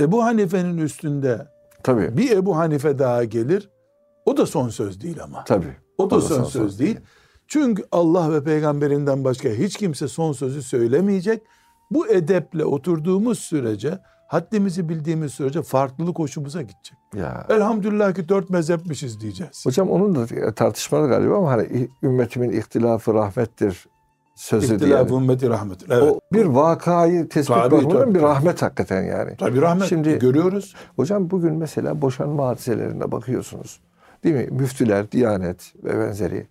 Ebu 0.00 0.24
Hanife'nin 0.24 0.78
üstünde 0.78 1.46
Tabii. 1.82 2.16
bir 2.16 2.30
Ebu 2.30 2.56
Hanife 2.56 2.98
daha 2.98 3.24
gelir. 3.24 3.70
O 4.26 4.36
da 4.36 4.46
son 4.46 4.68
söz 4.68 5.00
değil 5.00 5.22
ama. 5.22 5.44
Tabii. 5.44 5.76
O 5.98 6.10
da 6.10 6.20
son 6.20 6.44
söz 6.44 6.78
değil. 6.78 7.00
Çünkü 7.48 7.84
Allah 7.92 8.32
ve 8.32 8.44
peygamberinden 8.44 9.24
başka 9.24 9.48
hiç 9.48 9.76
kimse 9.76 10.08
son 10.08 10.32
sözü 10.32 10.62
söylemeyecek. 10.62 11.42
Bu 11.90 12.08
edeple 12.08 12.64
oturduğumuz 12.64 13.38
sürece, 13.38 13.98
haddimizi 14.28 14.88
bildiğimiz 14.88 15.32
sürece 15.32 15.62
farklılık 15.62 16.18
hoşumuza 16.18 16.62
gidecek. 16.62 16.98
Ya. 17.14 17.46
Elhamdülillah 17.50 18.14
ki 18.14 18.28
dört 18.28 18.50
mezhepmişiz 18.50 19.20
diyeceğiz. 19.20 19.66
Hocam 19.66 19.90
onun 19.90 20.14
da 20.14 20.54
tartışmalı 20.54 21.08
galiba 21.08 21.36
ama 21.36 21.50
hani 21.50 21.88
ümmetimin 22.02 22.50
ihtilafı 22.50 23.14
rahmettir 23.14 23.86
sözü 24.34 24.68
diye. 24.68 24.76
İhtilaf 24.76 25.10
ümmeti 25.10 25.48
rahmettir. 25.48 25.90
Evet. 25.90 26.02
O 26.12 26.20
bir 26.32 26.44
vakayı 26.44 27.28
tespit 27.28 27.56
bakımından 27.56 28.14
bir 28.14 28.20
rahmet 28.22 28.62
hakikaten 28.62 29.02
yani. 29.02 29.36
Tabii 29.36 29.60
rahmet 29.60 29.88
Şimdi- 29.88 30.18
görüyoruz. 30.18 30.74
Hocam 30.96 31.30
bugün 31.30 31.54
mesela 31.54 32.02
boşanma 32.02 32.46
hadiselerine 32.46 33.12
bakıyorsunuz. 33.12 33.80
Değil 34.24 34.34
mi? 34.34 34.48
Müftüler, 34.50 35.12
Diyanet 35.12 35.74
ve 35.84 35.98
benzeri. 35.98 36.46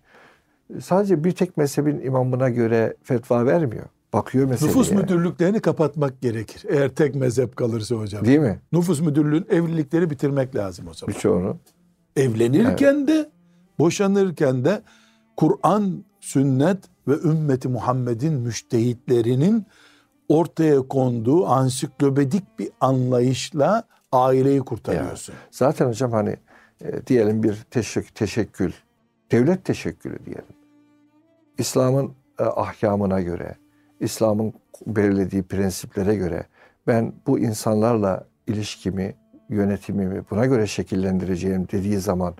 Sadece 0.80 1.24
bir 1.24 1.32
tek 1.32 1.56
mezhebin 1.56 2.00
imamına 2.00 2.48
göre 2.48 2.96
fetva 3.02 3.46
vermiyor. 3.46 3.84
Bakıyor 4.12 4.48
meseleye. 4.48 4.70
Nüfus 4.70 4.90
müdürlüklerini 4.90 5.60
kapatmak 5.60 6.20
gerekir. 6.20 6.64
Eğer 6.68 6.88
tek 6.88 7.14
mezhep 7.14 7.56
kalırsa 7.56 7.94
hocam. 7.94 8.24
Değil 8.24 8.38
mi? 8.38 8.60
Nüfus 8.72 9.00
müdürlüğün 9.00 9.46
evlilikleri 9.50 10.10
bitirmek 10.10 10.56
lazım 10.56 10.88
o 10.88 10.94
zaman. 10.94 11.14
Birçoğunu. 11.14 11.56
Evlenirken 12.16 13.08
de 13.08 13.30
boşanırken 13.78 14.64
de 14.64 14.82
Kur'an, 15.36 16.04
sünnet 16.20 16.78
ve 17.08 17.14
ümmeti 17.14 17.68
Muhammed'in 17.68 18.34
müştehitlerinin 18.34 19.66
ortaya 20.28 20.82
konduğu 20.82 21.46
ansiklopedik 21.46 22.58
bir 22.58 22.68
anlayışla 22.80 23.84
aileyi 24.12 24.60
kurtarıyorsun. 24.60 25.34
Zaten 25.50 25.88
hocam 25.88 26.12
hani 26.12 26.36
e, 26.84 27.06
diyelim 27.06 27.42
bir 27.42 27.54
teşek, 27.70 28.14
teşekkül, 28.14 28.72
devlet 29.32 29.64
teşekkülü 29.64 30.18
diyelim. 30.26 30.54
İslam'ın 31.58 32.12
e, 32.38 32.42
ahkamına 32.42 33.20
göre, 33.20 33.56
İslam'ın 34.00 34.52
belirlediği 34.86 35.42
prensiplere 35.42 36.14
göre 36.14 36.46
ben 36.86 37.12
bu 37.26 37.38
insanlarla 37.38 38.26
ilişkimi, 38.46 39.14
yönetimimi 39.48 40.22
buna 40.30 40.46
göre 40.46 40.66
şekillendireceğim 40.66 41.68
dediği 41.72 41.98
zaman 41.98 42.34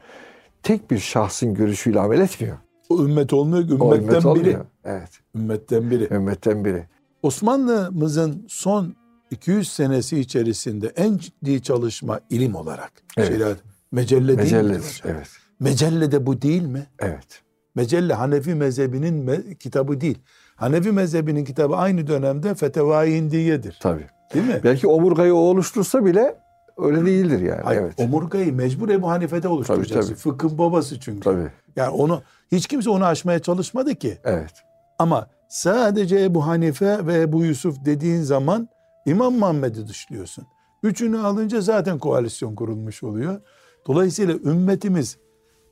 tek 0.62 0.90
bir 0.90 0.98
şahsın 0.98 1.54
görüşüyle 1.54 2.00
amel 2.00 2.20
etmiyor. 2.20 2.58
O 2.88 3.04
ümmet 3.04 3.32
olmuyor, 3.32 3.80
O 3.80 3.94
ümmetten 3.96 4.20
ümmet 4.20 4.44
biri. 4.44 4.56
Evet. 4.84 5.10
Ümmetten 5.34 5.90
biri. 5.90 6.14
Ümmetten 6.14 6.64
biri. 6.64 6.84
Osmanlı'mızın 7.22 8.44
son 8.48 8.94
200 9.30 9.72
senesi 9.72 10.20
içerisinde 10.20 10.92
en 10.96 11.16
ciddi 11.16 11.62
çalışma 11.62 12.20
ilim 12.30 12.54
olarak. 12.54 12.92
Evet. 13.16 13.28
Şeriat, 13.28 13.56
mecelle 13.92 14.26
değil 14.26 14.38
mi 14.38 14.42
Mecelle. 14.42 14.68
hocam? 14.78 14.84
Evet. 15.04 15.28
Mecelle 15.60 16.12
de 16.12 16.26
bu 16.26 16.42
değil 16.42 16.62
mi? 16.62 16.86
Evet. 16.98 17.42
Mecelle 17.74 18.14
Hanefi 18.14 18.54
mezhebinin 18.54 19.26
me- 19.28 19.54
kitabı 19.58 20.00
değil. 20.00 20.18
Hanefi 20.56 20.92
mezhebinin 20.92 21.44
kitabı 21.44 21.76
aynı 21.76 22.06
dönemde 22.06 22.54
Fetevai 22.54 23.14
Hindiye'dir. 23.14 23.78
Tabii. 23.82 24.06
Değil 24.34 24.46
mi? 24.46 24.60
Belki 24.64 24.86
omurgayı 24.86 25.34
o 25.34 25.38
oluştursa 25.38 26.04
bile 26.04 26.36
öyle 26.78 27.06
değildir 27.06 27.40
yani. 27.40 27.60
Hayır, 27.64 27.80
evet. 27.80 27.94
Omurgayı 28.00 28.54
mecbur 28.54 28.88
Ebu 28.88 29.10
Hanife'de 29.10 29.48
oluşturacaksın. 29.48 30.10
tabii. 30.10 30.18
Fıkhın 30.20 30.58
babası 30.58 31.00
çünkü. 31.00 31.20
Tabii. 31.20 31.48
Yani 31.76 31.90
onu 31.90 32.22
hiç 32.52 32.66
kimse 32.66 32.90
onu 32.90 33.04
aşmaya 33.04 33.38
çalışmadı 33.38 33.94
ki. 33.94 34.18
Evet. 34.24 34.52
Ama 34.98 35.26
sadece 35.48 36.20
Ebu 36.24 36.46
Hanife 36.46 37.06
ve 37.06 37.20
Ebu 37.20 37.44
Yusuf 37.44 37.84
dediğin 37.84 38.22
zaman 38.22 38.68
İmam 39.06 39.34
Muhammed'i 39.34 39.88
dışlıyorsun. 39.88 40.46
Üçünü 40.82 41.18
alınca 41.18 41.60
zaten 41.60 41.98
koalisyon 41.98 42.54
kurulmuş 42.54 43.02
oluyor. 43.02 43.40
Dolayısıyla 43.86 44.34
ümmetimiz 44.34 45.18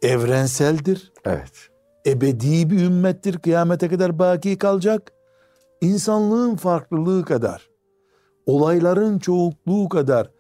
evrenseldir. 0.02 1.12
Evet. 1.24 1.52
Ebedi 2.06 2.70
bir 2.70 2.84
ümmettir. 2.84 3.38
Kıyamete 3.38 3.88
kadar 3.88 4.18
baki 4.18 4.58
kalacak. 4.58 5.12
İnsanlığın 5.80 6.56
farklılığı 6.56 7.24
kadar, 7.24 7.70
olayların 8.46 9.18
çoğukluğu 9.18 9.88
kadar 9.88 10.30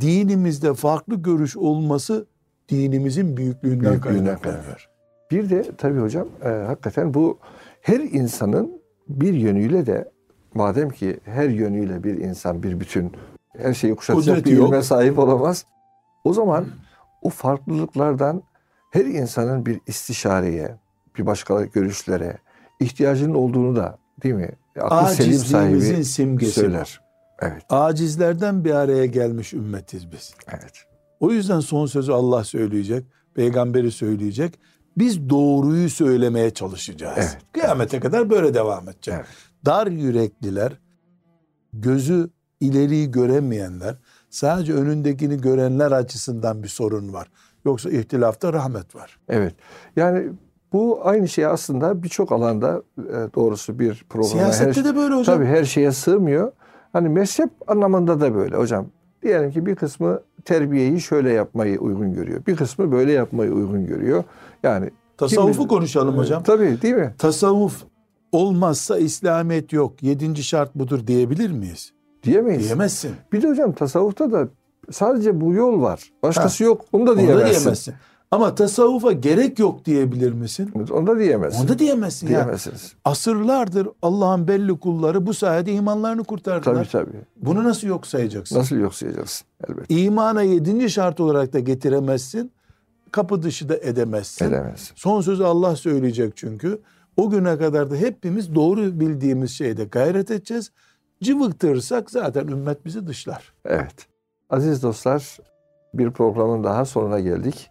dinimizde 0.00 0.74
farklı 0.74 1.14
görüş 1.14 1.56
olması 1.56 2.26
dinimizin 2.68 3.36
büyüklüğünden, 3.36 3.90
Büyüklüğünden 3.90 4.24
kaynaklanıyor. 4.38 4.88
Bir 5.30 5.50
de 5.50 5.64
tabii 5.78 6.00
hocam 6.00 6.28
e, 6.44 6.48
hakikaten 6.48 7.14
bu 7.14 7.38
her 7.80 8.00
insanın 8.00 8.80
bir 9.08 9.34
yönüyle 9.34 9.86
de 9.86 10.10
madem 10.54 10.90
ki 10.90 11.20
her 11.24 11.48
yönüyle 11.48 12.04
bir 12.04 12.18
insan 12.18 12.62
bir 12.62 12.80
bütün 12.80 13.12
her 13.58 13.74
şeyi 13.74 13.96
kuşatacak 13.96 14.36
Kudreti 14.36 14.56
bir 14.56 14.66
ilme 14.66 14.82
sahip 14.82 15.18
olamaz. 15.18 15.66
O 16.24 16.32
zaman 16.32 16.66
farklılıklardan 17.28 18.42
her 18.90 19.04
insanın 19.04 19.66
bir 19.66 19.80
istişareye, 19.86 20.76
bir 21.18 21.26
başka 21.26 21.64
görüşlere 21.64 22.38
ihtiyacının 22.80 23.34
olduğunu 23.34 23.76
da 23.76 23.98
değil 24.22 24.34
mi? 24.34 24.50
Aklı 24.80 25.14
selim 25.14 25.38
sahibi 25.38 26.04
simgesi 26.04 26.52
söyler. 26.52 27.00
Evet, 27.42 27.62
Acizlerden 27.70 28.64
bir 28.64 28.70
araya 28.70 29.06
gelmiş 29.06 29.52
ümmetiz 29.54 30.12
biz. 30.12 30.34
evet. 30.48 30.84
O 31.20 31.30
yüzden 31.32 31.60
son 31.60 31.86
sözü 31.86 32.12
Allah 32.12 32.44
söyleyecek, 32.44 33.06
peygamberi 33.34 33.90
söyleyecek. 33.90 34.58
Biz 34.98 35.30
doğruyu 35.30 35.90
söylemeye 35.90 36.50
çalışacağız. 36.50 37.18
Evet. 37.18 37.38
Kıyamete 37.52 38.00
kadar 38.00 38.30
böyle 38.30 38.54
devam 38.54 38.88
edecek. 38.88 39.14
Evet. 39.16 39.26
Dar 39.64 39.86
yürekliler, 39.86 40.72
gözü 41.72 42.30
ileriyi 42.60 43.10
göremeyenler, 43.10 43.96
sadece 44.30 44.72
önündekini 44.74 45.40
görenler 45.40 45.92
açısından 45.92 46.62
bir 46.62 46.68
sorun 46.68 47.12
var. 47.12 47.28
Yoksa 47.64 47.90
ihtilafta 47.90 48.52
rahmet 48.52 48.94
var. 48.94 49.18
Evet. 49.28 49.54
Yani 49.96 50.28
bu 50.72 51.00
aynı 51.04 51.28
şey 51.28 51.46
aslında 51.46 52.02
birçok 52.02 52.32
alanda 52.32 52.82
e, 52.98 53.34
doğrusu 53.34 53.78
bir 53.78 54.04
programa 54.08 54.30
Siyasette 54.32 54.80
her, 54.80 54.84
de 54.84 54.96
böyle 54.96 55.14
hocam. 55.14 55.36
tabii 55.36 55.46
her 55.46 55.64
şeye 55.64 55.92
sığmıyor. 55.92 56.52
Hani 56.92 57.08
mezhep 57.08 57.50
anlamında 57.66 58.20
da 58.20 58.34
böyle 58.34 58.56
hocam. 58.56 58.86
Diyelim 59.22 59.50
ki 59.50 59.66
bir 59.66 59.74
kısmı 59.76 60.20
terbiyeyi 60.44 61.00
şöyle 61.00 61.32
yapmayı 61.32 61.78
uygun 61.80 62.12
görüyor. 62.14 62.46
Bir 62.46 62.56
kısmı 62.56 62.92
böyle 62.92 63.12
yapmayı 63.12 63.52
uygun 63.52 63.86
görüyor. 63.86 64.24
Yani 64.62 64.90
Tasavvufu 65.16 65.58
Kim- 65.60 65.68
konuşalım 65.68 66.16
hocam. 66.18 66.42
tabii 66.42 66.82
değil 66.82 66.94
mi? 66.94 67.14
Tasavvuf 67.18 67.84
olmazsa 68.32 68.98
İslamiyet 68.98 69.72
yok. 69.72 70.02
Yedinci 70.02 70.42
şart 70.42 70.74
budur 70.74 71.06
diyebilir 71.06 71.50
miyiz? 71.50 71.92
Diyemeyiz. 72.22 72.64
Diyemezsin. 72.64 73.10
Bir 73.32 73.42
de 73.42 73.48
hocam 73.48 73.72
tasavvufta 73.72 74.32
da 74.32 74.48
sadece 74.90 75.40
bu 75.40 75.52
yol 75.52 75.82
var. 75.82 76.12
Başkası 76.22 76.64
yok. 76.64 76.84
Onu 76.92 77.06
da 77.06 77.10
Onu 77.10 77.18
da 77.18 77.22
diyemezsin. 77.22 77.60
diyemezsin. 77.60 77.94
Ama 78.30 78.54
tasavvufa 78.54 79.12
gerek 79.12 79.58
yok 79.58 79.84
diyebilir 79.84 80.32
misin? 80.32 80.72
Onu 80.92 81.06
da 81.06 81.18
diyemezsin. 81.18 81.60
Onu 81.60 81.68
da 81.68 81.78
diyemezsin 81.78 82.26
ya. 82.26 82.32
diyemezsiniz. 82.32 82.92
Asırlardır 83.04 83.88
Allah'ın 84.02 84.48
belli 84.48 84.78
kulları 84.78 85.26
bu 85.26 85.34
sayede 85.34 85.72
imanlarını 85.72 86.24
kurtardılar. 86.24 86.74
Tabii 86.74 86.88
tabii. 87.06 87.20
Bunu 87.36 87.64
nasıl 87.64 87.86
yok 87.88 88.06
sayacaksın? 88.06 88.58
Nasıl 88.58 88.76
yok 88.76 88.94
sayacaksın? 88.94 89.46
Elbette. 89.68 89.94
İmana 89.94 90.42
yedinci 90.42 90.90
şart 90.90 91.20
olarak 91.20 91.52
da 91.52 91.58
getiremezsin. 91.58 92.52
Kapı 93.12 93.42
dışı 93.42 93.68
da 93.68 93.76
edemezsin. 93.76 94.44
Edemezsin. 94.44 94.92
Son 94.96 95.20
sözü 95.20 95.44
Allah 95.44 95.76
söyleyecek 95.76 96.36
çünkü. 96.36 96.80
O 97.16 97.30
güne 97.30 97.58
kadar 97.58 97.90
da 97.90 97.94
hepimiz 97.96 98.54
doğru 98.54 99.00
bildiğimiz 99.00 99.50
şeyde 99.50 99.84
gayret 99.84 100.30
edeceğiz. 100.30 100.70
Cıvıktırsak 101.22 102.10
zaten 102.10 102.46
ümmet 102.48 102.84
bizi 102.84 103.06
dışlar. 103.06 103.52
Evet. 103.64 104.06
Aziz 104.50 104.82
dostlar, 104.82 105.38
bir 105.94 106.10
programın 106.10 106.64
daha 106.64 106.84
sonuna 106.84 107.20
geldik. 107.20 107.70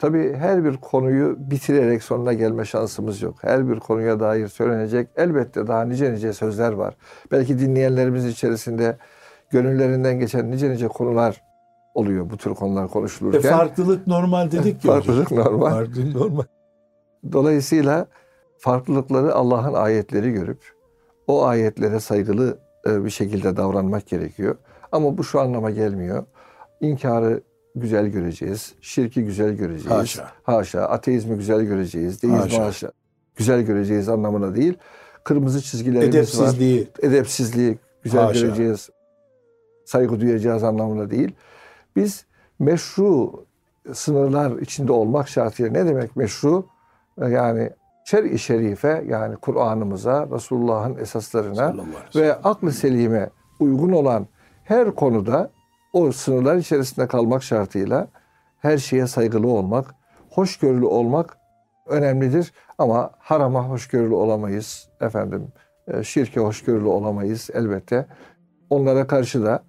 Tabii 0.00 0.34
her 0.34 0.64
bir 0.64 0.76
konuyu 0.76 1.36
bitirerek 1.38 2.02
sonuna 2.02 2.32
gelme 2.32 2.64
şansımız 2.64 3.22
yok. 3.22 3.34
Her 3.40 3.68
bir 3.68 3.80
konuya 3.80 4.20
dair 4.20 4.48
söylenecek 4.48 5.08
elbette 5.16 5.66
daha 5.66 5.82
nice 5.84 6.12
nice 6.12 6.32
sözler 6.32 6.72
var. 6.72 6.96
Belki 7.32 7.58
dinleyenlerimiz 7.58 8.26
içerisinde 8.26 8.96
gönüllerinden 9.50 10.18
geçen 10.18 10.50
nice 10.50 10.70
nice 10.70 10.88
konular 10.88 11.42
oluyor 11.94 12.30
bu 12.30 12.36
tür 12.36 12.54
konular 12.54 12.84
E 12.84 12.88
konuşulurken. 12.88 13.52
farklılık 13.56 14.06
normal 14.06 14.50
dedik 14.50 14.84
ya. 14.84 14.92
Farklılık 14.92 15.30
normal. 15.30 15.70
Farklılık 15.70 16.14
normal. 16.14 16.44
Dolayısıyla 17.32 18.06
farklılıkları 18.58 19.34
Allah'ın 19.34 19.74
ayetleri 19.74 20.32
görüp 20.32 20.77
o 21.28 21.44
ayetlere 21.44 22.00
saygılı 22.00 22.58
e, 22.86 23.04
bir 23.04 23.10
şekilde 23.10 23.56
davranmak 23.56 24.06
gerekiyor. 24.06 24.56
Ama 24.92 25.18
bu 25.18 25.24
şu 25.24 25.40
anlama 25.40 25.70
gelmiyor. 25.70 26.24
İnkarı 26.80 27.40
güzel 27.74 28.06
göreceğiz, 28.06 28.74
şirki 28.80 29.24
güzel 29.24 29.52
göreceğiz. 29.52 29.98
Haşa. 29.98 30.30
Haşa, 30.42 30.82
ateizmi 30.82 31.36
güzel 31.36 31.62
göreceğiz, 31.62 32.22
deizmi 32.22 32.38
Haşa. 32.38 32.64
haşa. 32.64 32.92
güzel 33.36 33.62
göreceğiz 33.62 34.08
anlamına 34.08 34.54
değil. 34.54 34.78
Kırmızı 35.24 35.62
çizgilerimiz 35.62 36.08
var. 36.14 36.18
Edepsizliği. 36.18 36.88
Edepsizliği 37.02 37.78
güzel 38.02 38.22
Haşa. 38.22 38.40
göreceğiz. 38.40 38.90
Saygı 39.84 40.20
duyacağız 40.20 40.64
anlamına 40.64 41.10
değil. 41.10 41.34
Biz 41.96 42.26
meşru 42.58 43.44
sınırlar 43.92 44.58
içinde 44.58 44.92
olmak 44.92 45.28
şartıyla 45.28 45.72
ne 45.72 45.86
demek 45.86 46.16
meşru? 46.16 46.66
Yani 47.18 47.70
şer-i 48.08 48.38
şerife 48.38 49.04
yani 49.08 49.36
Kur'an'ımıza, 49.36 50.28
Resulullah'ın 50.30 50.96
esaslarına 50.98 51.74
ve 52.16 52.34
aklı 52.34 52.72
selime 52.72 53.30
uygun 53.60 53.92
olan 53.92 54.26
her 54.64 54.94
konuda 54.94 55.50
o 55.92 56.12
sınırlar 56.12 56.56
içerisinde 56.56 57.06
kalmak 57.06 57.42
şartıyla 57.42 58.08
her 58.58 58.78
şeye 58.78 59.06
saygılı 59.06 59.46
olmak, 59.48 59.94
hoşgörülü 60.30 60.84
olmak 60.84 61.38
önemlidir. 61.86 62.52
Ama 62.78 63.10
harama 63.18 63.68
hoşgörülü 63.68 64.14
olamayız 64.14 64.88
efendim. 65.00 65.48
e, 65.88 66.04
Şirke 66.04 66.40
hoşgörülü 66.40 66.88
olamayız 66.88 67.50
elbette. 67.54 68.06
Onlara 68.70 69.06
karşı 69.06 69.44
da 69.44 69.62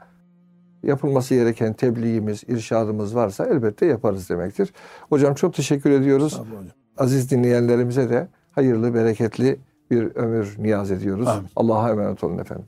yapılması 0.84 1.36
gereken 1.36 1.74
tebliğimiz, 1.74 2.44
irşadımız 2.48 3.16
varsa 3.16 3.46
elbette 3.46 3.86
yaparız 3.86 4.30
demektir. 4.30 4.74
Hocam 5.10 5.34
çok 5.34 5.54
teşekkür 5.54 5.92
ediyoruz. 5.92 6.34
sellem. 6.34 6.46
Hocam. 6.46 6.79
Aziz 7.00 7.32
dinleyenlerimize 7.32 8.10
de 8.10 8.28
hayırlı, 8.52 8.94
bereketli 8.94 9.60
bir 9.92 10.16
ömür 10.16 10.56
niyaz 10.60 10.92
ediyoruz. 10.92 11.30
Allah'a 11.56 11.90
emanet 11.90 12.24
olun 12.24 12.38
efendim. 12.38 12.66